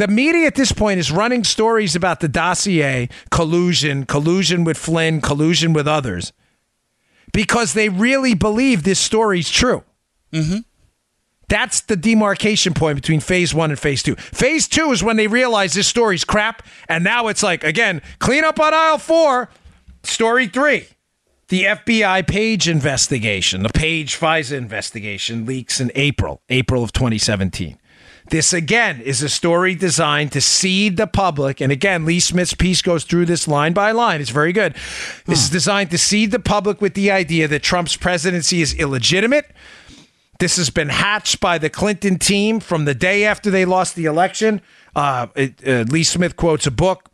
The 0.00 0.08
media 0.08 0.46
at 0.46 0.54
this 0.54 0.72
point 0.72 0.98
is 0.98 1.12
running 1.12 1.44
stories 1.44 1.94
about 1.94 2.20
the 2.20 2.28
dossier, 2.28 3.10
collusion, 3.30 4.06
collusion 4.06 4.64
with 4.64 4.78
Flynn, 4.78 5.20
collusion 5.20 5.74
with 5.74 5.86
others, 5.86 6.32
because 7.34 7.74
they 7.74 7.90
really 7.90 8.32
believe 8.32 8.82
this 8.82 8.98
story's 8.98 9.50
true. 9.50 9.84
Mm-hmm. 10.32 10.60
That's 11.50 11.82
the 11.82 11.96
demarcation 11.96 12.72
point 12.72 12.96
between 12.96 13.20
phase 13.20 13.52
one 13.52 13.68
and 13.68 13.78
phase 13.78 14.02
two. 14.02 14.16
Phase 14.16 14.68
two 14.68 14.90
is 14.90 15.04
when 15.04 15.16
they 15.16 15.26
realize 15.26 15.74
this 15.74 15.88
story's 15.88 16.24
crap, 16.24 16.66
and 16.88 17.04
now 17.04 17.26
it's 17.26 17.42
like, 17.42 17.62
again, 17.62 18.00
clean 18.20 18.42
up 18.42 18.58
on 18.58 18.72
aisle 18.72 18.96
four. 18.96 19.50
Story 20.02 20.46
three. 20.46 20.86
The 21.48 21.64
FBI 21.64 22.26
Page 22.26 22.70
investigation, 22.70 23.64
the 23.64 23.68
Page 23.68 24.18
FISA 24.18 24.56
investigation 24.56 25.44
leaks 25.44 25.78
in 25.78 25.92
April, 25.94 26.40
April 26.48 26.82
of 26.82 26.94
2017. 26.94 27.76
This 28.30 28.52
again 28.52 29.00
is 29.00 29.22
a 29.22 29.28
story 29.28 29.74
designed 29.74 30.32
to 30.32 30.40
seed 30.40 30.96
the 30.96 31.08
public. 31.08 31.60
And 31.60 31.72
again, 31.72 32.04
Lee 32.04 32.20
Smith's 32.20 32.54
piece 32.54 32.80
goes 32.80 33.02
through 33.02 33.26
this 33.26 33.48
line 33.48 33.72
by 33.72 33.90
line. 33.90 34.20
It's 34.20 34.30
very 34.30 34.52
good. 34.52 34.74
This 35.26 35.42
is 35.42 35.50
designed 35.50 35.90
to 35.90 35.98
seed 35.98 36.30
the 36.30 36.38
public 36.38 36.80
with 36.80 36.94
the 36.94 37.10
idea 37.10 37.48
that 37.48 37.62
Trump's 37.62 37.96
presidency 37.96 38.62
is 38.62 38.72
illegitimate. 38.74 39.50
This 40.38 40.56
has 40.56 40.70
been 40.70 40.88
hatched 40.88 41.40
by 41.40 41.58
the 41.58 41.68
Clinton 41.68 42.18
team 42.18 42.60
from 42.60 42.84
the 42.84 42.94
day 42.94 43.24
after 43.24 43.50
they 43.50 43.64
lost 43.64 43.96
the 43.96 44.06
election. 44.06 44.62
Uh, 44.96 45.26
it, 45.34 45.66
uh, 45.66 45.84
Lee 45.90 46.04
Smith 46.04 46.36
quotes 46.36 46.66
a 46.66 46.70
book 46.70 47.09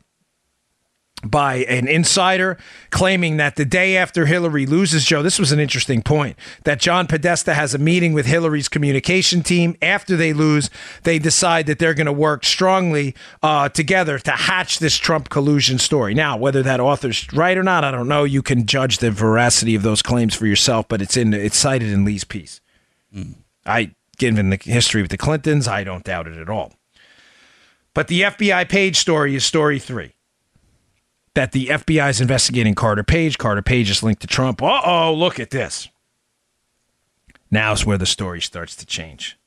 by 1.28 1.56
an 1.56 1.88
insider 1.88 2.58
claiming 2.90 3.36
that 3.36 3.56
the 3.56 3.64
day 3.64 3.96
after 3.96 4.26
Hillary 4.26 4.66
loses, 4.66 5.04
Joe, 5.04 5.22
this 5.22 5.38
was 5.38 5.52
an 5.52 5.60
interesting 5.60 6.02
point, 6.02 6.36
that 6.64 6.80
John 6.80 7.06
Podesta 7.06 7.54
has 7.54 7.74
a 7.74 7.78
meeting 7.78 8.12
with 8.12 8.26
Hillary's 8.26 8.68
communication 8.68 9.42
team. 9.42 9.76
After 9.80 10.16
they 10.16 10.32
lose, 10.32 10.70
they 11.02 11.18
decide 11.18 11.66
that 11.66 11.78
they're 11.78 11.94
going 11.94 12.06
to 12.06 12.12
work 12.12 12.44
strongly 12.44 13.14
uh, 13.42 13.68
together 13.68 14.18
to 14.18 14.30
hatch 14.32 14.78
this 14.78 14.96
Trump 14.96 15.28
collusion 15.28 15.78
story. 15.78 16.14
Now, 16.14 16.36
whether 16.36 16.62
that 16.62 16.80
author's 16.80 17.32
right 17.32 17.56
or 17.56 17.62
not, 17.62 17.84
I 17.84 17.90
don't 17.90 18.08
know. 18.08 18.24
You 18.24 18.42
can 18.42 18.66
judge 18.66 18.98
the 18.98 19.10
veracity 19.10 19.74
of 19.74 19.82
those 19.82 20.02
claims 20.02 20.34
for 20.34 20.46
yourself, 20.46 20.88
but 20.88 21.00
it's 21.00 21.16
in 21.16 21.32
it's 21.32 21.56
cited 21.56 21.92
in 21.92 22.04
Lee's 22.04 22.24
piece. 22.24 22.60
I, 23.64 23.94
given 24.18 24.50
the 24.50 24.58
history 24.62 25.02
with 25.02 25.10
the 25.10 25.16
Clintons, 25.16 25.68
I 25.68 25.84
don't 25.84 26.04
doubt 26.04 26.28
it 26.28 26.38
at 26.38 26.48
all. 26.48 26.72
But 27.94 28.08
the 28.08 28.22
FBI 28.22 28.68
page 28.68 28.98
story 28.98 29.34
is 29.34 29.44
story 29.44 29.78
three 29.78 30.15
that 31.36 31.52
the 31.52 31.66
FBI 31.66 32.10
is 32.10 32.20
investigating 32.20 32.74
Carter 32.74 33.04
Page. 33.04 33.38
Carter 33.38 33.62
Page 33.62 33.90
is 33.90 34.02
linked 34.02 34.22
to 34.22 34.26
Trump. 34.26 34.62
Uh 34.62 34.80
oh, 34.84 35.14
look 35.14 35.38
at 35.38 35.50
this. 35.50 35.88
Now's 37.50 37.86
where 37.86 37.98
the 37.98 38.06
story 38.06 38.40
starts 38.40 38.74
to 38.76 38.86
change. 38.86 39.38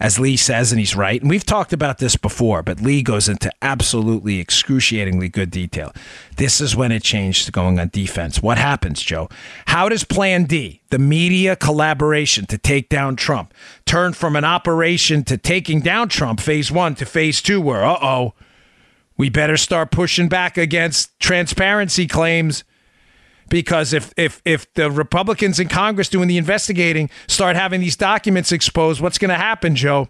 As 0.00 0.18
Lee 0.18 0.36
says, 0.36 0.72
and 0.72 0.80
he's 0.80 0.96
right, 0.96 1.20
and 1.20 1.30
we've 1.30 1.46
talked 1.46 1.72
about 1.72 1.98
this 1.98 2.16
before, 2.16 2.64
but 2.64 2.80
Lee 2.80 3.00
goes 3.00 3.28
into 3.28 3.52
absolutely 3.62 4.40
excruciatingly 4.40 5.28
good 5.28 5.52
detail. 5.52 5.92
This 6.36 6.60
is 6.60 6.74
when 6.74 6.90
it 6.90 7.04
changed 7.04 7.46
to 7.46 7.52
going 7.52 7.78
on 7.78 7.90
defense. 7.92 8.42
What 8.42 8.58
happens, 8.58 9.00
Joe? 9.00 9.28
How 9.66 9.88
does 9.88 10.02
Plan 10.02 10.44
D, 10.44 10.82
the 10.90 10.98
media 10.98 11.54
collaboration 11.54 12.44
to 12.46 12.58
take 12.58 12.88
down 12.88 13.14
Trump, 13.14 13.54
turn 13.86 14.14
from 14.14 14.34
an 14.34 14.44
operation 14.44 15.22
to 15.24 15.38
taking 15.38 15.78
down 15.80 16.08
Trump, 16.08 16.40
phase 16.40 16.72
one, 16.72 16.96
to 16.96 17.06
phase 17.06 17.40
two, 17.40 17.60
where, 17.60 17.84
uh 17.84 17.98
oh, 18.02 18.34
we 19.18 19.28
better 19.28 19.56
start 19.56 19.90
pushing 19.90 20.28
back 20.28 20.56
against 20.56 21.18
transparency 21.20 22.06
claims 22.06 22.64
because 23.48 23.92
if 23.92 24.12
if 24.16 24.40
if 24.44 24.72
the 24.74 24.90
Republicans 24.90 25.58
in 25.58 25.68
Congress 25.68 26.08
doing 26.08 26.28
the 26.28 26.38
investigating 26.38 27.10
start 27.26 27.56
having 27.56 27.80
these 27.80 27.96
documents 27.96 28.52
exposed, 28.52 29.00
what's 29.00 29.18
going 29.18 29.30
to 29.30 29.34
happen, 29.34 29.74
Joe? 29.74 30.08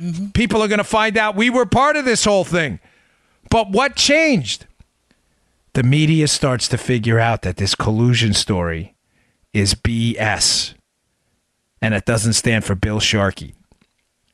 Mm-hmm. 0.00 0.28
People 0.28 0.62
are 0.62 0.68
going 0.68 0.78
to 0.78 0.84
find 0.84 1.16
out 1.16 1.36
we 1.36 1.50
were 1.50 1.66
part 1.66 1.96
of 1.96 2.04
this 2.04 2.24
whole 2.24 2.44
thing. 2.44 2.80
But 3.50 3.70
what 3.70 3.96
changed? 3.96 4.66
The 5.74 5.82
media 5.82 6.26
starts 6.28 6.68
to 6.68 6.78
figure 6.78 7.20
out 7.20 7.42
that 7.42 7.58
this 7.58 7.74
collusion 7.74 8.32
story 8.32 8.94
is 9.52 9.74
BS. 9.74 10.74
And 11.82 11.92
it 11.92 12.06
doesn't 12.06 12.32
stand 12.32 12.64
for 12.64 12.74
Bill 12.74 12.98
Sharkey. 12.98 13.54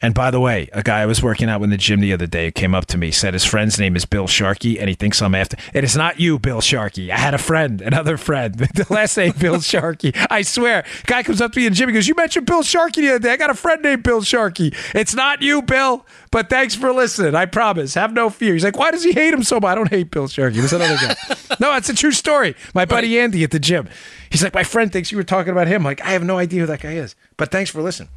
And 0.02 0.14
by 0.14 0.32
the 0.32 0.40
way, 0.40 0.68
a 0.72 0.82
guy 0.82 1.00
I 1.00 1.06
was 1.06 1.22
working 1.22 1.48
out 1.48 1.62
in 1.62 1.70
the 1.70 1.76
gym 1.76 2.00
the 2.00 2.12
other 2.12 2.26
day 2.26 2.50
came 2.50 2.74
up 2.74 2.86
to 2.86 2.98
me, 2.98 3.12
said 3.12 3.34
his 3.34 3.44
friend's 3.44 3.78
name 3.78 3.94
is 3.94 4.04
Bill 4.04 4.26
Sharkey, 4.26 4.80
and 4.80 4.88
he 4.88 4.96
thinks 4.96 5.22
I'm 5.22 5.34
after. 5.34 5.56
It 5.72 5.84
is 5.84 5.96
not 5.96 6.18
you, 6.18 6.40
Bill 6.40 6.60
Sharkey. 6.60 7.12
I 7.12 7.16
had 7.18 7.34
a 7.34 7.38
friend, 7.38 7.80
another 7.80 8.16
friend, 8.16 8.54
the 8.74 8.86
last 8.90 9.16
name 9.16 9.32
Bill 9.38 9.60
Sharkey. 9.62 10.12
I 10.28 10.42
swear, 10.42 10.84
guy 11.06 11.22
comes 11.22 11.40
up 11.40 11.52
to 11.52 11.60
me 11.60 11.66
in 11.66 11.72
the 11.72 11.76
gym, 11.76 11.88
he 11.88 11.94
goes, 11.94 12.08
"You 12.08 12.16
mentioned 12.16 12.46
Bill 12.46 12.64
Sharkey 12.64 13.02
the 13.02 13.10
other 13.10 13.18
day. 13.20 13.32
I 13.32 13.36
got 13.36 13.50
a 13.50 13.54
friend 13.54 13.80
named 13.80 14.02
Bill 14.02 14.22
Sharkey. 14.22 14.74
It's 14.92 15.14
not 15.14 15.40
you, 15.40 15.62
Bill, 15.62 16.04
but 16.32 16.50
thanks 16.50 16.74
for 16.74 16.92
listening. 16.92 17.36
I 17.36 17.46
promise. 17.46 17.94
Have 17.94 18.12
no 18.12 18.28
fear." 18.28 18.54
He's 18.54 18.64
like, 18.64 18.76
"Why 18.76 18.90
does 18.90 19.04
he 19.04 19.12
hate 19.12 19.32
him 19.32 19.44
so 19.44 19.60
much?" 19.60 19.70
I 19.70 19.74
don't 19.76 19.88
hate 19.88 20.10
Bill 20.10 20.26
Sharkey. 20.26 20.58
There's 20.58 20.72
another 20.72 20.96
guy. 20.96 21.14
no, 21.60 21.76
it's 21.76 21.88
a 21.88 21.94
true 21.94 22.12
story. 22.12 22.56
My 22.74 22.84
buddy 22.84 23.20
Andy 23.20 23.44
at 23.44 23.52
the 23.52 23.60
gym. 23.60 23.88
He's 24.30 24.42
like, 24.42 24.52
"My 24.54 24.64
friend 24.64 24.92
thinks 24.92 25.12
you 25.12 25.16
were 25.16 25.22
talking 25.22 25.52
about 25.52 25.68
him." 25.68 25.82
I'm 25.82 25.84
like, 25.84 26.00
I 26.00 26.10
have 26.10 26.24
no 26.24 26.38
idea 26.38 26.60
who 26.60 26.66
that 26.66 26.80
guy 26.80 26.94
is, 26.94 27.14
but 27.36 27.52
thanks 27.52 27.70
for 27.70 27.80
listening. 27.82 28.08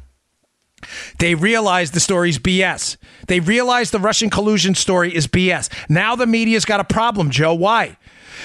They 1.18 1.34
realize 1.34 1.90
the 1.90 2.00
story's 2.00 2.38
BS. 2.38 2.96
They 3.26 3.40
realize 3.40 3.90
the 3.90 3.98
Russian 3.98 4.30
collusion 4.30 4.74
story 4.74 5.14
is 5.14 5.26
BS. 5.26 5.70
Now 5.88 6.16
the 6.16 6.26
media's 6.26 6.64
got 6.64 6.80
a 6.80 6.84
problem, 6.84 7.30
Joe. 7.30 7.54
Why? 7.54 7.96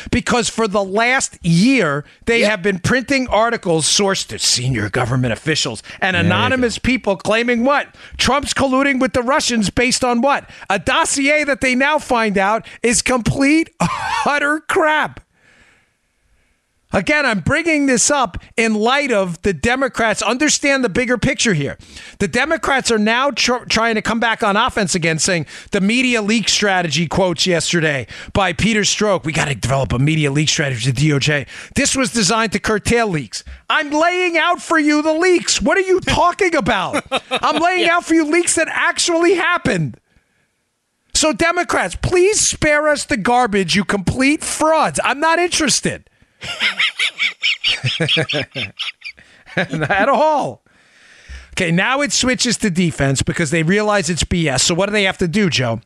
because 0.10 0.50
for 0.50 0.68
the 0.68 0.84
last 0.84 1.38
year 1.46 2.06
they 2.26 2.42
have 2.42 2.62
been 2.62 2.80
printing 2.80 3.28
articles 3.28 3.86
sourced 3.86 4.28
to 4.28 4.40
senior 4.40 4.90
government 4.90 5.34
officials 5.34 5.84
and 6.00 6.16
anonymous 6.16 6.78
people 6.80 7.16
claiming 7.18 7.64
what? 7.64 7.94
Trump's 8.18 8.54
colluding 8.54 9.00
with 9.00 9.14
the 9.14 9.22
Russians 9.22 9.70
based 9.70 10.04
on 10.04 10.22
what? 10.22 10.50
A 10.70 10.80
dossier 10.80 11.44
that 11.44 11.62
they 11.62 11.76
now 11.76 12.00
find 12.00 12.38
out 12.38 12.66
is 12.82 13.02
complete 13.02 13.70
utter 14.26 14.62
crap. 14.62 15.20
Again, 16.94 17.26
I'm 17.26 17.40
bringing 17.40 17.86
this 17.86 18.12
up 18.12 18.38
in 18.58 18.74
light 18.76 19.12
of 19.12 19.42
the 19.44 19.54
Democrats. 19.54 20.22
Understand 20.22 20.84
the 20.84 20.90
bigger 20.90 21.18
picture 21.18 21.54
here. 21.54 21.78
The 22.20 22.28
Democrats 22.28 22.92
are 22.92 23.00
now 23.00 23.32
tr- 23.32 23.66
trying 23.70 23.96
to 23.96 24.02
come 24.02 24.20
back 24.20 24.44
on 24.44 24.58
offense 24.58 24.94
again, 24.94 25.20
saying 25.20 25.46
the 25.72 25.82
media 25.82 26.22
leak 26.22 26.50
strategy 26.50 27.08
quotes 27.08 27.48
yesterday 27.48 28.08
by 28.34 28.54
Peter 28.54 28.82
Strzok. 28.82 29.24
We 29.24 29.32
got 29.32 29.48
to 29.48 29.56
develop 29.56 29.94
a 29.94 30.00
media 30.00 30.32
leak 30.32 30.50
strategy 30.50 30.92
to 30.92 31.02
DOJ. 31.02 31.48
This 31.76 31.96
was 31.96 32.12
designed 32.12 32.52
to 32.54 32.60
curtail 32.60 33.08
leaks. 33.08 33.44
I'm 33.70 33.90
laying 33.90 34.38
out 34.38 34.62
for 34.62 34.78
you 34.78 35.02
the 35.02 35.14
leaks. 35.14 35.62
What 35.62 35.78
are 35.78 35.82
you 35.82 36.00
talking 36.02 36.56
about? 36.56 37.06
I'm 37.32 37.62
laying 37.62 37.86
yeah. 37.86 37.96
out 37.96 38.06
for 38.06 38.14
you 38.14 38.26
leaks 38.26 38.56
that 38.56 38.68
actually 38.70 39.36
happened. 39.36 39.98
So, 41.14 41.34
Democrats, 41.34 41.96
please 42.02 42.40
spare 42.40 42.88
us 42.88 43.06
the 43.06 43.18
garbage, 43.18 43.76
you 43.76 43.84
complete 43.84 44.44
frauds. 44.44 45.00
I'm 45.04 45.20
not 45.20 45.40
interested. 45.40 46.10
At 49.56 50.10
all. 50.10 50.64
Okay, 51.54 51.72
now 51.72 52.02
it 52.02 52.12
switches 52.12 52.58
to 52.58 52.70
defense 52.70 53.22
because 53.22 53.52
they 53.52 53.64
realize 53.64 54.10
it's 54.10 54.24
BS. 54.24 54.62
So 54.62 54.74
what 54.74 54.88
do 54.88 54.94
they 54.94 55.04
have 55.04 55.18
to 55.20 55.28
do, 55.28 55.50
Joe? 55.50 55.82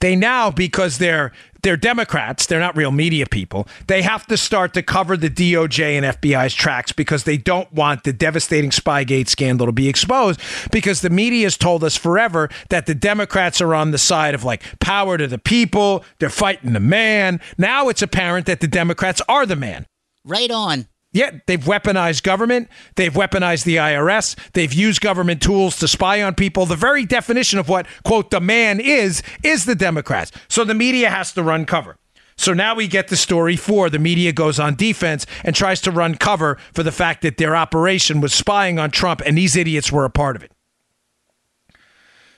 They 0.00 0.16
now, 0.16 0.50
because 0.50 0.98
they're 0.98 1.32
they're 1.62 1.76
Democrats, 1.76 2.46
they're 2.46 2.60
not 2.60 2.76
real 2.76 2.90
media 2.90 3.26
people. 3.26 3.66
They 3.86 4.02
have 4.02 4.26
to 4.26 4.36
start 4.36 4.74
to 4.74 4.82
cover 4.82 5.16
the 5.16 5.30
DOJ 5.30 5.96
and 5.96 6.06
FBI's 6.20 6.54
tracks 6.54 6.92
because 6.92 7.24
they 7.24 7.36
don't 7.36 7.72
want 7.72 8.04
the 8.04 8.12
devastating 8.12 8.70
Spygate 8.70 9.28
scandal 9.28 9.66
to 9.66 9.72
be 9.72 9.88
exposed. 9.88 10.40
Because 10.70 11.00
the 11.00 11.10
media 11.10 11.46
has 11.46 11.56
told 11.56 11.84
us 11.84 11.96
forever 11.96 12.48
that 12.68 12.86
the 12.86 12.94
Democrats 12.94 13.60
are 13.60 13.74
on 13.74 13.90
the 13.90 13.98
side 13.98 14.34
of 14.34 14.44
like 14.44 14.62
power 14.80 15.18
to 15.18 15.26
the 15.26 15.38
people, 15.38 16.04
they're 16.18 16.30
fighting 16.30 16.72
the 16.72 16.80
man. 16.80 17.40
Now 17.58 17.88
it's 17.88 18.02
apparent 18.02 18.46
that 18.46 18.60
the 18.60 18.68
Democrats 18.68 19.20
are 19.28 19.46
the 19.46 19.56
man. 19.56 19.86
Right 20.24 20.50
on. 20.50 20.86
Yeah, 21.12 21.40
they've 21.46 21.60
weaponized 21.60 22.22
government. 22.22 22.68
They've 22.94 23.12
weaponized 23.12 23.64
the 23.64 23.76
IRS. 23.76 24.36
They've 24.52 24.72
used 24.72 25.00
government 25.00 25.42
tools 25.42 25.76
to 25.80 25.88
spy 25.88 26.22
on 26.22 26.36
people. 26.36 26.66
The 26.66 26.76
very 26.76 27.04
definition 27.04 27.58
of 27.58 27.68
what, 27.68 27.86
quote, 28.04 28.30
the 28.30 28.40
man 28.40 28.78
is, 28.78 29.22
is 29.42 29.64
the 29.64 29.74
Democrats. 29.74 30.30
So 30.48 30.64
the 30.64 30.74
media 30.74 31.10
has 31.10 31.32
to 31.32 31.42
run 31.42 31.64
cover. 31.64 31.96
So 32.36 32.54
now 32.54 32.74
we 32.74 32.86
get 32.86 33.08
the 33.08 33.16
story 33.16 33.56
four. 33.56 33.90
The 33.90 33.98
media 33.98 34.32
goes 34.32 34.58
on 34.60 34.76
defense 34.76 35.26
and 35.44 35.54
tries 35.54 35.80
to 35.82 35.90
run 35.90 36.14
cover 36.14 36.56
for 36.72 36.82
the 36.82 36.92
fact 36.92 37.22
that 37.22 37.36
their 37.36 37.56
operation 37.56 38.20
was 38.20 38.32
spying 38.32 38.78
on 38.78 38.90
Trump 38.90 39.20
and 39.26 39.36
these 39.36 39.56
idiots 39.56 39.92
were 39.92 40.04
a 40.04 40.10
part 40.10 40.36
of 40.36 40.44
it. 40.44 40.52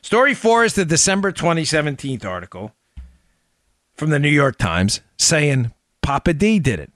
Story 0.01 0.35
four 0.35 0.65
is 0.65 0.75
the 0.75 0.85
December 0.85 1.31
2017 1.31 2.27
article 2.27 2.73
from 3.95 4.11
the 4.11 4.19
New 4.19 4.29
York 4.29 4.59
Times 4.59 5.01
saying 5.19 5.73
Papa 6.01 6.35
D 6.35 6.59
did 6.59 6.81
it. 6.81 6.92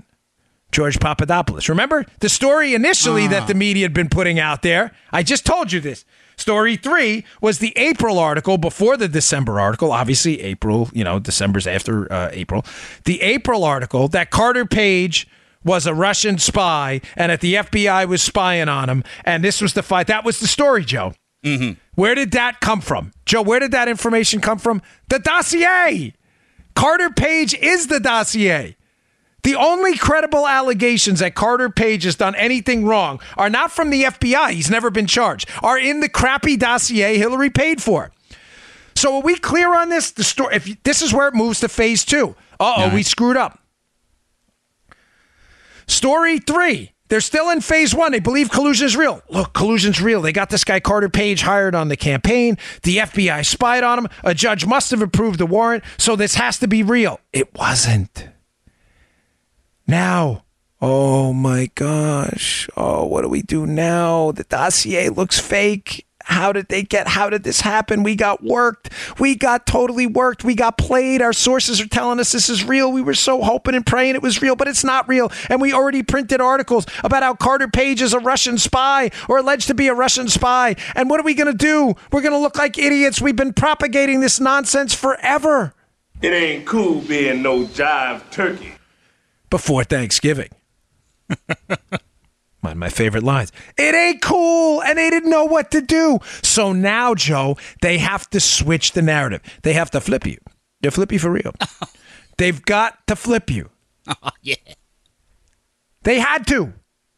George 0.76 1.00
Papadopoulos. 1.00 1.70
Remember 1.70 2.04
the 2.20 2.28
story 2.28 2.74
initially 2.74 3.26
that 3.28 3.46
the 3.46 3.54
ah. 3.54 3.56
media 3.56 3.84
had 3.86 3.94
been 3.94 4.10
putting 4.10 4.38
out 4.38 4.60
there? 4.60 4.92
I 5.10 5.22
just 5.22 5.46
told 5.46 5.72
you 5.72 5.80
this. 5.80 6.04
Story 6.36 6.76
three 6.76 7.24
was 7.40 7.60
the 7.60 7.72
April 7.76 8.18
article 8.18 8.58
before 8.58 8.98
the 8.98 9.08
December 9.08 9.58
article. 9.58 9.90
Obviously, 9.90 10.42
April, 10.42 10.90
you 10.92 11.02
know, 11.02 11.18
December's 11.18 11.66
after 11.66 12.12
uh, 12.12 12.28
April. 12.30 12.62
The 13.04 13.22
April 13.22 13.64
article 13.64 14.08
that 14.08 14.30
Carter 14.30 14.66
Page 14.66 15.26
was 15.64 15.86
a 15.86 15.94
Russian 15.94 16.36
spy 16.36 17.00
and 17.16 17.32
that 17.32 17.40
the 17.40 17.54
FBI 17.54 18.06
was 18.06 18.22
spying 18.22 18.68
on 18.68 18.90
him. 18.90 19.02
And 19.24 19.42
this 19.42 19.62
was 19.62 19.72
the 19.72 19.82
fight. 19.82 20.08
That 20.08 20.26
was 20.26 20.40
the 20.40 20.46
story, 20.46 20.84
Joe. 20.84 21.14
Mm-hmm. 21.42 21.80
Where 21.94 22.14
did 22.14 22.32
that 22.32 22.60
come 22.60 22.82
from? 22.82 23.12
Joe, 23.24 23.40
where 23.40 23.60
did 23.60 23.70
that 23.70 23.88
information 23.88 24.42
come 24.42 24.58
from? 24.58 24.82
The 25.08 25.20
dossier. 25.20 26.12
Carter 26.74 27.08
Page 27.08 27.54
is 27.54 27.86
the 27.86 27.98
dossier. 27.98 28.75
The 29.46 29.54
only 29.54 29.96
credible 29.96 30.48
allegations 30.48 31.20
that 31.20 31.36
Carter 31.36 31.70
Page 31.70 32.02
has 32.02 32.16
done 32.16 32.34
anything 32.34 32.84
wrong 32.84 33.20
are 33.36 33.48
not 33.48 33.70
from 33.70 33.90
the 33.90 34.02
FBI, 34.02 34.50
he's 34.50 34.68
never 34.68 34.90
been 34.90 35.06
charged, 35.06 35.48
are 35.62 35.78
in 35.78 36.00
the 36.00 36.08
crappy 36.08 36.56
dossier 36.56 37.16
Hillary 37.16 37.48
paid 37.48 37.80
for. 37.80 38.10
So 38.96 39.14
are 39.14 39.22
we 39.22 39.38
clear 39.38 39.72
on 39.72 39.88
this? 39.88 40.10
The 40.10 40.24
story 40.24 40.56
if 40.56 40.82
this 40.82 41.00
is 41.00 41.14
where 41.14 41.28
it 41.28 41.34
moves 41.34 41.60
to 41.60 41.68
phase 41.68 42.04
2. 42.04 42.34
Uh-oh, 42.58 42.92
we 42.92 43.04
screwed 43.04 43.36
up. 43.36 43.60
Story 45.86 46.40
3. 46.40 46.90
They're 47.06 47.20
still 47.20 47.48
in 47.50 47.60
phase 47.60 47.94
one. 47.94 48.10
They 48.10 48.18
believe 48.18 48.50
collusion 48.50 48.86
is 48.86 48.96
real. 48.96 49.22
Look, 49.28 49.52
collusion's 49.52 50.02
real. 50.02 50.22
They 50.22 50.32
got 50.32 50.50
this 50.50 50.64
guy 50.64 50.80
Carter 50.80 51.08
Page 51.08 51.42
hired 51.42 51.76
on 51.76 51.86
the 51.86 51.96
campaign. 51.96 52.58
The 52.82 52.96
FBI 52.96 53.46
spied 53.46 53.84
on 53.84 54.00
him. 54.00 54.08
A 54.24 54.34
judge 54.34 54.66
must 54.66 54.90
have 54.90 55.02
approved 55.02 55.38
the 55.38 55.46
warrant, 55.46 55.84
so 55.98 56.16
this 56.16 56.34
has 56.34 56.58
to 56.58 56.66
be 56.66 56.82
real. 56.82 57.20
It 57.32 57.54
wasn't. 57.54 58.30
Now, 59.86 60.42
oh 60.80 61.32
my 61.32 61.70
gosh. 61.74 62.68
Oh, 62.76 63.04
what 63.04 63.22
do 63.22 63.28
we 63.28 63.42
do 63.42 63.66
now? 63.66 64.32
The 64.32 64.44
dossier 64.44 65.08
looks 65.10 65.38
fake. 65.38 66.06
How 66.24 66.52
did 66.52 66.66
they 66.66 66.82
get? 66.82 67.06
How 67.06 67.30
did 67.30 67.44
this 67.44 67.60
happen? 67.60 68.02
We 68.02 68.16
got 68.16 68.42
worked. 68.42 68.90
We 69.20 69.36
got 69.36 69.64
totally 69.64 70.08
worked. 70.08 70.42
We 70.42 70.56
got 70.56 70.76
played. 70.76 71.22
Our 71.22 71.32
sources 71.32 71.80
are 71.80 71.86
telling 71.86 72.18
us 72.18 72.32
this 72.32 72.48
is 72.48 72.64
real. 72.64 72.90
We 72.90 73.00
were 73.00 73.14
so 73.14 73.42
hoping 73.42 73.76
and 73.76 73.86
praying 73.86 74.16
it 74.16 74.22
was 74.22 74.42
real, 74.42 74.56
but 74.56 74.66
it's 74.66 74.82
not 74.82 75.08
real. 75.08 75.30
And 75.48 75.60
we 75.60 75.72
already 75.72 76.02
printed 76.02 76.40
articles 76.40 76.84
about 77.04 77.22
how 77.22 77.34
Carter 77.34 77.68
Page 77.68 78.02
is 78.02 78.12
a 78.12 78.18
Russian 78.18 78.58
spy 78.58 79.12
or 79.28 79.38
alleged 79.38 79.68
to 79.68 79.74
be 79.74 79.86
a 79.86 79.94
Russian 79.94 80.28
spy. 80.28 80.74
And 80.96 81.08
what 81.08 81.20
are 81.20 81.24
we 81.24 81.34
going 81.34 81.52
to 81.52 81.56
do? 81.56 81.94
We're 82.10 82.22
going 82.22 82.32
to 82.32 82.40
look 82.40 82.58
like 82.58 82.76
idiots. 82.76 83.20
We've 83.20 83.36
been 83.36 83.52
propagating 83.52 84.18
this 84.18 84.40
nonsense 84.40 84.94
forever. 84.94 85.74
It 86.22 86.32
ain't 86.32 86.66
cool 86.66 87.02
being 87.02 87.40
no 87.40 87.66
jive 87.66 88.28
turkey 88.32 88.75
before 89.56 89.84
Thanksgiving. 89.84 90.50
One 92.60 92.72
of 92.72 92.76
my 92.76 92.90
favorite 92.90 93.22
lines. 93.22 93.52
It 93.78 93.94
ain't 93.94 94.20
cool, 94.20 94.82
and 94.82 94.98
they 94.98 95.08
didn't 95.08 95.30
know 95.30 95.46
what 95.46 95.70
to 95.70 95.80
do. 95.80 96.18
So 96.42 96.74
now, 96.74 97.14
Joe, 97.14 97.56
they 97.80 97.96
have 97.96 98.28
to 98.30 98.40
switch 98.40 98.92
the 98.92 99.00
narrative. 99.00 99.40
They 99.62 99.72
have 99.72 99.90
to 99.92 100.00
flip 100.02 100.26
you. 100.26 100.36
They're 100.82 100.90
flip 100.90 101.10
you 101.10 101.18
for 101.18 101.30
real. 101.30 101.54
They've 102.36 102.62
got 102.66 103.06
to 103.06 103.16
flip 103.16 103.48
you. 103.48 103.70
Oh, 104.06 104.28
yeah. 104.42 104.56
They 106.02 106.18
had 106.18 106.46
to. 106.48 106.74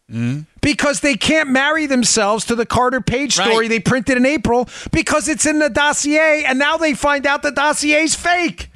Mm. 0.09 0.47
Because 0.61 1.01
they 1.01 1.17
can't 1.17 1.51
marry 1.51 1.87
themselves 1.87 2.45
to 2.45 2.55
the 2.55 2.67
Carter 2.67 3.01
Page 3.01 3.33
story 3.33 3.51
right. 3.53 3.69
they 3.69 3.81
printed 3.81 4.17
in 4.17 4.25
April 4.25 4.69
because 4.93 5.27
it's 5.27 5.45
in 5.45 5.59
the 5.59 5.71
dossier, 5.71 6.45
and 6.45 6.57
now 6.57 6.77
they 6.77 6.95
find 6.95 7.27
out 7.27 7.43
the 7.43 7.51
dossier's 7.51 8.15
fake. 8.15 8.68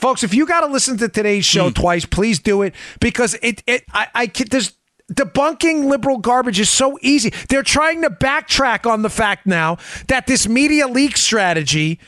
Folks, 0.00 0.24
if 0.24 0.32
you 0.32 0.46
got 0.46 0.60
to 0.60 0.66
listen 0.66 0.96
to 0.96 1.08
today's 1.08 1.44
show 1.44 1.68
mm. 1.68 1.74
twice, 1.74 2.06
please 2.06 2.38
do 2.38 2.62
it 2.62 2.74
because 3.00 3.34
it, 3.42 3.62
it 3.66 3.84
I, 3.92 4.08
I 4.14 4.26
there's 4.26 4.72
debunking 5.12 5.84
liberal 5.90 6.18
garbage 6.18 6.58
is 6.58 6.70
so 6.70 6.98
easy. 7.02 7.32
They're 7.48 7.62
trying 7.62 8.00
to 8.02 8.10
backtrack 8.10 8.90
on 8.90 9.02
the 9.02 9.10
fact 9.10 9.46
now 9.46 9.76
that 10.08 10.26
this 10.26 10.48
media 10.48 10.88
leak 10.88 11.18
strategy, 11.18 12.00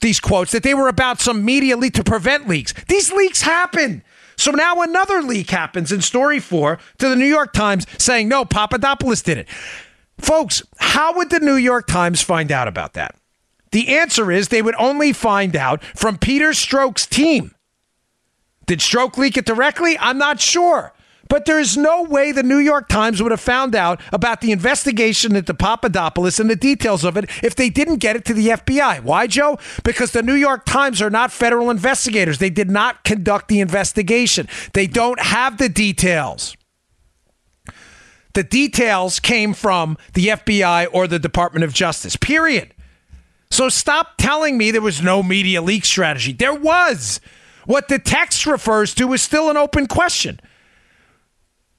these 0.00 0.20
quotes, 0.20 0.52
that 0.52 0.62
they 0.62 0.74
were 0.74 0.86
about 0.86 1.20
some 1.20 1.44
media 1.44 1.76
leak 1.76 1.94
to 1.94 2.04
prevent 2.04 2.46
leaks. 2.46 2.72
These 2.86 3.12
leaks 3.12 3.42
happen. 3.42 4.04
So 4.36 4.52
now 4.52 4.80
another 4.80 5.20
leak 5.20 5.50
happens 5.50 5.90
in 5.90 6.02
story 6.02 6.38
four 6.38 6.78
to 6.98 7.08
the 7.08 7.16
New 7.16 7.26
York 7.26 7.52
Times 7.52 7.84
saying, 7.98 8.28
no, 8.28 8.44
Papadopoulos 8.44 9.22
did 9.22 9.38
it. 9.38 9.48
Folks, 10.18 10.62
how 10.78 11.16
would 11.16 11.30
the 11.30 11.40
New 11.40 11.56
York 11.56 11.86
Times 11.88 12.22
find 12.22 12.52
out 12.52 12.68
about 12.68 12.92
that? 12.94 13.16
The 13.72 13.96
answer 13.96 14.32
is 14.32 14.48
they 14.48 14.62
would 14.62 14.74
only 14.78 15.12
find 15.12 15.54
out 15.54 15.82
from 15.84 16.18
Peter 16.18 16.50
Strzok's 16.50 17.06
team. 17.06 17.54
Did 18.66 18.80
Strzok 18.80 19.16
leak 19.16 19.36
it 19.36 19.46
directly? 19.46 19.98
I'm 19.98 20.18
not 20.18 20.40
sure. 20.40 20.92
But 21.28 21.44
there's 21.44 21.76
no 21.76 22.02
way 22.02 22.32
the 22.32 22.42
New 22.42 22.58
York 22.58 22.88
Times 22.88 23.22
would 23.22 23.30
have 23.30 23.40
found 23.40 23.76
out 23.76 24.00
about 24.12 24.40
the 24.40 24.50
investigation 24.50 25.36
into 25.36 25.54
Papadopoulos 25.54 26.40
and 26.40 26.50
the 26.50 26.56
details 26.56 27.04
of 27.04 27.16
it 27.16 27.30
if 27.40 27.54
they 27.54 27.70
didn't 27.70 27.98
get 27.98 28.16
it 28.16 28.24
to 28.24 28.34
the 28.34 28.48
FBI. 28.48 29.04
Why, 29.04 29.28
Joe? 29.28 29.56
Because 29.84 30.10
the 30.10 30.24
New 30.24 30.34
York 30.34 30.64
Times 30.64 31.00
are 31.00 31.08
not 31.08 31.30
federal 31.30 31.70
investigators. 31.70 32.38
They 32.38 32.50
did 32.50 32.68
not 32.68 33.04
conduct 33.04 33.46
the 33.46 33.60
investigation, 33.60 34.48
they 34.72 34.88
don't 34.88 35.20
have 35.20 35.58
the 35.58 35.68
details. 35.68 36.56
The 38.34 38.42
details 38.44 39.20
came 39.20 39.54
from 39.54 39.98
the 40.14 40.28
FBI 40.28 40.88
or 40.92 41.06
the 41.06 41.18
Department 41.18 41.64
of 41.64 41.72
Justice, 41.72 42.16
period. 42.16 42.74
So 43.50 43.68
stop 43.68 44.16
telling 44.16 44.56
me 44.56 44.70
there 44.70 44.80
was 44.80 45.02
no 45.02 45.22
media 45.22 45.60
leak 45.60 45.84
strategy. 45.84 46.32
There 46.32 46.54
was. 46.54 47.20
What 47.66 47.88
the 47.88 47.98
text 47.98 48.46
refers 48.46 48.94
to 48.94 49.12
is 49.12 49.22
still 49.22 49.50
an 49.50 49.56
open 49.56 49.86
question. 49.86 50.40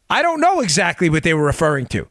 I 0.10 0.22
don't 0.22 0.42
know 0.42 0.60
exactly 0.60 1.10
what 1.10 1.24
they 1.24 1.34
were 1.34 1.46
referring 1.46 1.86
to. 1.88 2.08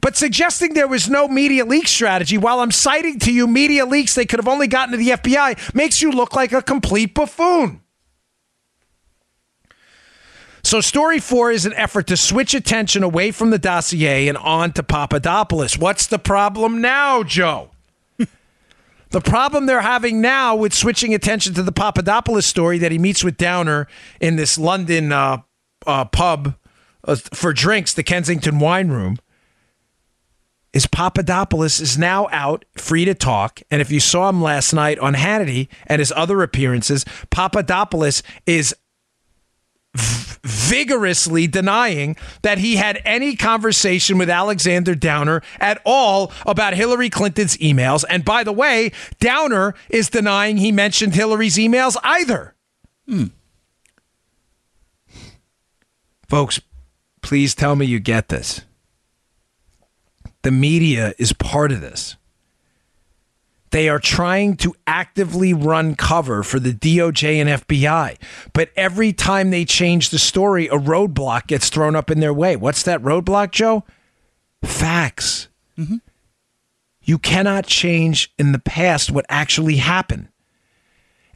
But 0.00 0.16
suggesting 0.16 0.74
there 0.74 0.86
was 0.86 1.08
no 1.08 1.26
media 1.26 1.64
leak 1.64 1.88
strategy 1.88 2.36
while 2.36 2.60
I'm 2.60 2.70
citing 2.70 3.18
to 3.20 3.32
you 3.32 3.46
media 3.46 3.86
leaks 3.86 4.14
they 4.14 4.26
could 4.26 4.38
have 4.38 4.48
only 4.48 4.66
gotten 4.66 4.92
to 4.92 4.98
the 4.98 5.10
FBI 5.10 5.74
makes 5.74 6.02
you 6.02 6.12
look 6.12 6.34
like 6.34 6.52
a 6.52 6.60
complete 6.60 7.14
buffoon. 7.14 7.80
So, 10.62 10.80
story 10.80 11.20
four 11.20 11.50
is 11.50 11.66
an 11.66 11.74
effort 11.74 12.06
to 12.08 12.16
switch 12.16 12.54
attention 12.54 13.02
away 13.02 13.30
from 13.30 13.50
the 13.50 13.58
dossier 13.58 14.28
and 14.28 14.36
on 14.38 14.72
to 14.72 14.82
Papadopoulos. 14.82 15.78
What's 15.78 16.06
the 16.06 16.18
problem 16.18 16.80
now, 16.80 17.22
Joe? 17.22 17.73
The 19.14 19.20
problem 19.20 19.66
they're 19.66 19.80
having 19.80 20.20
now 20.20 20.56
with 20.56 20.74
switching 20.74 21.14
attention 21.14 21.54
to 21.54 21.62
the 21.62 21.70
Papadopoulos 21.70 22.46
story 22.46 22.78
that 22.78 22.90
he 22.90 22.98
meets 22.98 23.22
with 23.22 23.36
Downer 23.36 23.86
in 24.20 24.34
this 24.34 24.58
London 24.58 25.12
uh, 25.12 25.38
uh, 25.86 26.04
pub 26.06 26.56
uh, 27.04 27.14
for 27.32 27.52
drinks, 27.52 27.94
the 27.94 28.02
Kensington 28.02 28.58
Wine 28.58 28.88
Room, 28.88 29.18
is 30.72 30.88
Papadopoulos 30.88 31.80
is 31.80 31.96
now 31.96 32.26
out, 32.32 32.64
free 32.76 33.04
to 33.04 33.14
talk. 33.14 33.62
And 33.70 33.80
if 33.80 33.92
you 33.92 34.00
saw 34.00 34.28
him 34.28 34.42
last 34.42 34.72
night 34.72 34.98
on 34.98 35.14
Hannity 35.14 35.68
and 35.86 36.00
his 36.00 36.12
other 36.16 36.42
appearances, 36.42 37.04
Papadopoulos 37.30 38.20
is 38.46 38.74
vigorously 39.94 41.46
denying 41.46 42.16
that 42.42 42.58
he 42.58 42.76
had 42.76 43.00
any 43.04 43.36
conversation 43.36 44.18
with 44.18 44.28
Alexander 44.28 44.94
Downer 44.94 45.42
at 45.60 45.80
all 45.84 46.32
about 46.46 46.74
Hillary 46.74 47.10
Clinton's 47.10 47.56
emails. 47.58 48.04
And 48.08 48.24
by 48.24 48.44
the 48.44 48.52
way, 48.52 48.92
Downer 49.20 49.74
is 49.88 50.10
denying 50.10 50.56
he 50.56 50.72
mentioned 50.72 51.14
Hillary's 51.14 51.56
emails 51.56 51.96
either. 52.02 52.54
Hmm. 53.06 53.26
Folks, 56.28 56.60
please 57.22 57.54
tell 57.54 57.76
me 57.76 57.86
you 57.86 58.00
get 58.00 58.28
this. 58.28 58.62
The 60.42 60.50
media 60.50 61.14
is 61.18 61.32
part 61.32 61.72
of 61.72 61.80
this. 61.80 62.16
They 63.74 63.88
are 63.88 63.98
trying 63.98 64.56
to 64.58 64.76
actively 64.86 65.52
run 65.52 65.96
cover 65.96 66.44
for 66.44 66.60
the 66.60 66.72
DOJ 66.72 67.40
and 67.40 67.50
FBI. 67.50 68.16
But 68.52 68.70
every 68.76 69.12
time 69.12 69.50
they 69.50 69.64
change 69.64 70.10
the 70.10 70.18
story, 70.20 70.68
a 70.68 70.78
roadblock 70.78 71.48
gets 71.48 71.70
thrown 71.70 71.96
up 71.96 72.08
in 72.08 72.20
their 72.20 72.32
way. 72.32 72.54
What's 72.54 72.84
that 72.84 73.02
roadblock, 73.02 73.50
Joe? 73.50 73.82
Facts. 74.62 75.48
Mm-hmm. 75.76 75.96
You 77.02 77.18
cannot 77.18 77.66
change 77.66 78.32
in 78.38 78.52
the 78.52 78.60
past 78.60 79.10
what 79.10 79.26
actually 79.28 79.78
happened. 79.78 80.28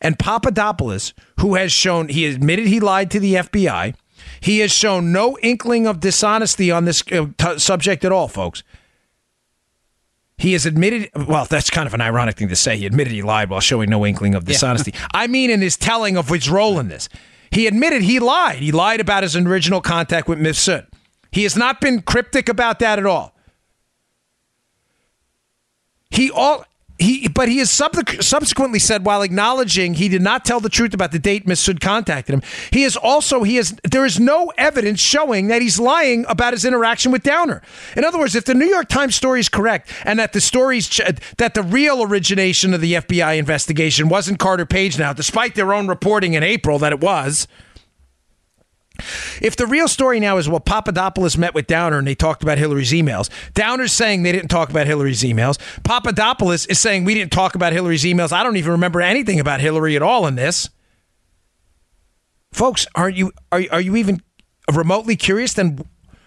And 0.01 0.16
Papadopoulos, 0.16 1.14
who 1.41 1.57
has 1.57 1.72
shown, 1.72 2.09
he 2.09 2.24
admitted 2.24 2.68
he 2.68 2.78
lied 2.78 3.11
to 3.11 3.18
the 3.18 3.34
FBI. 3.34 3.97
He 4.39 4.61
has 4.61 4.70
shown 4.70 5.11
no 5.11 5.36
inkling 5.43 5.89
of 5.89 5.99
dishonesty 5.99 6.70
on 6.70 6.84
this 6.84 7.03
uh, 7.11 7.59
subject 7.59 8.05
at 8.05 8.12
all, 8.12 8.28
folks. 8.28 8.62
He 10.39 10.53
has 10.53 10.64
admitted, 10.66 11.11
well, 11.26 11.45
that's 11.45 11.68
kind 11.68 11.86
of 11.86 11.95
an 11.95 12.01
ironic 12.01 12.36
thing 12.36 12.49
to 12.49 12.57
say. 12.57 12.76
He 12.76 12.86
admitted 12.86 13.12
he 13.12 13.22
lied 13.22 13.51
while 13.51 13.61
showing 13.61 13.91
no 13.91 14.07
inkling 14.07 14.36
of 14.36 14.45
dishonesty. 14.45 14.93
Yeah. 14.95 15.07
I 15.14 15.26
mean, 15.26 15.51
in 15.51 15.61
his 15.61 15.76
telling 15.76 16.16
of 16.16 16.28
his 16.28 16.49
role 16.49 16.78
in 16.78 16.86
this, 16.89 17.09
he 17.51 17.66
admitted 17.66 18.03
he 18.03 18.20
lied. 18.20 18.59
He 18.61 18.70
lied 18.70 19.01
about 19.01 19.24
his 19.24 19.34
original 19.34 19.80
contact 19.80 20.28
with 20.28 20.39
Mifsud. 20.39 20.86
He 21.32 21.43
has 21.43 21.57
not 21.57 21.80
been 21.80 22.03
cryptic 22.03 22.49
about 22.49 22.78
that 22.78 23.01
at 23.01 23.07
all. 23.07 23.34
He 26.11 26.30
all 26.30 26.64
he, 26.99 27.28
but 27.28 27.49
he 27.49 27.59
has 27.59 27.70
sub- 27.70 28.09
subsequently 28.20 28.78
said, 28.78 29.05
while 29.05 29.22
acknowledging 29.22 29.94
he 29.94 30.09
did 30.09 30.22
not 30.22 30.44
tell 30.44 30.61
the 30.61 30.68
truth 30.68 30.94
about 30.94 31.12
the 31.12 31.18
date 31.18 31.46
Mifsud 31.46 31.80
contacted 31.80 32.34
him, 32.34 32.42
he 32.72 32.82
is 32.82 32.96
also 32.96 33.44
he 33.44 33.57
has 33.57 33.78
there 33.84 34.05
is 34.05 34.18
no 34.18 34.53
evidence 34.59 35.01
showing 35.01 35.46
that 35.49 35.62
he's 35.62 35.78
lying 35.78 36.24
about 36.28 36.53
his 36.53 36.64
interaction 36.64 37.12
with 37.12 37.22
Downer. 37.22 37.62
In 37.96 38.05
other 38.05 38.18
words, 38.18 38.34
if 38.34 38.44
the 38.44 38.55
New 38.55 38.66
York 38.66 38.88
Times 38.88 39.14
story 39.14 39.40
is 39.40 39.49
correct 39.49 39.92
and 40.05 40.18
that 40.18 40.32
the 40.32 40.40
stories 40.40 40.88
ch- 40.88 41.01
that 41.36 41.55
the 41.55 41.62
real 41.62 42.03
origination 42.03 42.74
of 42.74 42.80
the 42.80 42.94
FBI 42.94 43.38
investigation 43.38 44.09
wasn't 44.09 44.38
Carter 44.38 44.66
Page 44.66 44.99
now, 44.99 45.12
despite 45.12 45.55
their 45.55 45.72
own 45.72 45.86
reporting 45.86 46.34
in 46.34 46.42
April 46.42 46.78
that 46.80 46.92
it 46.92 47.01
was. 47.01 47.46
If 49.40 49.57
the 49.57 49.66
real 49.66 49.88
story 49.88 50.20
now 50.20 50.38
is 50.38 50.49
well, 50.49 50.61
Papadopoulos 50.61 51.36
met 51.38 51.55
with 51.55 51.66
Downer 51.66 51.99
and 51.99 52.07
they 52.07 52.14
talked 52.14 52.42
about 52.42 52.59
Hillary's 52.59 52.92
emails. 52.92 53.30
Downer's 53.55 53.92
saying 53.92 54.22
they 54.22 54.32
didn't 54.32 54.49
talk 54.49 54.70
about 54.70 54.86
Hillary's 54.86 55.22
emails. 55.22 55.59
Papadopoulos 55.84 56.66
is 56.66 56.78
saying 56.78 57.05
we 57.05 57.14
didn't 57.14 57.32
talk 57.32 57.55
about 57.55 57.72
Hillary's 57.72 58.05
emails. 58.05 58.32
I 58.32 58.42
don't 58.42 58.57
even 58.57 58.72
remember 58.72 59.01
anything 59.01 59.38
about 59.40 59.61
Hillary 59.61 59.96
at 59.96 60.03
all 60.03 60.26
in 60.26 60.34
this. 60.34 60.68
Folks, 62.53 62.86
aren't 62.94 63.16
you 63.16 63.32
are, 63.53 63.62
are 63.70 63.80
you 63.80 63.96
even 63.96 64.22
remotely 64.72 65.16
curious 65.16 65.55
then 65.55 65.78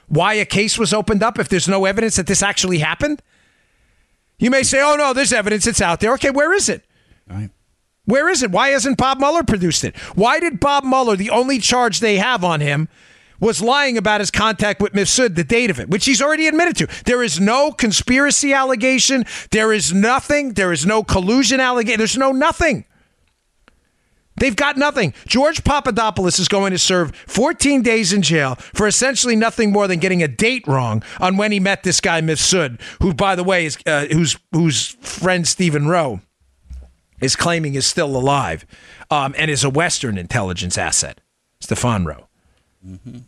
why 0.08 0.34
a 0.34 0.46
case 0.46 0.78
was 0.78 0.94
opened 0.94 1.24
up 1.24 1.40
if 1.40 1.50
there's 1.50 1.68
no 1.68 1.86
evidence 1.86 2.16
that 2.16 2.28
this 2.28 2.44
actually 2.44 2.80
happened? 2.80 3.22
You 4.38 4.50
may 4.50 4.64
say, 4.64 4.82
"Oh 4.82 4.96
no, 4.96 5.14
there's 5.14 5.34
evidence. 5.34 5.68
It's 5.68 5.82
out 5.82 6.00
there." 6.00 6.14
Okay, 6.14 6.30
where 6.30 6.54
is 6.54 6.70
it? 6.70 6.86
All 7.30 7.38
right. 7.38 7.50
Where 8.06 8.30
is 8.30 8.42
it? 8.42 8.52
Why 8.52 8.70
hasn't 8.70 8.98
Bob 8.98 9.20
Mueller 9.20 9.44
produced 9.44 9.84
it? 9.84 9.96
Why 10.16 10.40
did 10.40 10.60
Bob 10.60 10.84
Mueller, 10.84 11.16
the 11.16 11.30
only 11.30 11.60
charge 11.60 12.00
they 12.00 12.18
have 12.18 12.44
on 12.44 12.60
him, 12.60 12.90
was 13.42 13.62
lying 13.62 13.98
about 13.98 14.22
his 14.22 14.32
contact 14.32 14.82
with 14.82 14.94
Mifsud, 14.94 15.36
the 15.36 15.44
date 15.44 15.70
of 15.70 15.80
it, 15.80 15.90
which 15.90 16.06
he's 16.06 16.22
already 16.22 16.48
admitted 16.48 16.78
to. 16.78 17.04
There 17.06 17.24
is 17.24 17.40
no 17.40 17.72
conspiracy 17.72 18.54
allegation. 18.54 19.26
There 19.50 19.74
is 19.74 19.92
nothing. 19.92 20.54
There 20.54 20.72
is 20.72 20.86
no 20.86 21.04
collusion 21.04 21.60
allegation. 21.60 21.98
There's 21.98 22.18
no 22.18 22.32
nothing. 22.32 22.86
They've 24.38 24.56
got 24.56 24.78
nothing. 24.78 25.14
George 25.28 25.64
Papadopoulos 25.64 26.40
is 26.40 26.48
going 26.48 26.72
to 26.72 26.80
serve 26.80 27.16
14 27.28 27.82
days 27.82 28.14
in 28.14 28.22
jail 28.22 28.56
for 28.56 28.88
essentially 28.88 29.36
nothing 29.36 29.72
more 29.72 29.88
than 29.88 30.00
getting 30.00 30.24
a 30.24 30.28
date 30.28 30.66
wrong 30.68 31.04
on 31.20 31.36
when 31.36 31.52
he 31.52 31.60
met 31.60 31.84
this 31.84 32.00
guy 32.00 32.22
Mifsud, 32.22 32.80
who, 33.02 33.14
by 33.14 33.36
the 33.36 33.44
way, 33.44 33.66
is 33.66 33.78
uh, 33.86 34.06
whose 34.06 34.38
whose 34.52 34.90
friend 35.02 35.48
Stephen 35.48 35.88
Roh 35.88 36.22
is 37.22 37.36
claiming 37.36 37.76
is 37.76 37.86
still 37.86 38.16
alive 38.16 38.66
um, 39.10 39.34
and 39.38 39.50
is 39.50 39.64
a 39.64 39.70
Western 39.70 40.18
intelligence 40.18 40.78
asset, 40.78 41.22
Stephan 41.60 42.06
Roh. 42.06 42.28
Mm-hmm. 42.86 43.20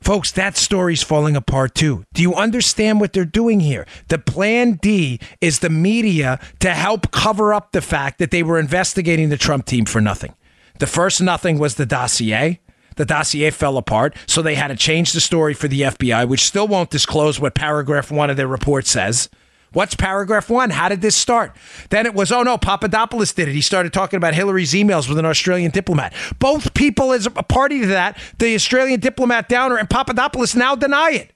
Folks, 0.00 0.30
that 0.32 0.56
story's 0.56 1.02
falling 1.02 1.34
apart 1.34 1.74
too. 1.74 2.04
Do 2.14 2.22
you 2.22 2.34
understand 2.34 3.00
what 3.00 3.12
they're 3.12 3.24
doing 3.24 3.58
here? 3.58 3.86
The 4.06 4.18
plan 4.18 4.74
D 4.74 5.18
is 5.40 5.58
the 5.58 5.70
media 5.70 6.38
to 6.60 6.74
help 6.74 7.10
cover 7.10 7.52
up 7.52 7.72
the 7.72 7.80
fact 7.80 8.18
that 8.18 8.30
they 8.30 8.44
were 8.44 8.60
investigating 8.60 9.30
the 9.30 9.36
Trump 9.36 9.66
team 9.66 9.84
for 9.84 10.00
nothing. 10.00 10.34
The 10.78 10.86
first 10.86 11.20
nothing 11.20 11.58
was 11.58 11.74
the 11.74 11.86
dossier. 11.86 12.60
The 12.96 13.04
dossier 13.04 13.50
fell 13.50 13.76
apart, 13.76 14.14
so 14.26 14.42
they 14.42 14.54
had 14.54 14.68
to 14.68 14.76
change 14.76 15.12
the 15.12 15.20
story 15.20 15.54
for 15.54 15.68
the 15.68 15.82
FBI, 15.82 16.28
which 16.28 16.44
still 16.44 16.68
won't 16.68 16.90
disclose 16.90 17.40
what 17.40 17.54
paragraph 17.54 18.10
one 18.10 18.30
of 18.30 18.36
their 18.36 18.46
report 18.46 18.86
says. 18.86 19.28
What's 19.76 19.94
paragraph 19.94 20.48
one? 20.48 20.70
How 20.70 20.88
did 20.88 21.02
this 21.02 21.14
start? 21.14 21.54
Then 21.90 22.06
it 22.06 22.14
was, 22.14 22.32
oh 22.32 22.42
no, 22.42 22.56
Papadopoulos 22.56 23.34
did 23.34 23.46
it. 23.46 23.52
He 23.52 23.60
started 23.60 23.92
talking 23.92 24.16
about 24.16 24.32
Hillary's 24.32 24.72
emails 24.72 25.06
with 25.06 25.18
an 25.18 25.26
Australian 25.26 25.70
diplomat. 25.70 26.14
Both 26.38 26.72
people, 26.72 27.12
as 27.12 27.26
a 27.26 27.30
party 27.30 27.80
to 27.80 27.86
that, 27.88 28.18
the 28.38 28.54
Australian 28.54 29.00
diplomat 29.00 29.50
Downer 29.50 29.76
and 29.76 29.90
Papadopoulos 29.90 30.56
now 30.56 30.76
deny 30.76 31.10
it. 31.10 31.34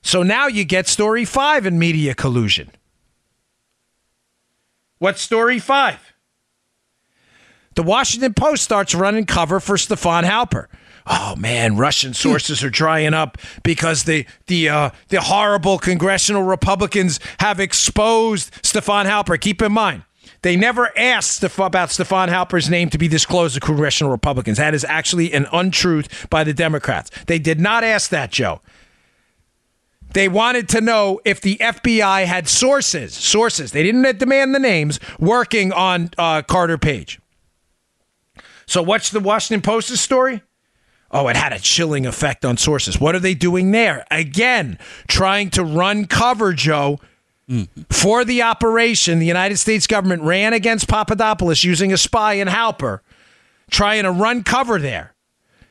So 0.00 0.22
now 0.22 0.46
you 0.46 0.64
get 0.64 0.86
story 0.86 1.24
five 1.24 1.66
in 1.66 1.76
media 1.76 2.14
collusion. 2.14 2.70
What's 5.00 5.20
story 5.20 5.58
five? 5.58 6.14
The 7.74 7.82
Washington 7.82 8.34
Post 8.34 8.62
starts 8.62 8.94
running 8.94 9.26
cover 9.26 9.58
for 9.58 9.76
Stefan 9.76 10.22
Halper 10.22 10.68
oh 11.06 11.36
man, 11.36 11.76
Russian 11.76 12.14
sources 12.14 12.62
are 12.62 12.70
drying 12.70 13.14
up 13.14 13.38
because 13.62 14.04
the 14.04 14.26
the 14.46 14.68
uh, 14.68 14.90
the 15.08 15.20
horrible 15.20 15.78
congressional 15.78 16.42
Republicans 16.42 17.20
have 17.38 17.60
exposed 17.60 18.54
Stefan 18.62 19.06
Halper. 19.06 19.40
Keep 19.40 19.62
in 19.62 19.72
mind. 19.72 20.04
They 20.42 20.56
never 20.56 20.96
asked 20.96 21.44
about 21.58 21.90
Stefan 21.90 22.30
Halper's 22.30 22.70
name 22.70 22.88
to 22.90 22.98
be 22.98 23.08
disclosed 23.08 23.54
to 23.54 23.60
congressional 23.60 24.10
Republicans. 24.10 24.56
That 24.56 24.74
is 24.74 24.84
actually 24.84 25.32
an 25.32 25.46
untruth 25.52 26.28
by 26.30 26.44
the 26.44 26.54
Democrats. 26.54 27.10
They 27.26 27.38
did 27.38 27.60
not 27.60 27.84
ask 27.84 28.10
that, 28.10 28.32
Joe. 28.32 28.62
They 30.12 30.28
wanted 30.28 30.68
to 30.70 30.80
know 30.80 31.20
if 31.24 31.40
the 31.40 31.56
FBI 31.58 32.24
had 32.24 32.48
sources, 32.48 33.14
sources, 33.14 33.72
they 33.72 33.82
didn't 33.82 34.18
demand 34.18 34.54
the 34.54 34.58
names, 34.58 34.98
working 35.18 35.72
on 35.72 36.10
uh, 36.18 36.42
Carter 36.42 36.78
Page. 36.78 37.20
So, 38.66 38.82
what's 38.82 39.10
the 39.10 39.20
Washington 39.20 39.62
Post's 39.62 40.00
story? 40.00 40.42
Oh, 41.10 41.28
it 41.28 41.36
had 41.36 41.52
a 41.52 41.58
chilling 41.58 42.06
effect 42.06 42.44
on 42.44 42.56
sources. 42.56 43.00
What 43.00 43.14
are 43.14 43.20
they 43.20 43.34
doing 43.34 43.72
there? 43.72 44.06
Again, 44.10 44.78
trying 45.08 45.50
to 45.50 45.64
run 45.64 46.06
cover, 46.06 46.52
Joe. 46.52 47.00
For 47.88 48.24
the 48.24 48.42
operation, 48.42 49.18
the 49.18 49.26
United 49.26 49.56
States 49.56 49.88
government 49.88 50.22
ran 50.22 50.52
against 50.52 50.86
Papadopoulos 50.86 51.64
using 51.64 51.92
a 51.92 51.96
spy 51.96 52.34
in 52.34 52.46
Halper, 52.46 53.00
trying 53.72 54.04
to 54.04 54.12
run 54.12 54.44
cover 54.44 54.78
there. 54.78 55.14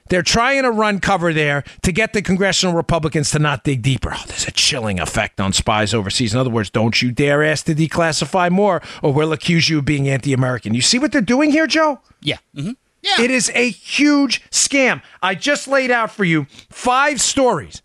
They're 0.10 0.22
trying 0.22 0.64
to 0.64 0.72
run 0.72 1.00
cover 1.00 1.34
there 1.34 1.64
to 1.84 1.92
get 1.92 2.12
the 2.14 2.22
congressional 2.22 2.76
Republicans 2.76 3.32
to 3.32 3.40
not 3.40 3.64
dig 3.64 3.82
deeper. 3.82 4.12
Oh, 4.14 4.24
there's 4.28 4.48
a 4.48 4.52
chilling 4.52 5.00
effect 5.00 5.40
on 5.40 5.54
spies 5.54 5.94
overseas. 5.94 6.34
In 6.34 6.40
other 6.40 6.50
words, 6.50 6.70
don't 6.70 7.02
you 7.02 7.12
dare 7.12 7.44
ask 7.44 7.66
to 7.68 7.76
declassify 7.76 8.52
more, 8.52 8.82
or 9.02 9.14
we'll 9.14 9.32
accuse 9.32 9.70
you 9.70 9.80
of 9.80 9.86
being 9.86 10.10
anti 10.10 10.34
American. 10.34 10.74
You 10.74 10.82
see 10.82 11.00
what 11.00 11.12
they're 11.12 11.22
doing 11.22 11.52
here, 11.52 11.68
Joe? 11.68 12.02
Yeah. 12.22 12.38
Mm-hmm. 12.56 12.72
Yeah. 13.02 13.22
It 13.22 13.32
is 13.32 13.50
a 13.54 13.70
huge 13.70 14.50
scam. 14.50 15.02
I 15.22 15.36
just 15.36 15.68
laid 15.68 15.92
out 15.92 16.12
for 16.12 16.24
you 16.24 16.48
five 16.70 17.22
stories 17.22 17.82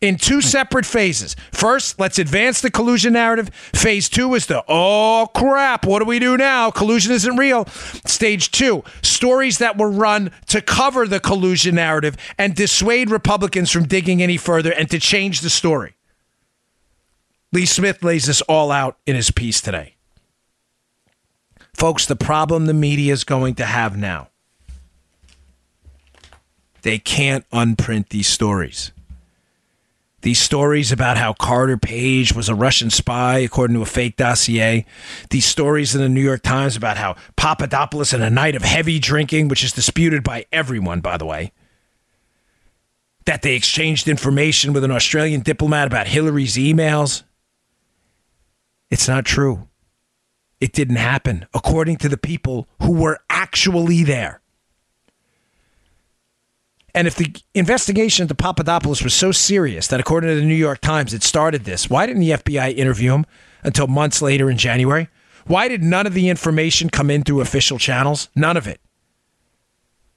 in 0.00 0.16
two 0.16 0.40
separate 0.40 0.84
phases. 0.84 1.36
First, 1.52 1.98
let's 1.98 2.18
advance 2.18 2.60
the 2.60 2.70
collusion 2.70 3.14
narrative. 3.14 3.50
Phase 3.54 4.08
two 4.08 4.34
is 4.34 4.46
the, 4.46 4.64
oh 4.68 5.28
crap, 5.34 5.86
what 5.86 6.00
do 6.00 6.04
we 6.04 6.18
do 6.18 6.36
now? 6.36 6.70
Collusion 6.70 7.12
isn't 7.12 7.36
real. 7.36 7.64
Stage 8.04 8.50
two, 8.50 8.84
stories 9.02 9.58
that 9.58 9.78
were 9.78 9.90
run 9.90 10.32
to 10.48 10.60
cover 10.60 11.06
the 11.06 11.20
collusion 11.20 11.76
narrative 11.76 12.16
and 12.36 12.54
dissuade 12.54 13.10
Republicans 13.10 13.70
from 13.70 13.86
digging 13.86 14.22
any 14.22 14.36
further 14.36 14.72
and 14.72 14.90
to 14.90 14.98
change 14.98 15.40
the 15.40 15.50
story. 15.50 15.94
Lee 17.52 17.66
Smith 17.66 18.02
lays 18.02 18.26
this 18.26 18.42
all 18.42 18.70
out 18.70 18.98
in 19.06 19.16
his 19.16 19.30
piece 19.30 19.60
today. 19.60 19.94
Folks, 21.72 22.04
the 22.04 22.16
problem 22.16 22.66
the 22.66 22.74
media 22.74 23.12
is 23.12 23.24
going 23.24 23.54
to 23.54 23.64
have 23.64 23.96
now, 23.96 24.28
they 26.86 27.00
can't 27.00 27.44
unprint 27.50 28.10
these 28.10 28.28
stories. 28.28 28.92
These 30.22 30.38
stories 30.38 30.92
about 30.92 31.16
how 31.16 31.32
Carter 31.32 31.76
Page 31.76 32.32
was 32.32 32.48
a 32.48 32.54
Russian 32.54 32.90
spy, 32.90 33.38
according 33.38 33.74
to 33.74 33.82
a 33.82 33.86
fake 33.86 34.16
dossier. 34.16 34.86
These 35.30 35.46
stories 35.46 35.96
in 35.96 36.00
the 36.00 36.08
New 36.08 36.22
York 36.22 36.42
Times 36.44 36.76
about 36.76 36.96
how 36.96 37.16
Papadopoulos, 37.34 38.12
in 38.12 38.22
a 38.22 38.30
night 38.30 38.54
of 38.54 38.62
heavy 38.62 39.00
drinking, 39.00 39.48
which 39.48 39.64
is 39.64 39.72
disputed 39.72 40.22
by 40.22 40.46
everyone, 40.52 41.00
by 41.00 41.16
the 41.16 41.26
way, 41.26 41.52
that 43.24 43.42
they 43.42 43.56
exchanged 43.56 44.06
information 44.06 44.72
with 44.72 44.84
an 44.84 44.92
Australian 44.92 45.40
diplomat 45.40 45.88
about 45.88 46.06
Hillary's 46.06 46.54
emails. 46.54 47.24
It's 48.92 49.08
not 49.08 49.24
true. 49.24 49.66
It 50.60 50.72
didn't 50.72 50.96
happen, 50.96 51.46
according 51.52 51.96
to 51.96 52.08
the 52.08 52.16
people 52.16 52.68
who 52.80 52.92
were 52.92 53.18
actually 53.28 54.04
there. 54.04 54.40
And 56.96 57.06
if 57.06 57.14
the 57.14 57.30
investigation 57.52 58.22
into 58.22 58.34
Papadopoulos 58.34 59.04
was 59.04 59.12
so 59.12 59.30
serious 59.30 59.86
that, 59.88 60.00
according 60.00 60.30
to 60.30 60.36
the 60.36 60.46
New 60.46 60.54
York 60.54 60.80
Times, 60.80 61.12
it 61.12 61.22
started 61.22 61.64
this, 61.64 61.90
why 61.90 62.06
didn't 62.06 62.20
the 62.20 62.30
FBI 62.30 62.74
interview 62.74 63.12
him 63.12 63.26
until 63.62 63.86
months 63.86 64.22
later 64.22 64.50
in 64.50 64.56
January? 64.56 65.10
Why 65.46 65.68
did 65.68 65.82
none 65.82 66.06
of 66.06 66.14
the 66.14 66.30
information 66.30 66.88
come 66.88 67.10
in 67.10 67.22
through 67.22 67.42
official 67.42 67.78
channels? 67.78 68.30
None 68.34 68.56
of 68.56 68.66
it. 68.66 68.80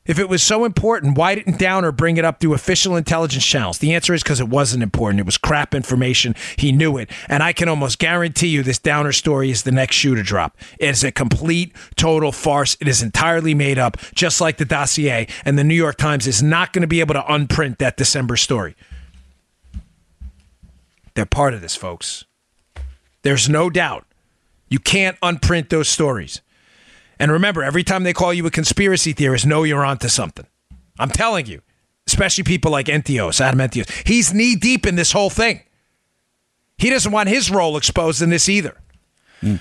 If 0.10 0.18
it 0.18 0.28
was 0.28 0.41
so 0.41 0.66
important, 0.66 1.20
why 1.20 1.36
didn't 1.36 1.60
Downer 1.60 1.91
bring 1.91 2.18
it 2.18 2.26
up 2.26 2.39
through 2.39 2.55
official 2.55 2.95
intelligence 2.95 3.45
channels? 3.45 3.78
The 3.78 3.93
answer 3.93 4.16
is 4.16 4.24
because 4.24 4.39
it 4.39 4.49
wasn't 4.49 4.82
important. 4.82 5.20
It 5.20 5.28
was 5.28 5.38
crap 5.38 5.76
information. 5.76 6.34
He 6.57 6.72
knew 6.72 6.97
it. 6.97 7.12
And 7.28 7.43
I 7.43 7.53
can 7.53 7.70
almost 7.70 7.99
guarantee 7.99 8.47
you 8.47 8.64
this 8.64 8.80
Downer 8.80 9.12
story 9.12 9.51
is 9.51 9.62
the 9.62 9.72
next 9.72 9.97
shoe 9.97 10.16
to 10.16 10.24
drop. 10.24 10.57
It 10.80 10.89
is 10.89 11.03
a 11.03 11.12
complete, 11.12 11.76
total 11.95 12.32
farce. 12.32 12.76
It 12.82 12.88
is 12.88 13.03
entirely 13.03 13.53
made 13.53 13.78
up, 13.78 13.97
just 14.16 14.41
like 14.41 14.57
the 14.57 14.66
dossier. 14.66 15.28
And 15.45 15.60
the 15.60 15.64
New 15.64 15.76
York 15.76 15.97
Times 15.97 16.26
is 16.26 16.41
not 16.41 16.74
going 16.74 16.82
to 16.82 16.88
be 16.88 17.01
able 17.01 17.14
to 17.14 17.32
unprint 17.32 17.78
that 17.78 17.95
December 17.95 18.36
story. 18.36 18.76
They're 21.14 21.28
part 21.28 21.53
of 21.53 21.62
this, 21.62 21.76
folks. 21.76 22.26
There's 23.22 23.47
no 23.47 23.70
doubt. 23.70 24.07
You 24.70 24.80
can't 24.80 25.20
unprint 25.22 25.70
those 25.70 25.88
stories. 25.88 26.41
And 27.20 27.32
remember, 27.32 27.63
every 27.63 27.84
time 27.84 28.03
they 28.03 28.13
call 28.13 28.34
you 28.34 28.45
a 28.45 28.51
conspiracy 28.51 29.13
theorist, 29.13 29.45
know 29.45 29.63
you're 29.63 29.84
onto 29.84 30.07
something. 30.07 30.45
I'm 30.97 31.09
telling 31.09 31.45
you, 31.45 31.61
especially 32.07 32.45
people 32.45 32.72
like 32.72 32.88
Entous, 32.88 33.41
Adam 33.41 33.59
Entous. 33.59 33.89
He's 34.05 34.34
knee 34.34 34.55
deep 34.55 34.88
in 34.88 34.95
this 34.95 35.11
whole 35.11 35.30
thing. 35.30 35.61
He 36.78 36.89
doesn't 36.89 37.11
want 37.11 37.28
his 37.28 37.51
role 37.51 37.76
exposed 37.76 38.22
in 38.22 38.30
this 38.30 38.47
either. 38.47 38.78
Mm. 39.41 39.59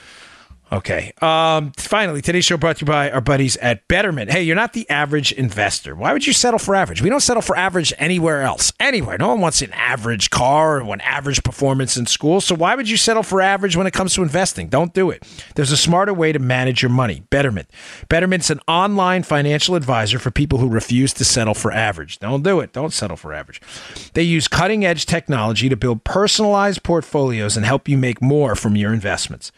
Okay. 0.70 1.12
Um, 1.22 1.72
finally, 1.78 2.20
today's 2.20 2.44
show 2.44 2.58
brought 2.58 2.76
to 2.76 2.82
you 2.82 2.86
by 2.86 3.10
our 3.10 3.22
buddies 3.22 3.56
at 3.56 3.88
Betterment. 3.88 4.30
Hey, 4.30 4.42
you're 4.42 4.54
not 4.54 4.74
the 4.74 4.88
average 4.90 5.32
investor. 5.32 5.94
Why 5.94 6.12
would 6.12 6.26
you 6.26 6.34
settle 6.34 6.58
for 6.58 6.74
average? 6.74 7.00
We 7.00 7.08
don't 7.08 7.20
settle 7.20 7.40
for 7.40 7.56
average 7.56 7.94
anywhere 7.96 8.42
else. 8.42 8.70
Anywhere. 8.78 9.16
No 9.16 9.28
one 9.28 9.40
wants 9.40 9.62
an 9.62 9.72
average 9.72 10.28
car 10.28 10.82
or 10.82 10.92
an 10.92 11.00
average 11.00 11.42
performance 11.42 11.96
in 11.96 12.04
school. 12.04 12.42
So 12.42 12.54
why 12.54 12.74
would 12.74 12.88
you 12.88 12.98
settle 12.98 13.22
for 13.22 13.40
average 13.40 13.76
when 13.76 13.86
it 13.86 13.94
comes 13.94 14.12
to 14.14 14.22
investing? 14.22 14.68
Don't 14.68 14.92
do 14.92 15.10
it. 15.10 15.26
There's 15.54 15.72
a 15.72 15.76
smarter 15.76 16.12
way 16.12 16.32
to 16.32 16.38
manage 16.38 16.82
your 16.82 16.90
money. 16.90 17.22
Betterment. 17.30 17.70
Betterment's 18.10 18.50
an 18.50 18.60
online 18.68 19.22
financial 19.22 19.74
advisor 19.74 20.18
for 20.18 20.30
people 20.30 20.58
who 20.58 20.68
refuse 20.68 21.14
to 21.14 21.24
settle 21.24 21.54
for 21.54 21.72
average. 21.72 22.18
Don't 22.18 22.42
do 22.42 22.60
it. 22.60 22.74
Don't 22.74 22.92
settle 22.92 23.16
for 23.16 23.32
average. 23.32 23.62
They 24.12 24.22
use 24.22 24.48
cutting 24.48 24.84
edge 24.84 25.06
technology 25.06 25.70
to 25.70 25.76
build 25.76 26.04
personalized 26.04 26.82
portfolios 26.82 27.56
and 27.56 27.64
help 27.64 27.88
you 27.88 27.96
make 27.96 28.20
more 28.20 28.54
from 28.54 28.76
your 28.76 28.92
investments. 28.92 29.50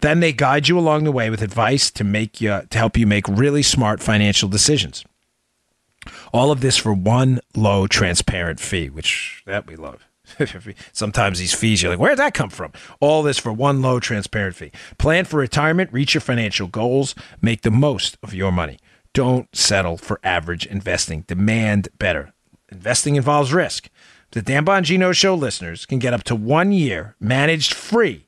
Then 0.00 0.20
they 0.20 0.32
guide 0.32 0.68
you 0.68 0.78
along 0.78 1.04
the 1.04 1.12
way 1.12 1.30
with 1.30 1.42
advice 1.42 1.90
to 1.92 2.04
make 2.04 2.40
you 2.40 2.62
to 2.68 2.78
help 2.78 2.96
you 2.96 3.06
make 3.06 3.26
really 3.28 3.62
smart 3.62 4.00
financial 4.00 4.48
decisions. 4.48 5.04
All 6.32 6.50
of 6.50 6.60
this 6.60 6.76
for 6.76 6.92
one 6.92 7.40
low 7.56 7.86
transparent 7.86 8.60
fee, 8.60 8.90
which 8.90 9.42
that 9.46 9.66
we 9.66 9.76
love. 9.76 10.06
Sometimes 10.92 11.38
these 11.38 11.54
fees, 11.54 11.82
you're 11.82 11.92
like, 11.92 12.00
where 12.00 12.10
did 12.10 12.18
that 12.18 12.34
come 12.34 12.50
from? 12.50 12.72
All 13.00 13.22
this 13.22 13.38
for 13.38 13.52
one 13.52 13.82
low 13.82 14.00
transparent 14.00 14.56
fee. 14.56 14.72
Plan 14.98 15.24
for 15.24 15.38
retirement, 15.38 15.92
reach 15.92 16.14
your 16.14 16.20
financial 16.20 16.66
goals, 16.66 17.14
make 17.40 17.62
the 17.62 17.70
most 17.70 18.16
of 18.22 18.34
your 18.34 18.52
money. 18.52 18.78
Don't 19.12 19.54
settle 19.54 19.96
for 19.96 20.18
average 20.24 20.66
investing. 20.66 21.22
Demand 21.22 21.88
better. 21.98 22.32
Investing 22.70 23.16
involves 23.16 23.52
risk. 23.52 23.88
The 24.32 24.42
Dan 24.42 24.64
Bongino 24.64 25.14
Show 25.14 25.34
listeners 25.34 25.86
can 25.86 26.00
get 26.00 26.12
up 26.12 26.24
to 26.24 26.34
one 26.34 26.72
year 26.72 27.14
managed 27.20 27.72
free 27.72 28.26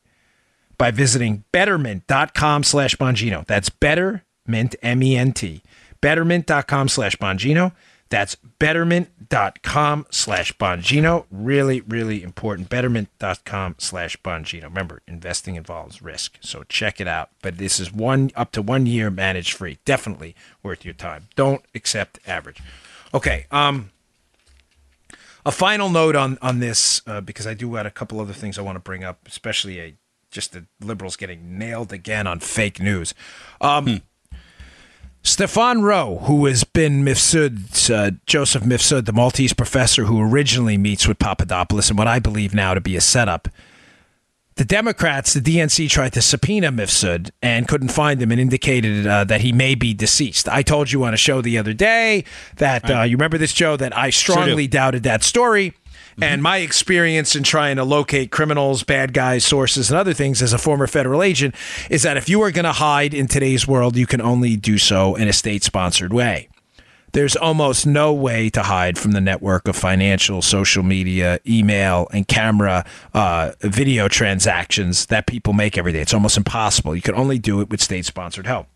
by 0.79 0.91
visiting 0.91 1.45
betterment.com 1.53 2.62
slash 2.62 2.97
Bongino. 2.97 3.47
That's 3.47 3.68
betterment, 3.68 4.77
M-E-N-T. 4.83 5.62
Betterment.com 6.01 6.89
slash 6.89 7.16
Bongino. 7.16 7.72
That's 8.09 8.37
betterment.com 8.37 10.07
slash 10.11 10.53
Bongino. 10.53 11.27
Really, 11.31 11.81
really 11.81 12.22
important. 12.22 12.68
Betterment.com 12.68 13.77
slash 13.79 14.16
Bongino. 14.18 14.64
Remember, 14.64 15.03
investing 15.09 15.57
involves 15.57 16.01
risk. 16.01 16.37
So 16.41 16.62
check 16.68 17.01
it 17.01 17.09
out. 17.09 17.31
But 17.43 17.59
this 17.59 17.81
is 17.81 17.93
one 17.93 18.31
up 18.37 18.53
to 18.53 18.62
one 18.62 18.87
year 18.87 19.11
managed 19.11 19.55
free. 19.55 19.79
Definitely 19.85 20.37
worth 20.62 20.85
your 20.85 20.95
time. 20.95 21.29
Don't 21.35 21.64
accept 21.74 22.20
average. 22.27 22.62
Okay. 23.12 23.47
Um, 23.51 23.91
a 25.45 25.51
final 25.51 25.89
note 25.89 26.14
on 26.14 26.39
on 26.43 26.61
this 26.61 27.03
uh, 27.07 27.20
because 27.20 27.47
I 27.47 27.55
do 27.55 27.74
have 27.74 27.87
a 27.87 27.91
couple 27.91 28.20
other 28.20 28.33
things 28.33 28.59
I 28.59 28.62
want 28.62 28.77
to 28.77 28.81
bring 28.81 29.05
up, 29.05 29.27
especially 29.27 29.81
a 29.81 29.95
just 30.37 30.53
the 30.53 30.66
liberals 30.80 31.16
getting 31.16 31.59
nailed 31.59 31.95
again 31.95 32.26
on 32.26 32.39
fake 32.39 32.78
news. 32.78 33.14
Um, 33.59 33.87
hmm. 33.87 33.97
Stephan 35.22 35.82
Roh, 35.82 36.18
who 36.24 36.45
has 36.45 36.62
been 36.62 37.03
Mifsud's, 37.03 37.91
uh, 37.91 38.11
Joseph 38.26 38.62
Mifsud, 38.62 39.07
the 39.07 39.14
Maltese 39.14 39.55
professor 39.55 40.05
who 40.05 40.20
originally 40.20 40.76
meets 40.76 41.09
with 41.09 41.18
Papadopoulos 41.18 41.89
and 41.89 41.99
what 41.99 42.07
I 42.07 42.18
believe 42.18 42.55
now 42.55 42.74
to 42.74 42.82
be 42.82 42.97
a 42.97 43.01
setup. 43.01 43.49
The 44.57 44.64
Democrats, 44.64 45.32
the 45.32 45.41
DNC, 45.41 45.89
tried 45.89 46.12
to 46.12 46.22
subpoena 46.22 46.70
Mifsud 46.70 47.30
and 47.43 47.66
couldn't 47.66 47.89
find 47.89 48.20
him 48.20 48.30
and 48.30 48.41
indicated 48.41 49.07
uh, 49.07 49.24
that 49.24 49.41
he 49.41 49.53
may 49.53 49.74
be 49.74 49.95
deceased. 49.95 50.49
I 50.51 50.62
told 50.62 50.93
you 50.93 51.03
on 51.05 51.14
a 51.14 51.16
show 51.16 51.41
the 51.41 51.59
other 51.59 51.72
day 51.72 52.24
that, 52.59 52.89
uh, 52.91 53.03
you 53.03 53.16
remember 53.16 53.39
this, 53.39 53.55
Joe, 53.55 53.76
that 53.78 53.97
I 53.97 54.11
strongly 54.11 54.64
sure 54.64 54.70
doubted 54.70 55.03
that 55.05 55.22
story. 55.24 55.74
Mm-hmm. 56.16 56.22
And 56.22 56.42
my 56.42 56.58
experience 56.58 57.36
in 57.36 57.42
trying 57.42 57.76
to 57.76 57.84
locate 57.84 58.30
criminals, 58.30 58.82
bad 58.82 59.12
guys, 59.12 59.44
sources, 59.44 59.90
and 59.90 59.98
other 59.98 60.14
things 60.14 60.40
as 60.40 60.54
a 60.54 60.58
former 60.58 60.86
federal 60.86 61.22
agent 61.22 61.54
is 61.90 62.02
that 62.04 62.16
if 62.16 62.26
you 62.26 62.40
are 62.42 62.50
going 62.50 62.64
to 62.64 62.72
hide 62.72 63.12
in 63.12 63.26
today's 63.26 63.68
world, 63.68 63.96
you 63.96 64.06
can 64.06 64.22
only 64.22 64.56
do 64.56 64.78
so 64.78 65.14
in 65.14 65.28
a 65.28 65.32
state 65.32 65.62
sponsored 65.62 66.14
way. 66.14 66.48
There's 67.12 67.36
almost 67.36 67.86
no 67.86 68.14
way 68.14 68.48
to 68.50 68.62
hide 68.62 68.98
from 68.98 69.12
the 69.12 69.20
network 69.20 69.68
of 69.68 69.76
financial, 69.76 70.40
social 70.40 70.82
media, 70.82 71.38
email, 71.46 72.08
and 72.12 72.26
camera 72.26 72.84
uh, 73.14 73.52
video 73.60 74.08
transactions 74.08 75.06
that 75.06 75.26
people 75.26 75.52
make 75.52 75.76
every 75.76 75.92
day. 75.92 76.00
It's 76.00 76.14
almost 76.14 76.36
impossible. 76.36 76.96
You 76.96 77.02
can 77.02 77.14
only 77.14 77.38
do 77.38 77.60
it 77.60 77.70
with 77.70 77.82
state 77.82 78.06
sponsored 78.06 78.46
help. 78.46 78.68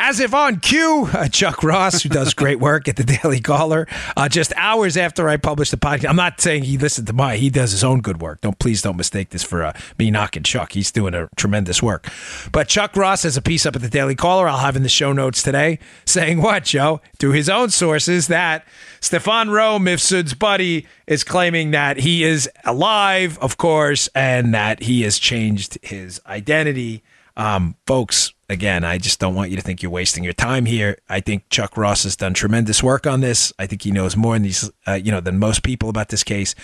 As 0.00 0.20
if 0.20 0.32
on 0.32 0.60
cue, 0.60 1.08
uh, 1.12 1.26
Chuck 1.26 1.64
Ross, 1.64 2.02
who 2.02 2.08
does 2.08 2.32
great 2.32 2.60
work 2.60 2.86
at 2.86 2.94
the 2.94 3.02
Daily 3.22 3.40
Caller, 3.40 3.88
uh, 4.16 4.28
just 4.28 4.52
hours 4.54 4.96
after 4.96 5.28
I 5.28 5.36
published 5.36 5.72
the 5.72 5.76
podcast. 5.76 6.08
I'm 6.08 6.16
not 6.16 6.40
saying 6.40 6.62
he 6.62 6.78
listened 6.78 7.08
to 7.08 7.12
my, 7.12 7.36
he 7.36 7.50
does 7.50 7.72
his 7.72 7.82
own 7.82 8.00
good 8.00 8.20
work. 8.20 8.40
Don't 8.40 8.58
please 8.60 8.80
don't 8.80 8.96
mistake 8.96 9.30
this 9.30 9.42
for 9.42 9.64
uh, 9.64 9.72
me 9.98 10.12
knocking 10.12 10.44
Chuck. 10.44 10.72
He's 10.72 10.92
doing 10.92 11.14
a 11.14 11.28
tremendous 11.36 11.82
work. 11.82 12.08
But 12.52 12.68
Chuck 12.68 12.96
Ross 12.96 13.24
has 13.24 13.36
a 13.36 13.42
piece 13.42 13.66
up 13.66 13.74
at 13.74 13.82
the 13.82 13.88
Daily 13.88 14.14
Caller. 14.14 14.48
I'll 14.48 14.58
have 14.58 14.76
in 14.76 14.84
the 14.84 14.88
show 14.88 15.12
notes 15.12 15.42
today 15.42 15.80
saying 16.06 16.40
what, 16.40 16.64
Joe? 16.64 17.00
Through 17.18 17.32
his 17.32 17.48
own 17.48 17.70
sources 17.70 18.28
that 18.28 18.64
Stephan 19.00 19.50
Roh, 19.50 19.78
Mifsud's 19.80 20.34
buddy, 20.34 20.86
is 21.08 21.24
claiming 21.24 21.72
that 21.72 21.98
he 21.98 22.22
is 22.22 22.48
alive, 22.64 23.36
of 23.40 23.56
course, 23.56 24.08
and 24.14 24.54
that 24.54 24.84
he 24.84 25.02
has 25.02 25.18
changed 25.18 25.76
his 25.82 26.20
identity. 26.26 27.02
Um, 27.36 27.76
folks, 27.86 28.32
again, 28.48 28.84
I 28.84 28.98
just 28.98 29.18
don't 29.18 29.34
want 29.34 29.50
you 29.50 29.56
to 29.56 29.62
think 29.62 29.82
you're 29.82 29.90
wasting 29.90 30.24
your 30.24 30.32
time 30.32 30.64
here. 30.64 30.98
I 31.08 31.20
think 31.20 31.48
Chuck 31.50 31.76
Ross 31.76 32.04
has 32.04 32.16
done 32.16 32.34
tremendous 32.34 32.82
work 32.82 33.06
on 33.06 33.20
this. 33.20 33.52
I 33.58 33.66
think 33.66 33.82
he 33.82 33.90
knows 33.90 34.16
more 34.16 34.34
than 34.34 34.42
these, 34.42 34.70
uh, 34.86 34.94
you 34.94 35.12
know, 35.12 35.20
than 35.20 35.38
most 35.38 35.62
people 35.62 35.88
about 35.88 36.08
this 36.08 36.24
case. 36.24 36.54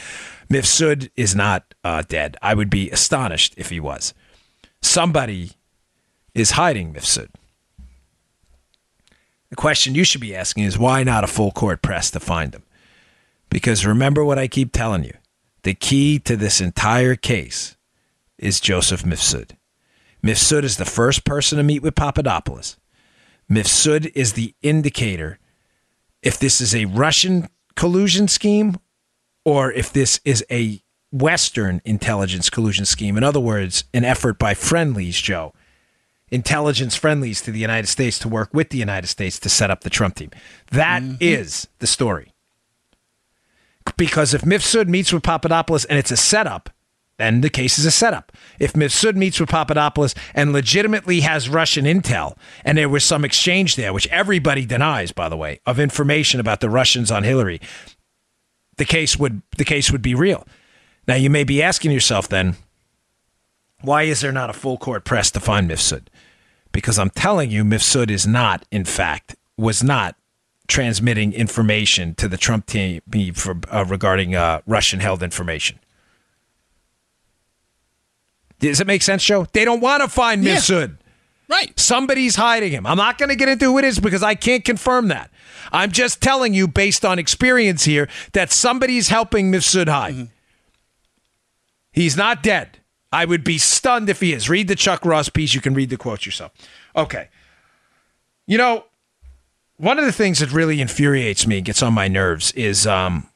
Mifsud 0.51 1.11
is 1.16 1.35
not 1.35 1.74
uh, 1.85 2.03
dead. 2.09 2.37
I 2.43 2.55
would 2.55 2.70
be 2.70 2.91
astonished 2.91 3.55
if 3.57 3.70
he 3.70 3.80
was. 3.80 4.14
Somebody 4.80 5.53
is 6.35 6.53
hiding 6.53 6.93
Mifsud. 6.93 7.28
The 9.51 9.57
question 9.57 9.95
you 9.95 10.05
should 10.05 10.20
be 10.20 10.35
asking 10.35 10.64
is 10.64 10.78
why 10.78 11.05
not 11.05 11.24
a 11.24 11.28
full 11.28 11.53
court 11.53 11.80
press 11.80 12.11
to 12.11 12.20
find 12.20 12.55
him? 12.55 12.64
Because 13.51 13.87
remember 13.87 14.24
what 14.24 14.39
I 14.39 14.49
keep 14.49 14.72
telling 14.72 15.05
you 15.05 15.14
the 15.62 15.74
key 15.74 16.18
to 16.18 16.37
this 16.37 16.61
entire 16.61 17.14
case 17.14 17.76
is 18.37 18.61
Joseph 18.61 19.03
Mifsud. 19.03 19.53
Mifsud 20.25 20.62
is 20.62 20.79
the 20.79 20.87
first 20.87 21.25
person 21.25 21.59
to 21.59 21.64
meet 21.64 21.83
with 21.83 21.95
Papadopoulos. 21.95 22.79
Mifsud 23.51 24.11
is 24.14 24.33
the 24.33 24.55
indicator 24.62 25.39
if 26.22 26.39
this 26.39 26.62
is 26.62 26.75
a 26.75 26.87
Russian 26.87 27.49
collusion 27.77 28.27
scheme 28.27 28.79
or 29.45 29.70
if 29.70 29.93
this 29.93 30.20
is 30.25 30.43
a 30.51 30.81
Western 31.12 31.83
intelligence 31.85 32.49
collusion 32.49 32.87
scheme. 32.87 33.18
In 33.18 33.22
other 33.22 33.39
words, 33.39 33.85
an 33.93 34.05
effort 34.05 34.39
by 34.39 34.55
friendlies, 34.55 35.20
Joe, 35.20 35.53
intelligence 36.31 36.97
friendlies 36.97 37.43
to 37.43 37.53
the 37.53 37.61
United 37.61 37.89
States 37.89 38.18
to 38.20 38.29
work 38.29 38.49
with 38.55 38.70
the 38.70 38.79
United 38.79 39.09
States 39.09 39.39
to 39.41 39.51
set 39.51 39.70
up 39.70 39.83
the 39.83 39.91
Trump 39.91 40.16
team. 40.16 40.31
That 40.72 41.03
mm-hmm. 41.03 41.16
is 41.20 41.68
the 41.81 41.87
story. 41.87 42.33
Because 43.99 44.33
if 44.33 44.41
Mifsud 44.41 44.89
meets 44.89 45.12
with 45.12 45.22
Papadopoulos 45.22 45.85
and 45.85 45.99
it's 45.99 46.11
a 46.11 46.16
setup, 46.16 46.70
then 47.16 47.40
the 47.40 47.50
case 47.50 47.78
is 47.78 47.86
a 47.86 47.90
setup. 47.90 48.32
If 48.58 48.72
Mifsud 48.72 49.14
meets 49.14 49.38
with 49.38 49.48
Papadopoulos 49.48 50.14
and 50.34 50.52
legitimately 50.52 51.20
has 51.20 51.48
Russian 51.48 51.84
intel, 51.84 52.36
and 52.64 52.76
there 52.76 52.88
was 52.88 53.04
some 53.04 53.24
exchange 53.24 53.76
there, 53.76 53.92
which 53.92 54.08
everybody 54.08 54.66
denies, 54.66 55.12
by 55.12 55.28
the 55.28 55.36
way, 55.36 55.60
of 55.66 55.78
information 55.78 56.40
about 56.40 56.60
the 56.60 56.70
Russians 56.70 57.10
on 57.10 57.22
Hillary, 57.22 57.60
the 58.76 58.84
case 58.84 59.16
would 59.16 59.42
the 59.56 59.64
case 59.64 59.92
would 59.92 60.02
be 60.02 60.14
real. 60.14 60.46
Now 61.06 61.14
you 61.14 61.30
may 61.30 61.44
be 61.44 61.62
asking 61.62 61.92
yourself 61.92 62.28
then, 62.28 62.56
why 63.82 64.02
is 64.02 64.20
there 64.20 64.32
not 64.32 64.50
a 64.50 64.54
full 64.54 64.78
court 64.78 65.04
press 65.04 65.30
to 65.32 65.40
find 65.40 65.70
Mifsud? 65.70 66.06
Because 66.72 66.98
I'm 66.98 67.10
telling 67.10 67.50
you, 67.50 67.62
Mifsud 67.62 68.10
is 68.10 68.26
not, 68.26 68.64
in 68.72 68.84
fact, 68.84 69.36
was 69.56 69.84
not 69.84 70.16
transmitting 70.66 71.32
information 71.32 72.14
to 72.16 72.26
the 72.26 72.38
Trump 72.38 72.66
team 72.66 73.00
for, 73.34 73.60
uh, 73.70 73.84
regarding 73.86 74.34
uh, 74.34 74.60
Russian 74.66 75.00
held 75.00 75.22
information. 75.22 75.78
Does 78.70 78.80
it 78.80 78.86
make 78.86 79.02
sense, 79.02 79.24
Joe? 79.24 79.46
They 79.52 79.64
don't 79.64 79.80
want 79.80 80.02
to 80.02 80.08
find 80.08 80.42
Yeah. 80.44 80.56
Mifsud. 80.56 80.98
Right. 81.48 81.78
Somebody's 81.78 82.36
hiding 82.36 82.72
him. 82.72 82.86
I'm 82.86 82.96
not 82.96 83.18
going 83.18 83.28
to 83.28 83.36
get 83.36 83.48
into 83.48 83.66
who 83.66 83.78
it 83.78 83.84
is 83.84 84.00
because 84.00 84.22
I 84.22 84.34
can't 84.34 84.64
confirm 84.64 85.08
that. 85.08 85.30
I'm 85.72 85.90
just 85.92 86.20
telling 86.22 86.54
you, 86.54 86.66
based 86.66 87.04
on 87.04 87.18
experience 87.18 87.84
here, 87.84 88.08
that 88.32 88.50
somebody's 88.50 89.08
helping 89.08 89.52
Mifsud 89.52 89.88
hide. 89.88 90.28
He's 91.92 92.16
not 92.16 92.42
dead. 92.42 92.78
I 93.12 93.24
would 93.24 93.44
be 93.44 93.58
stunned 93.58 94.08
if 94.08 94.20
he 94.20 94.32
is. 94.32 94.48
Read 94.48 94.68
the 94.68 94.74
Chuck 94.74 95.04
Ross 95.04 95.28
piece. 95.28 95.54
You 95.54 95.60
can 95.60 95.74
read 95.74 95.90
the 95.90 95.96
quotes 95.96 96.26
yourself. 96.26 96.52
Okay. 96.96 97.28
You 98.46 98.58
know, 98.58 98.86
one 99.76 99.98
of 99.98 100.04
the 100.04 100.12
things 100.12 100.38
that 100.40 100.50
really 100.52 100.80
infuriates 100.80 101.46
me, 101.46 101.60
gets 101.60 101.82
on 101.82 101.92
my 101.92 102.08
nerves, 102.08 102.52
is 102.52 102.86
um, 102.86 103.28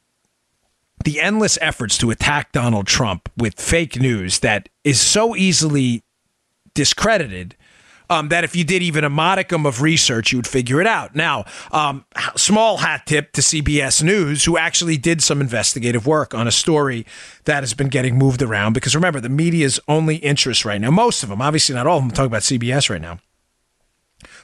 the 1.04 1.20
endless 1.20 1.58
efforts 1.60 1.98
to 1.98 2.10
attack 2.10 2.52
Donald 2.52 2.86
Trump 2.86 3.30
with 3.36 3.60
fake 3.60 4.00
news 4.00 4.40
that 4.40 4.68
is 4.84 5.00
so 5.00 5.36
easily 5.36 6.02
discredited 6.74 7.56
um, 8.10 8.28
that 8.28 8.44
if 8.44 8.56
you 8.56 8.64
did 8.64 8.82
even 8.82 9.04
a 9.04 9.10
modicum 9.10 9.66
of 9.66 9.82
research, 9.82 10.32
you 10.32 10.38
would 10.38 10.46
figure 10.46 10.80
it 10.80 10.86
out. 10.86 11.14
Now, 11.14 11.44
um, 11.72 12.04
small 12.36 12.78
hat 12.78 13.04
tip 13.06 13.32
to 13.32 13.40
CBS 13.40 14.02
News, 14.02 14.44
who 14.44 14.56
actually 14.56 14.96
did 14.96 15.22
some 15.22 15.40
investigative 15.40 16.06
work 16.06 16.34
on 16.34 16.48
a 16.48 16.52
story 16.52 17.04
that 17.44 17.62
has 17.62 17.74
been 17.74 17.88
getting 17.88 18.16
moved 18.16 18.42
around. 18.42 18.72
Because 18.72 18.94
remember, 18.94 19.20
the 19.20 19.28
media's 19.28 19.78
only 19.88 20.16
interest 20.16 20.64
right 20.64 20.80
now, 20.80 20.90
most 20.90 21.22
of 21.22 21.28
them, 21.28 21.42
obviously 21.42 21.74
not 21.74 21.86
all 21.86 21.98
of 21.98 22.02
them, 22.02 22.10
I'm 22.10 22.14
talking 22.14 22.26
about 22.26 22.42
CBS 22.42 22.88
right 22.88 23.00
now. 23.00 23.18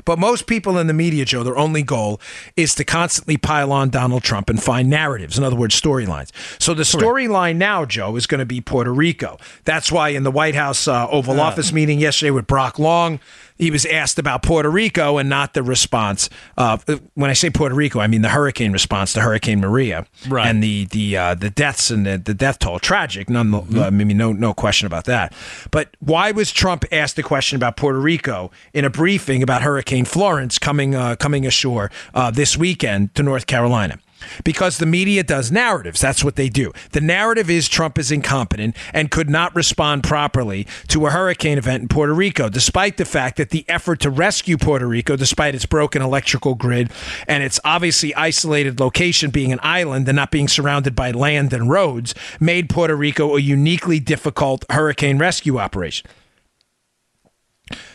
But 0.05 0.19
most 0.19 0.47
people 0.47 0.79
in 0.79 0.87
the 0.87 0.93
media, 0.93 1.25
Joe, 1.25 1.43
their 1.43 1.57
only 1.57 1.83
goal 1.83 2.21
is 2.57 2.75
to 2.77 2.85
constantly 2.85 3.37
pile 3.37 3.73
on 3.73 3.91
Donald 3.91 4.23
Trump 4.23 4.49
and 4.49 4.63
find 4.63 4.89
narratives. 4.89 5.37
In 5.37 5.45
other 5.45 5.57
words, 5.57 5.81
storylines. 5.81 6.31
So 6.61 6.75
the 6.75 6.85
storyline 6.85 7.57
now, 7.57 7.85
Joe, 7.85 8.15
is 8.17 8.27
going 8.27 8.39
to 8.39 8.47
be 8.47 8.61
Puerto 8.61 8.93
Rico. 8.93 9.39
That's 9.65 9.91
why 9.91 10.11
in 10.11 10.23
the 10.23 10.31
White 10.31 10.55
House 10.55 10.87
uh, 10.87 11.09
Oval 11.09 11.41
Office 11.41 11.73
meeting 11.73 11.99
yesterday 11.99 12.31
with 12.31 12.47
Brock 12.47 12.79
Long, 12.79 13.19
he 13.57 13.71
was 13.71 13.87
asked 13.87 14.19
about 14.19 14.43
Puerto 14.43 14.69
Rico 14.69 15.19
and 15.19 15.29
not 15.29 15.55
the 15.55 15.63
response. 15.63 16.29
Uh, 16.59 16.77
when 17.15 17.31
I 17.31 17.35
say 17.35 17.51
Puerto 17.51 17.75
Rico, 17.75 18.01
I 18.01 18.07
mean 18.09 18.23
the 18.23 18.29
hurricane 18.31 18.73
response 18.73 19.13
to 19.15 19.21
Hurricane 19.21 19.61
Maria 19.61 20.07
Right. 20.29 20.47
and 20.49 20.63
the 20.63 20.87
the 20.87 21.17
uh, 21.17 21.35
the 21.35 21.51
deaths 21.51 21.91
and 21.91 22.05
the, 22.05 22.19
the 22.19 22.35
death 22.35 22.59
toll. 22.59 22.79
Tragic, 22.81 23.31
none. 23.31 23.55
I 23.79 23.91
mean, 23.91 24.17
no 24.17 24.33
no 24.33 24.55
question 24.55 24.87
about 24.87 25.05
that. 25.05 25.33
But 25.71 25.97
why 26.01 26.33
was 26.33 26.51
Trump 26.53 26.85
asked 26.93 27.19
a 27.19 27.23
question 27.23 27.57
about 27.57 27.77
Puerto 27.77 27.99
Rico 27.99 28.51
in 28.73 28.85
a 28.85 28.91
briefing 28.91 29.43
about 29.43 29.63
Hurricane 29.63 30.05
Florence 30.05 30.59
coming 30.59 30.95
uh, 30.95 31.17
coming 31.17 31.47
ashore 31.47 31.91
uh, 32.15 32.31
this 32.31 32.57
weekend 32.57 33.15
to 33.15 33.23
North 33.23 33.47
Carolina? 33.47 33.99
Because 34.45 34.79
the 34.79 34.87
media 34.87 35.23
does 35.23 35.51
narratives. 35.51 36.01
That's 36.01 36.25
what 36.25 36.37
they 36.37 36.49
do. 36.49 36.73
The 36.93 37.01
narrative 37.01 37.51
is 37.51 37.69
Trump 37.69 37.99
is 37.99 38.11
incompetent 38.11 38.77
and 38.93 39.11
could 39.11 39.31
not 39.31 39.55
respond 39.55 40.03
properly 40.05 40.67
to 40.89 41.07
a 41.07 41.11
hurricane 41.11 41.59
event 41.59 41.83
in 41.83 41.89
Puerto 41.89 42.15
Rico, 42.15 42.49
despite 42.49 42.97
the 42.97 43.05
fact 43.05 43.37
that 43.37 43.51
the 43.51 43.65
effort 43.69 44.01
to 44.01 44.11
rescue 44.11 44.57
Puerto 44.57 44.87
Rico, 44.87 45.17
despite 45.17 45.55
its 45.55 45.67
broken 45.67 46.03
electrical 46.03 46.55
grid 46.55 46.91
and 47.27 47.43
its 47.43 47.61
obviously 47.65 48.15
isolated 48.15 48.81
location 48.81 49.31
being 49.31 49.53
an 49.53 49.61
island 49.63 50.09
and 50.09 50.17
not 50.17 50.31
being 50.31 50.49
surrounded 50.49 50.95
by 50.95 51.11
land 51.11 51.53
and 51.53 51.69
roads, 51.71 52.15
made 52.41 52.69
Puerto 52.69 52.97
Rico 52.97 53.37
a 53.37 53.41
uniquely 53.41 54.01
difficult 54.01 54.65
hurricane 54.71 55.19
rescue 55.19 55.59
operation. 55.59 56.07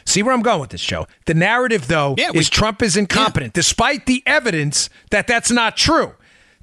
See 0.05 0.23
where 0.23 0.34
I'm 0.34 0.41
going 0.41 0.59
with 0.59 0.69
this 0.69 0.82
show. 0.82 1.07
The 1.25 1.34
narrative, 1.34 1.88
though, 1.88 2.15
Yeah, 2.17 2.32
we- 2.32 2.39
is 2.39 2.49
Trump 2.49 2.82
is 2.82 2.97
incompetent, 2.97 3.53
despite 3.53 4.05
the 4.05 4.23
evidence 4.25 4.89
that 5.11 5.27
that's 5.27 5.51
not 5.51 5.77
true. 5.77 6.13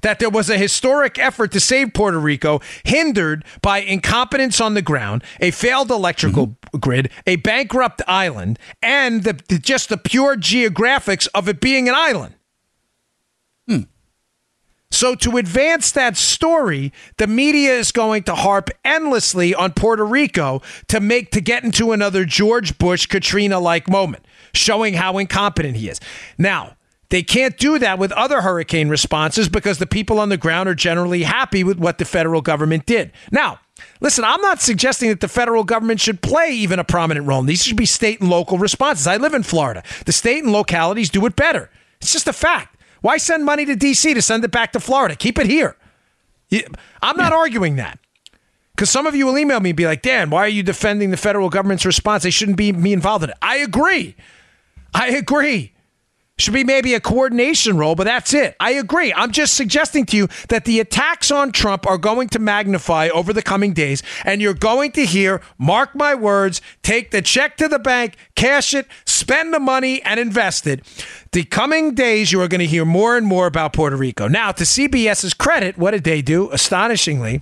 That 0.01 0.19
there 0.19 0.29
was 0.29 0.49
a 0.49 0.57
historic 0.57 1.17
effort 1.17 1.51
to 1.53 1.59
save 1.59 1.93
Puerto 1.93 2.19
Rico, 2.19 2.61
hindered 2.83 3.43
by 3.61 3.79
incompetence 3.79 4.61
on 4.61 4.75
the 4.75 4.81
ground, 4.83 5.23
a 5.39 5.49
failed 5.49 5.89
electrical 5.89 6.47
mm-hmm. 6.47 6.77
grid, 6.77 7.09
a 7.25 7.37
bankrupt 7.37 8.01
island, 8.07 8.59
and 8.81 9.23
the- 9.23 9.57
just 9.57 9.89
the 9.89 9.97
pure 9.97 10.35
geographics 10.35 11.27
of 11.33 11.49
it 11.49 11.59
being 11.59 11.89
an 11.89 11.95
island. 11.95 12.35
So 14.97 15.13
to 15.13 15.37
advance 15.37 15.91
that 15.91 16.17
story, 16.17 16.91
the 17.17 17.27
media 17.27 17.73
is 17.73 17.91
going 17.91 18.23
to 18.23 18.33
harp 18.33 18.71
endlessly 18.83 19.53
on 19.53 19.73
Puerto 19.73 20.03
Rico 20.03 20.63
to 20.87 20.99
make 20.99 21.29
to 21.33 21.39
get 21.39 21.63
into 21.63 21.91
another 21.91 22.25
George 22.25 22.79
Bush 22.79 23.05
Katrina 23.05 23.59
like 23.59 23.87
moment, 23.87 24.25
showing 24.55 24.95
how 24.95 25.19
incompetent 25.19 25.75
he 25.75 25.87
is. 25.87 25.99
Now, 26.39 26.77
they 27.09 27.21
can't 27.21 27.59
do 27.59 27.77
that 27.77 27.99
with 27.99 28.11
other 28.13 28.41
hurricane 28.41 28.89
responses 28.89 29.47
because 29.49 29.77
the 29.77 29.85
people 29.85 30.19
on 30.19 30.29
the 30.29 30.35
ground 30.35 30.67
are 30.67 30.73
generally 30.73 31.21
happy 31.21 31.63
with 31.63 31.77
what 31.77 31.99
the 31.99 32.05
federal 32.05 32.41
government 32.41 32.87
did. 32.87 33.11
Now, 33.31 33.59
listen, 34.01 34.23
I'm 34.23 34.41
not 34.41 34.61
suggesting 34.61 35.09
that 35.09 35.19
the 35.19 35.27
federal 35.27 35.63
government 35.63 36.01
should 36.01 36.23
play 36.23 36.49
even 36.53 36.79
a 36.79 36.83
prominent 36.83 37.27
role. 37.27 37.43
These 37.43 37.63
should 37.63 37.77
be 37.77 37.85
state 37.85 38.19
and 38.19 38.31
local 38.31 38.57
responses. 38.57 39.05
I 39.05 39.17
live 39.17 39.35
in 39.35 39.43
Florida. 39.43 39.83
The 40.07 40.11
state 40.11 40.43
and 40.43 40.51
localities 40.51 41.11
do 41.11 41.23
it 41.27 41.35
better. 41.35 41.69
It's 42.01 42.11
just 42.11 42.27
a 42.27 42.33
fact. 42.33 42.76
Why 43.01 43.17
send 43.17 43.45
money 43.45 43.65
to 43.65 43.75
D.C. 43.75 44.13
to 44.13 44.21
send 44.21 44.43
it 44.43 44.51
back 44.51 44.71
to 44.73 44.79
Florida? 44.79 45.15
Keep 45.15 45.39
it 45.39 45.47
here. 45.47 45.75
I'm 47.01 47.17
not 47.17 47.33
arguing 47.33 47.75
that. 47.75 47.99
Because 48.75 48.89
some 48.89 49.07
of 49.07 49.15
you 49.15 49.25
will 49.25 49.37
email 49.37 49.59
me 49.59 49.71
and 49.71 49.77
be 49.77 49.85
like, 49.85 50.01
Dan, 50.03 50.29
why 50.29 50.41
are 50.41 50.47
you 50.47 50.61
defending 50.61 51.09
the 51.09 51.17
federal 51.17 51.49
government's 51.49 51.85
response? 51.85 52.23
They 52.23 52.29
shouldn't 52.29 52.57
be 52.57 52.71
me 52.71 52.93
involved 52.93 53.23
in 53.23 53.31
it. 53.31 53.37
I 53.41 53.57
agree. 53.57 54.15
I 54.93 55.09
agree. 55.09 55.73
Should 56.39 56.53
be 56.53 56.63
maybe 56.63 56.93
a 56.93 56.99
coordination 56.99 57.77
role, 57.77 57.95
but 57.95 58.03
that's 58.03 58.31
it. 58.31 58.55
I 58.59 58.71
agree. 58.73 59.11
I'm 59.11 59.31
just 59.31 59.55
suggesting 59.55 60.05
to 60.07 60.17
you 60.17 60.27
that 60.49 60.65
the 60.65 60.79
attacks 60.79 61.31
on 61.31 61.51
Trump 61.51 61.87
are 61.87 61.97
going 61.97 62.29
to 62.29 62.39
magnify 62.39 63.09
over 63.09 63.33
the 63.33 63.41
coming 63.41 63.73
days, 63.73 64.03
and 64.23 64.39
you're 64.39 64.53
going 64.53 64.91
to 64.91 65.05
hear, 65.05 65.41
mark 65.57 65.95
my 65.95 66.13
words, 66.13 66.61
take 66.83 67.09
the 67.09 67.23
check 67.23 67.57
to 67.57 67.67
the 67.67 67.79
bank, 67.79 68.17
cash 68.35 68.75
it, 68.75 68.85
spend 69.05 69.51
the 69.51 69.59
money, 69.59 69.99
and 70.03 70.19
invest 70.19 70.67
it. 70.67 70.85
The 71.31 71.43
coming 71.43 71.95
days, 71.95 72.31
you 72.31 72.39
are 72.41 72.47
going 72.47 72.59
to 72.59 72.67
hear 72.67 72.85
more 72.85 73.17
and 73.17 73.25
more 73.25 73.47
about 73.47 73.73
Puerto 73.73 73.95
Rico. 73.97 74.27
Now, 74.27 74.51
to 74.51 74.63
CBS's 74.63 75.33
credit, 75.33 75.75
what 75.75 75.91
did 75.91 76.03
they 76.03 76.21
do? 76.21 76.51
Astonishingly, 76.51 77.41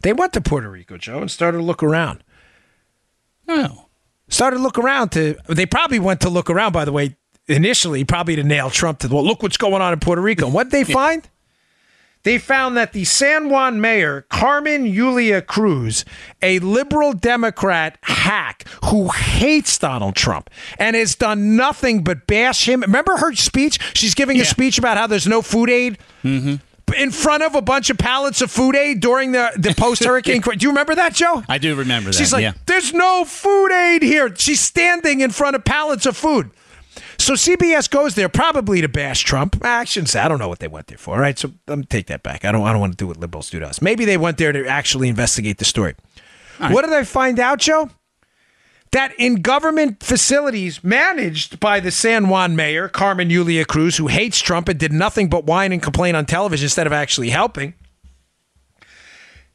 they 0.00 0.14
went 0.14 0.32
to 0.32 0.40
Puerto 0.40 0.70
Rico, 0.70 0.96
Joe, 0.96 1.20
and 1.20 1.30
started 1.30 1.58
to 1.58 1.64
look 1.64 1.82
around 1.82 2.24
Oh. 3.46 3.88
started 4.28 4.56
to 4.56 4.62
look 4.62 4.78
around 4.78 5.10
to 5.10 5.36
they 5.48 5.66
probably 5.66 5.98
went 5.98 6.20
to 6.22 6.30
look 6.30 6.48
around 6.48 6.72
by 6.72 6.84
the 6.86 6.92
way 6.92 7.16
initially 7.48 8.04
probably 8.04 8.36
to 8.36 8.44
nail 8.44 8.70
trump 8.70 9.00
to 9.00 9.08
the 9.08 9.14
well 9.14 9.24
look 9.24 9.42
what's 9.42 9.56
going 9.56 9.82
on 9.82 9.92
in 9.92 10.00
puerto 10.00 10.22
rico. 10.22 10.48
What 10.48 10.70
did 10.70 10.72
they 10.72 10.92
find? 10.92 11.28
They 12.24 12.38
found 12.38 12.76
that 12.76 12.92
the 12.92 13.04
san 13.04 13.48
juan 13.48 13.80
mayor 13.80 14.26
Carmen 14.28 14.84
Yulín 14.84 15.44
Cruz 15.46 16.04
a 16.40 16.60
liberal 16.60 17.12
democrat 17.12 17.98
hack 18.02 18.64
who 18.84 19.08
hates 19.08 19.76
donald 19.78 20.14
trump 20.14 20.48
and 20.78 20.94
has 20.94 21.14
done 21.14 21.56
nothing 21.56 22.04
but 22.04 22.26
bash 22.26 22.68
him. 22.68 22.82
Remember 22.82 23.16
her 23.16 23.34
speech? 23.34 23.78
She's 23.94 24.14
giving 24.14 24.40
a 24.40 24.44
speech 24.44 24.78
about 24.78 24.96
how 24.96 25.06
there's 25.06 25.26
no 25.26 25.42
food 25.42 25.70
aid? 25.70 25.98
Mm-hmm. 26.22 26.56
In 26.96 27.10
front 27.10 27.42
of 27.42 27.54
a 27.54 27.62
bunch 27.62 27.88
of 27.88 27.96
pallets 27.96 28.42
of 28.42 28.50
food 28.50 28.76
aid 28.76 29.00
during 29.00 29.32
the, 29.32 29.50
the 29.56 29.72
post 29.74 30.04
hurricane 30.04 30.42
do 30.56 30.56
you 30.60 30.68
remember 30.68 30.94
that 30.94 31.14
joe? 31.14 31.42
I 31.48 31.58
do 31.58 31.74
remember 31.74 32.10
that. 32.10 32.16
She's 32.16 32.32
like, 32.32 32.42
yeah. 32.42 32.52
there's 32.66 32.92
no 32.92 33.24
food 33.24 33.72
aid 33.72 34.02
here. 34.02 34.34
She's 34.36 34.60
standing 34.60 35.20
in 35.20 35.30
front 35.30 35.56
of 35.56 35.64
pallets 35.64 36.06
of 36.06 36.16
food. 36.16 36.50
So 37.22 37.34
CBS 37.34 37.88
goes 37.88 38.16
there 38.16 38.28
probably 38.28 38.80
to 38.80 38.88
bash 38.88 39.22
Trump. 39.22 39.64
I 39.64 39.84
shouldn't 39.84 40.08
say. 40.08 40.18
I 40.18 40.26
don't 40.26 40.40
know 40.40 40.48
what 40.48 40.58
they 40.58 40.66
went 40.66 40.88
there 40.88 40.98
for. 40.98 41.14
All 41.14 41.20
right, 41.20 41.38
so 41.38 41.52
let 41.68 41.78
me 41.78 41.84
take 41.84 42.08
that 42.08 42.24
back. 42.24 42.44
I 42.44 42.50
don't. 42.50 42.66
I 42.66 42.72
don't 42.72 42.80
want 42.80 42.94
to 42.94 42.96
do 42.96 43.06
what 43.06 43.16
liberals 43.16 43.48
do 43.48 43.60
to 43.60 43.66
us. 43.66 43.80
Maybe 43.80 44.04
they 44.04 44.16
went 44.16 44.38
there 44.38 44.50
to 44.50 44.66
actually 44.66 45.08
investigate 45.08 45.58
the 45.58 45.64
story. 45.64 45.94
What 46.58 46.82
did 46.82 46.92
I 46.92 47.04
find 47.04 47.38
out, 47.38 47.60
Joe? 47.60 47.90
That 48.90 49.14
in 49.18 49.36
government 49.36 50.02
facilities 50.02 50.82
managed 50.82 51.60
by 51.60 51.78
the 51.78 51.92
San 51.92 52.28
Juan 52.28 52.56
mayor, 52.56 52.88
Carmen 52.88 53.28
Yulín 53.28 53.66
Cruz, 53.68 53.96
who 53.96 54.08
hates 54.08 54.40
Trump 54.40 54.68
and 54.68 54.78
did 54.78 54.92
nothing 54.92 55.28
but 55.28 55.44
whine 55.44 55.72
and 55.72 55.82
complain 55.82 56.16
on 56.16 56.26
television 56.26 56.66
instead 56.66 56.88
of 56.88 56.92
actually 56.92 57.30
helping, 57.30 57.74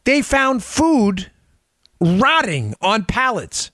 they 0.06 0.22
found 0.22 0.64
food 0.64 1.32
rotting 2.00 2.76
on 2.82 3.04
pallets. 3.04 3.72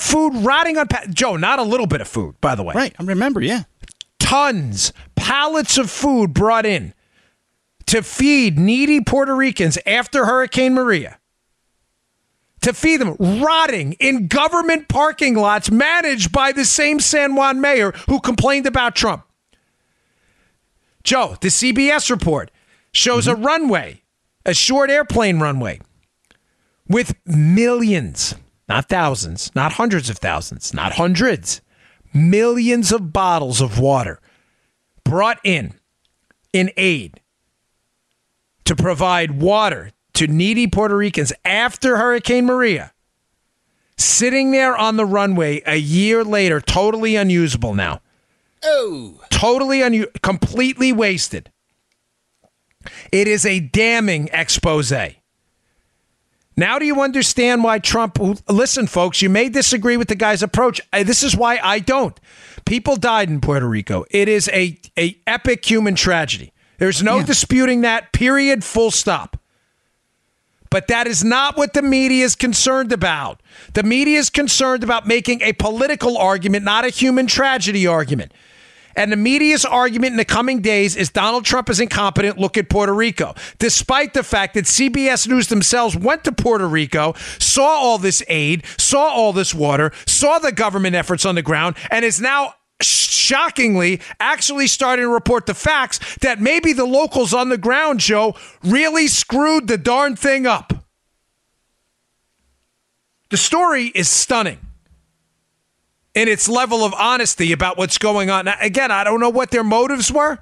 Food 0.00 0.34
rotting 0.36 0.78
on 0.78 0.88
pallets. 0.88 1.12
Joe, 1.12 1.36
not 1.36 1.58
a 1.58 1.62
little 1.62 1.86
bit 1.86 2.00
of 2.00 2.08
food, 2.08 2.40
by 2.40 2.54
the 2.54 2.62
way. 2.62 2.72
Right. 2.74 2.96
I 2.98 3.02
remember. 3.02 3.42
Yeah. 3.42 3.64
Tons, 4.18 4.94
pallets 5.14 5.76
of 5.76 5.90
food 5.90 6.32
brought 6.32 6.64
in 6.64 6.94
to 7.84 8.02
feed 8.02 8.58
needy 8.58 9.02
Puerto 9.02 9.36
Ricans 9.36 9.76
after 9.84 10.24
Hurricane 10.24 10.72
Maria. 10.72 11.18
To 12.62 12.72
feed 12.72 12.96
them, 12.96 13.14
rotting 13.18 13.92
in 14.00 14.26
government 14.26 14.88
parking 14.88 15.34
lots 15.34 15.70
managed 15.70 16.32
by 16.32 16.52
the 16.52 16.64
same 16.64 16.98
San 17.00 17.34
Juan 17.34 17.60
mayor 17.60 17.92
who 18.08 18.20
complained 18.20 18.66
about 18.66 18.96
Trump. 18.96 19.24
Joe, 21.04 21.36
the 21.42 21.48
CBS 21.48 22.10
report 22.10 22.50
shows 22.92 23.28
a 23.28 23.34
mm-hmm. 23.34 23.44
runway, 23.44 24.02
a 24.46 24.54
short 24.54 24.88
airplane 24.88 25.40
runway, 25.40 25.78
with 26.88 27.14
millions, 27.26 28.34
not 28.70 28.88
thousands, 28.88 29.50
not 29.56 29.72
hundreds 29.72 30.08
of 30.08 30.18
thousands, 30.18 30.72
not 30.72 30.92
hundreds, 30.92 31.60
millions 32.14 32.92
of 32.92 33.12
bottles 33.12 33.60
of 33.60 33.80
water 33.80 34.20
brought 35.02 35.40
in 35.42 35.74
in 36.52 36.70
aid 36.76 37.20
to 38.64 38.76
provide 38.76 39.42
water 39.42 39.90
to 40.14 40.28
needy 40.28 40.68
Puerto 40.68 40.96
Ricans 40.96 41.32
after 41.44 41.96
Hurricane 41.96 42.46
Maria. 42.46 42.92
Sitting 43.96 44.52
there 44.52 44.76
on 44.76 44.96
the 44.96 45.04
runway 45.04 45.62
a 45.66 45.76
year 45.76 46.22
later, 46.22 46.60
totally 46.60 47.16
unusable 47.16 47.74
now. 47.74 48.00
Oh. 48.62 49.20
Totally 49.30 49.82
unusable, 49.82 50.12
completely 50.22 50.92
wasted. 50.92 51.50
It 53.10 53.26
is 53.26 53.44
a 53.44 53.58
damning 53.58 54.28
expose. 54.32 54.92
Now, 56.56 56.78
do 56.78 56.84
you 56.84 57.00
understand 57.00 57.64
why 57.64 57.78
Trump? 57.78 58.18
Listen, 58.48 58.86
folks, 58.86 59.22
you 59.22 59.30
may 59.30 59.48
disagree 59.48 59.96
with 59.96 60.08
the 60.08 60.14
guy's 60.14 60.42
approach. 60.42 60.80
This 60.92 61.22
is 61.22 61.36
why 61.36 61.58
I 61.62 61.78
don't. 61.78 62.18
People 62.66 62.96
died 62.96 63.30
in 63.30 63.40
Puerto 63.40 63.66
Rico. 63.68 64.04
It 64.10 64.28
is 64.28 64.48
a, 64.52 64.78
a 64.98 65.16
epic 65.26 65.64
human 65.64 65.94
tragedy. 65.94 66.52
There's 66.78 67.02
no 67.02 67.22
disputing 67.22 67.82
that. 67.82 68.12
Period. 68.12 68.64
Full 68.64 68.90
stop. 68.90 69.38
But 70.70 70.86
that 70.86 71.06
is 71.06 71.24
not 71.24 71.56
what 71.56 71.72
the 71.72 71.82
media 71.82 72.24
is 72.24 72.36
concerned 72.36 72.92
about. 72.92 73.42
The 73.74 73.82
media 73.82 74.18
is 74.18 74.30
concerned 74.30 74.84
about 74.84 75.06
making 75.06 75.42
a 75.42 75.52
political 75.54 76.16
argument, 76.16 76.64
not 76.64 76.84
a 76.84 76.90
human 76.90 77.26
tragedy 77.26 77.86
argument. 77.86 78.32
And 79.00 79.10
the 79.10 79.16
media's 79.16 79.64
argument 79.64 80.10
in 80.10 80.18
the 80.18 80.26
coming 80.26 80.60
days 80.60 80.94
is 80.94 81.08
Donald 81.08 81.46
Trump 81.46 81.70
is 81.70 81.80
incompetent. 81.80 82.36
Look 82.36 82.58
at 82.58 82.68
Puerto 82.68 82.92
Rico. 82.92 83.34
Despite 83.58 84.12
the 84.12 84.22
fact 84.22 84.52
that 84.52 84.66
CBS 84.66 85.26
News 85.26 85.46
themselves 85.46 85.96
went 85.96 86.22
to 86.24 86.32
Puerto 86.32 86.68
Rico, 86.68 87.14
saw 87.38 87.66
all 87.66 87.96
this 87.96 88.22
aid, 88.28 88.62
saw 88.76 89.08
all 89.08 89.32
this 89.32 89.54
water, 89.54 89.90
saw 90.06 90.38
the 90.38 90.52
government 90.52 90.96
efforts 90.96 91.24
on 91.24 91.34
the 91.34 91.40
ground, 91.40 91.76
and 91.90 92.04
is 92.04 92.20
now 92.20 92.52
shockingly 92.82 94.02
actually 94.20 94.66
starting 94.66 95.06
to 95.06 95.08
report 95.08 95.46
the 95.46 95.54
facts 95.54 95.98
that 96.16 96.38
maybe 96.38 96.74
the 96.74 96.84
locals 96.84 97.32
on 97.32 97.48
the 97.48 97.56
ground, 97.56 98.00
Joe, 98.00 98.34
really 98.62 99.08
screwed 99.08 99.66
the 99.66 99.78
darn 99.78 100.14
thing 100.14 100.46
up. 100.46 100.74
The 103.30 103.38
story 103.38 103.86
is 103.86 104.10
stunning 104.10 104.58
in 106.14 106.28
its 106.28 106.48
level 106.48 106.84
of 106.84 106.92
honesty 106.94 107.52
about 107.52 107.78
what's 107.78 107.98
going 107.98 108.30
on. 108.30 108.46
Now, 108.46 108.56
again, 108.60 108.90
I 108.90 109.04
don't 109.04 109.20
know 109.20 109.30
what 109.30 109.50
their 109.50 109.64
motives 109.64 110.10
were. 110.10 110.38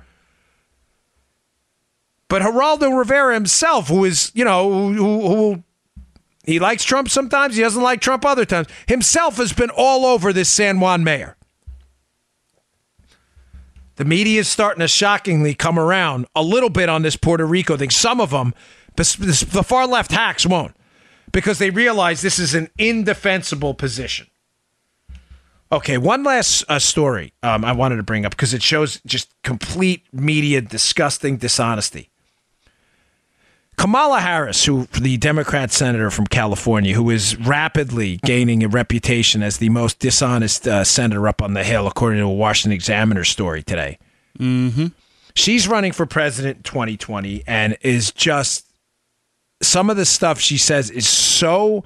But 2.29 2.43
Geraldo 2.43 2.97
Rivera 2.97 3.35
himself, 3.35 3.89
who 3.89 4.05
is, 4.05 4.31
you 4.35 4.45
know, 4.45 4.93
who, 4.93 5.29
who 5.29 5.65
he 6.45 6.59
likes 6.59 6.85
Trump 6.85 7.09
sometimes, 7.09 7.57
he 7.57 7.63
doesn't 7.63 7.83
like 7.83 8.01
Trump 8.01 8.25
other 8.25 8.45
times, 8.45 8.69
himself 8.87 9.37
has 9.39 9.53
been 9.53 9.71
all 9.71 10.05
over 10.05 10.33
this 10.33 10.49
San 10.49 10.81
Juan 10.81 11.05
mayor. 11.05 11.37
The 13.97 14.05
media 14.05 14.41
is 14.41 14.49
starting 14.49 14.81
to 14.81 14.89
shockingly 14.89 15.55
come 15.55 15.79
around 15.79 16.27
a 16.37 16.43
little 16.43 16.71
bit 16.71 16.89
on 16.89 17.03
this 17.03 17.17
Puerto 17.17 17.45
Rico 17.45 17.77
thing. 17.77 17.91
Some 17.91 18.21
of 18.21 18.31
them, 18.31 18.55
the 18.95 19.65
far 19.67 19.87
left 19.87 20.13
hacks 20.13 20.47
won't 20.47 20.75
because 21.33 21.59
they 21.59 21.71
realize 21.71 22.23
this 22.23 22.39
is 22.39 22.55
an 22.55 22.71
indefensible 22.79 23.75
position. 23.75 24.29
Okay, 25.71 25.99
one 25.99 26.23
last 26.23 26.65
uh, 26.69 26.79
story 26.79 27.35
um, 27.43 27.65
I 27.65 27.73
wanted 27.73 27.97
to 27.97 28.03
bring 28.03 28.25
up 28.25 28.33
because 28.33 28.55
it 28.55 28.63
shows 28.63 29.01
just 29.05 29.35
complete 29.43 30.03
media 30.13 30.61
disgusting 30.63 31.37
dishonesty. 31.37 32.09
Kamala 33.77 34.19
Harris, 34.21 34.65
who 34.65 34.87
the 35.01 35.19
Democrat 35.19 35.71
senator 35.71 36.11
from 36.11 36.27
California, 36.27 36.95
who 36.95 37.11
is 37.11 37.37
rapidly 37.37 38.17
gaining 38.25 38.65
a 38.65 38.69
reputation 38.69 39.41
as 39.43 39.59
the 39.59 39.69
most 39.69 40.01
dishonest 40.01 40.67
uh, 40.67 40.83
senator 40.83 41.29
up 41.29 41.41
on 41.41 41.55
the 41.55 41.63
hill, 41.63 41.87
according 41.87 42.19
to 42.19 42.25
a 42.25 42.33
Washington 42.33 42.73
Examiner 42.73 43.23
story 43.23 43.63
today. 43.63 43.99
Mm-hmm. 44.39 44.87
She's 45.35 45.69
running 45.69 45.93
for 45.93 46.07
president 46.07 46.57
in 46.57 46.63
2020 46.65 47.45
and 47.47 47.77
is 47.83 48.11
just 48.11 48.67
some 49.63 49.91
of 49.91 49.97
the 49.97 50.05
stuff 50.05 50.41
she 50.41 50.59
says 50.59 50.91
is 50.91 51.09
so 51.09 51.85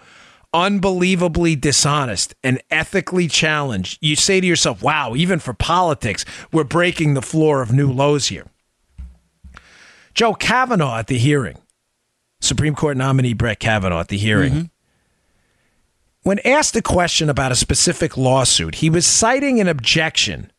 unbelievably 0.52 1.56
dishonest 1.56 2.34
and 2.42 2.62
ethically 2.70 3.28
challenged. 3.28 3.98
You 4.00 4.16
say 4.16 4.40
to 4.40 4.46
yourself, 4.46 4.82
wow, 4.82 5.14
even 5.14 5.38
for 5.38 5.54
politics, 5.54 6.24
we're 6.52 6.64
breaking 6.64 7.14
the 7.14 7.22
floor 7.22 7.62
of 7.62 7.72
new 7.72 7.90
lows 7.90 8.28
here. 8.28 8.46
Joe 10.14 10.34
Kavanaugh 10.34 10.98
at 10.98 11.06
the 11.06 11.18
hearing, 11.18 11.58
Supreme 12.40 12.74
Court 12.74 12.96
nominee 12.96 13.32
Brett 13.32 13.60
Kavanaugh 13.60 14.00
at 14.00 14.08
the 14.08 14.18
hearing, 14.18 14.52
mm-hmm. 14.52 14.64
when 16.22 16.38
asked 16.40 16.76
a 16.76 16.82
question 16.82 17.30
about 17.30 17.52
a 17.52 17.56
specific 17.56 18.16
lawsuit, 18.16 18.76
he 18.76 18.90
was 18.90 19.06
citing 19.06 19.58
an 19.60 19.68
objection 19.68 20.52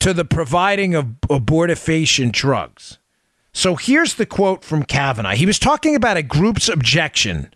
to 0.00 0.14
the 0.14 0.24
providing 0.24 0.94
of 0.94 1.06
abortifacient 1.28 2.32
drugs. 2.32 2.98
So 3.52 3.76
here's 3.76 4.14
the 4.14 4.26
quote 4.26 4.64
from 4.64 4.82
Kavanaugh. 4.82 5.34
He 5.34 5.46
was 5.46 5.58
talking 5.58 5.94
about 5.94 6.16
a 6.16 6.22
group's 6.22 6.68
objection 6.68 7.52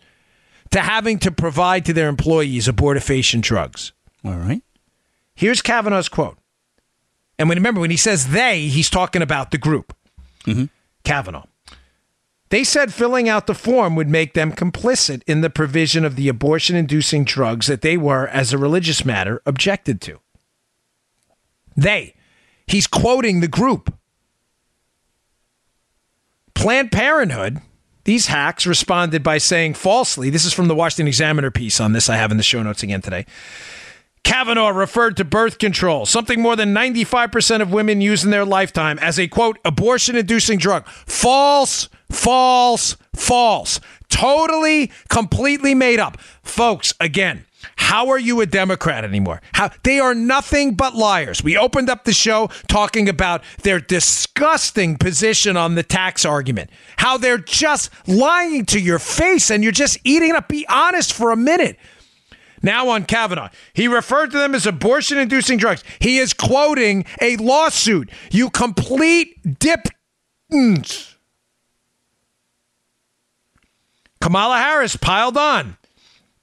to 0.71 0.81
having 0.81 1.19
to 1.21 1.31
provide 1.31 1.85
to 1.87 1.93
their 1.93 2.09
employees 2.09 2.69
abortifacient 2.69 3.43
drugs. 3.43 3.93
All 4.25 4.33
right. 4.33 4.63
Here's 5.35 5.63
Kavanaugh's 5.63 6.09
quote. 6.09 6.37
And 7.39 7.49
when 7.49 7.59
remember 7.59 7.81
when 7.81 7.91
he 7.91 7.97
says 7.97 8.29
they, 8.29 8.63
he's 8.63 8.91
talking 8.91 9.23
about 9.23 9.51
the 9.51 9.59
group. 9.59 9.95
Mm-hmm. 10.45 10.65
Kavanaugh. 11.05 11.45
They 12.51 12.65
said 12.65 12.93
filling 12.95 13.29
out 13.29 13.47
the 13.47 13.55
form 13.55 13.95
would 13.95 14.09
make 14.09 14.35
them 14.35 14.53
complicit 14.53 15.23
in 15.27 15.43
the 15.43 15.51
provision 15.51 16.05
of 16.05 16.17
the 16.17 16.29
abortion 16.29 16.77
inducing 16.77 17.25
drugs 17.25 17.67
that 17.67 17.83
they 17.83 17.97
were, 17.97 18.27
as 18.29 18.53
a 18.53 18.59
religious 18.59 19.05
matter, 19.05 19.43
objected 19.45 20.01
to. 20.03 20.21
They. 21.77 22.15
He's 22.67 22.87
quoting 22.87 23.41
the 23.41 23.49
group. 23.49 23.95
Planned 26.55 26.91
Parenthood, 26.91 27.61
these 28.09 28.29
hacks 28.29 28.67
responded 28.67 29.23
by 29.23 29.37
saying 29.37 29.75
falsely, 29.75 30.31
this 30.31 30.47
is 30.47 30.55
from 30.55 30.67
the 30.67 30.75
Washington 30.75 31.07
Examiner 31.07 31.51
piece 31.51 31.79
on 31.79 31.93
this 31.93 32.09
I 32.09 32.17
have 32.17 32.31
in 32.31 32.39
the 32.39 32.43
show 32.43 32.63
notes 32.63 32.83
again 32.83 33.03
today. 33.03 33.27
Kavanaugh 34.25 34.71
referred 34.71 35.19
to 35.19 35.27
birth 35.27 35.59
control, 35.59 36.07
something 36.07 36.41
more 36.41 36.57
than 36.57 36.75
95% 36.75 37.61
of 37.61 37.71
women 37.71 38.01
use 38.01 38.25
in 38.25 38.31
their 38.31 38.47
lifetime, 38.47 38.99
as 39.01 39.19
a 39.19 39.29
quote, 39.29 39.59
abortion 39.63 40.17
inducing 40.17 40.59
drug. 40.59 40.89
False, 40.89 41.91
false, 42.11 42.97
false. 43.15 43.79
Totally, 44.09 44.91
completely 45.11 45.75
made 45.75 46.01
up. 46.01 46.19
Folks, 46.43 46.95
again, 46.99 47.45
how 47.77 48.09
are 48.09 48.19
you 48.19 48.41
a 48.41 48.47
Democrat 48.47 49.05
anymore? 49.05 49.41
How 49.53 49.71
they 49.83 49.99
are 49.99 50.15
nothing 50.15 50.75
but 50.75 50.95
liars. 50.95 51.43
We 51.43 51.57
opened 51.57 51.89
up 51.89 52.05
the 52.05 52.13
show 52.13 52.49
talking 52.69 53.09
about 53.09 53.43
their 53.63 53.81
disgusting 53.81 54.97
position 54.97 55.57
on 55.57 55.75
the 55.75 55.83
tax 55.83 56.25
argument. 56.25 56.71
How 56.97 57.17
they're 57.17 57.39
just 57.39 57.91
lying 58.07 58.67
to 58.67 58.81
your 58.81 58.99
face 58.99 59.51
and 59.51 59.63
you're 59.63 59.73
just 59.73 59.99
eating 60.05 60.31
it 60.31 60.37
up. 60.37 60.49
Be 60.49 60.67
honest 60.69 61.13
for 61.13 61.31
a 61.31 61.37
minute. 61.37 61.79
Now 62.63 62.89
on 62.89 63.05
Kavanaugh, 63.05 63.51
he 63.73 63.89
referred 63.89 64.33
to 64.33 64.39
them 64.39 64.55
as 64.55 64.67
abortion 64.67 65.19
inducing 65.19 65.59
drugs. 65.59 65.85
He 65.99 66.19
is 66.19 66.35
quoting 66.35 67.05
a 67.21 67.37
lawsuit. 67.37 68.11
You 68.31 68.51
complete 68.51 69.59
dip. 69.59 69.89
Kamala 74.21 74.59
Harris 74.59 74.97
piled 74.97 75.37
on. 75.37 75.77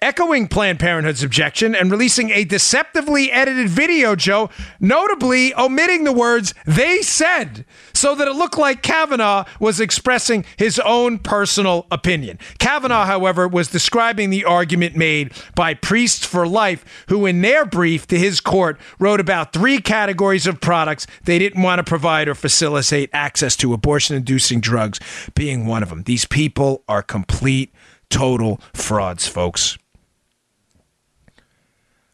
Echoing 0.02 0.48
Planned 0.48 0.80
Parenthood's 0.80 1.24
objection 1.24 1.76
and 1.76 1.90
releasing 1.90 2.30
a 2.32 2.44
deceptively 2.44 3.32
edited 3.32 3.70
video, 3.70 4.16
Joe, 4.16 4.50
notably 4.80 5.54
omitting 5.56 6.04
the 6.04 6.12
words 6.12 6.54
they 6.66 7.02
said 7.02 7.66
so 7.94 8.16
that 8.16 8.28
it 8.28 8.36
looked 8.36 8.58
like 8.58 8.82
Kavanaugh 8.82 9.46
was 9.60 9.80
expressing 9.80 10.46
his 10.58 10.80
own 10.80 11.20
personal 11.20 11.88
opinion. 11.92 12.38
Kavanaugh, 12.60 13.06
however, 13.06 13.48
was 13.48 13.68
describing 13.70 14.30
the 14.30 14.46
argument 14.46 14.96
made 14.96 15.34
by 15.56 15.74
Priests 15.74 16.26
for 16.26 16.48
Life, 16.48 17.06
who 17.10 17.26
in 17.26 17.42
their 17.42 17.66
brief 17.66 18.08
to 18.08 18.18
his 18.18 18.40
court 18.42 18.80
wrote 19.00 19.20
about 19.20 19.54
three 19.54 19.80
categories 19.80 20.48
of 20.48 20.62
products 20.62 21.08
they 21.24 21.40
didn't 21.40 21.62
want 21.62 21.80
to 21.80 21.84
provide 21.84 22.28
or 22.28 22.36
facilitate 22.36 23.10
access 23.14 23.56
to, 23.56 23.74
abortion 23.74 24.16
inducing 24.16 24.60
drugs 24.60 25.00
being 25.36 25.66
one 25.66 25.84
of 25.84 25.90
them. 25.90 26.04
These 26.04 26.26
people 26.26 26.84
are 26.88 27.02
complete, 27.02 27.74
total 28.10 28.60
frauds, 28.74 29.28
folks. 29.28 29.78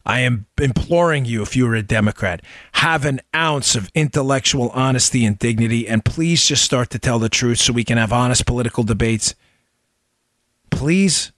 I 0.05 0.21
am 0.21 0.47
imploring 0.59 1.25
you, 1.25 1.41
if 1.41 1.55
you 1.55 1.67
are 1.67 1.75
a 1.75 1.83
Democrat, 1.83 2.41
have 2.73 3.05
an 3.05 3.21
ounce 3.35 3.75
of 3.75 3.91
intellectual 3.93 4.69
honesty 4.69 5.25
and 5.25 5.37
dignity, 5.37 5.87
and 5.87 6.03
please 6.03 6.45
just 6.45 6.63
start 6.63 6.89
to 6.91 6.99
tell 6.99 7.19
the 7.19 7.29
truth 7.29 7.59
so 7.59 7.73
we 7.73 7.83
can 7.83 7.97
have 7.97 8.11
honest 8.11 8.45
political 8.45 8.83
debates. 8.83 9.35
Please, 10.71 11.31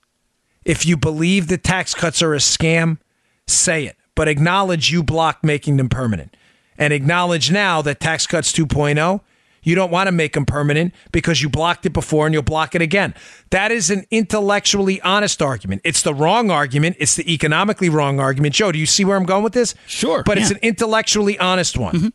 if 0.64 0.86
you 0.86 0.95
believe 0.95 1.47
that 1.47 1.64
tax 1.64 1.93
cuts 1.93 2.22
are 2.22 2.34
a 2.34 2.38
scam, 2.38 2.99
say 3.47 3.86
it, 3.86 3.97
but 4.16 4.28
acknowledge 4.28 4.91
you 4.91 5.03
blocked 5.03 5.43
making 5.43 5.78
them 5.78 5.89
permanent. 5.89 6.36
And 6.78 6.93
acknowledge 6.93 7.51
now 7.51 7.82
that 7.84 7.99
Tax 7.99 8.26
Cuts 8.26 8.51
2.0 8.51 9.22
you 9.64 9.76
don't 9.76 9.91
want 9.91 10.07
to 10.07 10.11
make 10.11 10.34
them 10.34 10.45
permanent 10.45 10.93
because 11.11 11.41
you 11.41 11.49
blocked 11.49 11.86
it 11.86 11.91
before 11.91 12.26
and 12.26 12.34
you'll 12.34 12.43
block 12.43 12.76
it 12.76 12.82
again. 12.82 13.14
That 13.49 13.72
is 13.72 13.89
an 13.89 14.05
intellectually 14.11 15.01
honest 15.01 15.41
argument. 15.41 15.82
It's 15.84 16.01
the 16.01 16.14
wrong 16.14 16.51
argument. 16.51 16.97
It's 16.99 17.16
the 17.16 17.32
economically 17.32 17.89
wrong 17.89 18.20
argument. 18.20 18.55
Joe, 18.55 18.72
do 18.72 18.80
you 18.80 18.86
see 18.86 19.05
where 19.05 19.18
I'm 19.18 19.26
going 19.26 19.43
with 19.43 19.53
this? 19.53 19.76
Sure. 19.88 20.24
But 20.24 20.38
yeah. 20.38 20.43
it's 20.43 20.51
an 20.51 20.59
intellectually 20.61 21.39
honest 21.39 21.78
one. 21.78 21.95
Mm-hmm. 21.95 22.07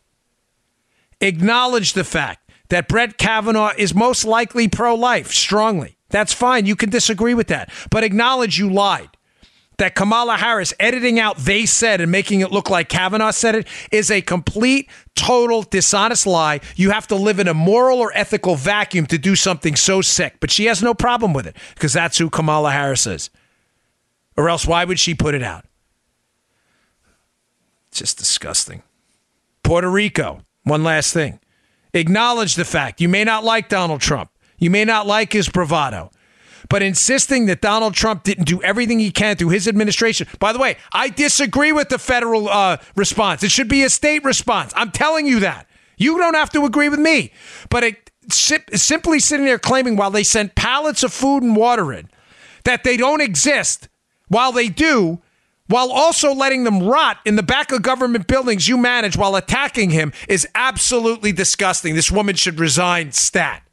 Acknowledge 1.21 1.93
the 1.93 2.03
fact 2.03 2.49
that 2.69 2.87
Brett 2.87 3.17
Kavanaugh 3.17 3.73
is 3.77 3.93
most 3.93 4.23
likely 4.23 4.67
pro 4.67 4.95
life 4.95 5.31
strongly. 5.31 5.97
That's 6.09 6.33
fine. 6.33 6.65
You 6.65 6.75
can 6.75 6.89
disagree 6.89 7.33
with 7.33 7.47
that. 7.47 7.71
But 7.89 8.03
acknowledge 8.03 8.57
you 8.57 8.71
lied 8.71 9.09
that 9.79 9.95
Kamala 9.95 10.37
Harris 10.37 10.73
editing 10.79 11.19
out 11.19 11.37
they 11.37 11.65
said 11.65 11.99
and 11.99 12.11
making 12.11 12.41
it 12.41 12.51
look 12.51 12.69
like 12.69 12.87
Kavanaugh 12.87 13.31
said 13.31 13.55
it 13.55 13.67
is 13.91 14.11
a 14.11 14.21
complete, 14.21 14.89
total, 15.15 15.63
dishonest 15.63 16.27
lie. 16.27 16.61
You 16.75 16.91
have 16.91 17.07
to 17.07 17.15
live 17.15 17.39
in 17.39 17.47
a 17.47 17.53
moral 17.53 17.99
or 17.99 18.11
ethical 18.13 18.55
vacuum 18.55 19.05
to 19.07 19.17
do 19.17 19.35
something 19.35 19.75
so 19.75 20.01
sick. 20.01 20.35
But 20.39 20.51
she 20.51 20.65
has 20.65 20.83
no 20.83 20.93
problem 20.93 21.33
with 21.33 21.47
it 21.47 21.55
because 21.73 21.93
that's 21.93 22.17
who 22.17 22.29
Kamala 22.29 22.71
Harris 22.71 23.07
is. 23.07 23.29
Or 24.37 24.49
else, 24.49 24.65
why 24.65 24.85
would 24.85 24.99
she 24.99 25.15
put 25.15 25.35
it 25.35 25.43
out? 25.43 25.65
Just 27.91 28.17
disgusting. 28.17 28.83
Puerto 29.63 29.89
Rico, 29.89 30.41
one 30.63 30.83
last 30.83 31.13
thing. 31.13 31.39
Acknowledge 31.93 32.55
the 32.55 32.65
fact 32.65 33.01
you 33.01 33.09
may 33.09 33.23
not 33.23 33.43
like 33.43 33.67
Donald 33.67 34.01
Trump. 34.01 34.29
You 34.57 34.69
may 34.69 34.85
not 34.85 35.07
like 35.07 35.33
his 35.33 35.49
bravado 35.49 36.11
but 36.69 36.83
insisting 36.83 37.47
that 37.47 37.61
Donald 37.61 37.95
Trump 37.95 38.23
didn't 38.23 38.45
do 38.45 38.61
everything 38.61 38.99
he 38.99 39.11
can 39.11 39.35
through 39.35 39.49
his 39.49 39.67
administration. 39.67 40.27
By 40.39 40.53
the 40.53 40.59
way, 40.59 40.77
I 40.93 41.09
disagree 41.09 41.71
with 41.71 41.89
the 41.89 41.97
federal 41.97 42.47
uh, 42.47 42.77
response. 42.95 43.43
It 43.43 43.51
should 43.51 43.67
be 43.67 43.83
a 43.83 43.89
state 43.89 44.23
response. 44.23 44.71
I'm 44.75 44.91
telling 44.91 45.25
you 45.25 45.39
that. 45.41 45.67
You 45.97 46.17
don't 46.17 46.35
have 46.35 46.51
to 46.51 46.65
agree 46.65 46.87
with 46.87 46.99
me. 46.99 47.33
But 47.69 47.83
it, 47.83 48.11
simply 48.31 49.19
sitting 49.19 49.45
there 49.45 49.59
claiming 49.59 49.95
while 49.97 50.11
they 50.11 50.23
sent 50.23 50.55
pallets 50.55 51.03
of 51.03 51.11
food 51.11 51.43
and 51.43 51.55
water 51.55 51.91
in 51.91 52.09
that 52.63 52.83
they 52.83 52.97
don't 52.97 53.21
exist, 53.21 53.89
while 54.27 54.51
they 54.51 54.69
do, 54.69 55.21
while 55.67 55.91
also 55.91 56.33
letting 56.33 56.63
them 56.63 56.83
rot 56.83 57.17
in 57.25 57.35
the 57.35 57.43
back 57.43 57.71
of 57.71 57.81
government 57.81 58.27
buildings 58.27 58.67
you 58.67 58.77
manage 58.77 59.15
while 59.17 59.35
attacking 59.35 59.91
him 59.91 60.11
is 60.27 60.47
absolutely 60.55 61.31
disgusting. 61.31 61.95
This 61.95 62.11
woman 62.11 62.35
should 62.35 62.59
resign 62.59 63.11
stat. 63.11 63.63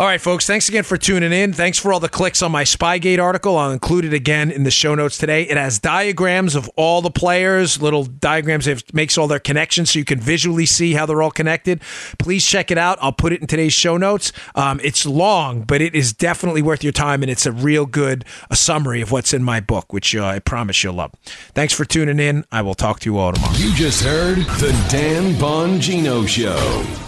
All 0.00 0.06
right, 0.06 0.20
folks, 0.20 0.46
thanks 0.46 0.68
again 0.68 0.84
for 0.84 0.96
tuning 0.96 1.32
in. 1.32 1.52
Thanks 1.52 1.76
for 1.76 1.92
all 1.92 1.98
the 1.98 2.08
clicks 2.08 2.40
on 2.40 2.52
my 2.52 2.62
Spygate 2.62 3.20
article. 3.20 3.56
I'll 3.56 3.72
include 3.72 4.04
it 4.04 4.12
again 4.12 4.52
in 4.52 4.62
the 4.62 4.70
show 4.70 4.94
notes 4.94 5.18
today. 5.18 5.42
It 5.42 5.56
has 5.56 5.80
diagrams 5.80 6.54
of 6.54 6.70
all 6.76 7.02
the 7.02 7.10
players, 7.10 7.82
little 7.82 8.04
diagrams 8.04 8.66
that 8.66 8.94
makes 8.94 9.18
all 9.18 9.26
their 9.26 9.40
connections 9.40 9.90
so 9.90 9.98
you 9.98 10.04
can 10.04 10.20
visually 10.20 10.66
see 10.66 10.92
how 10.92 11.04
they're 11.04 11.20
all 11.20 11.32
connected. 11.32 11.82
Please 12.20 12.46
check 12.46 12.70
it 12.70 12.78
out. 12.78 12.96
I'll 13.02 13.10
put 13.10 13.32
it 13.32 13.40
in 13.40 13.48
today's 13.48 13.72
show 13.72 13.96
notes. 13.96 14.32
Um, 14.54 14.80
it's 14.84 15.04
long, 15.04 15.62
but 15.62 15.80
it 15.80 15.96
is 15.96 16.12
definitely 16.12 16.62
worth 16.62 16.84
your 16.84 16.92
time, 16.92 17.24
and 17.24 17.30
it's 17.30 17.44
a 17.44 17.50
real 17.50 17.84
good 17.84 18.24
a 18.50 18.54
summary 18.54 19.00
of 19.00 19.10
what's 19.10 19.34
in 19.34 19.42
my 19.42 19.58
book, 19.58 19.92
which 19.92 20.14
uh, 20.14 20.24
I 20.24 20.38
promise 20.38 20.84
you'll 20.84 20.94
love. 20.94 21.10
Thanks 21.54 21.74
for 21.74 21.84
tuning 21.84 22.20
in. 22.20 22.44
I 22.52 22.62
will 22.62 22.76
talk 22.76 23.00
to 23.00 23.10
you 23.10 23.18
all 23.18 23.32
tomorrow. 23.32 23.56
You 23.56 23.74
just 23.74 24.04
heard 24.04 24.36
the 24.36 24.70
Dan 24.92 25.34
Bongino 25.34 26.28
Show. 26.28 27.07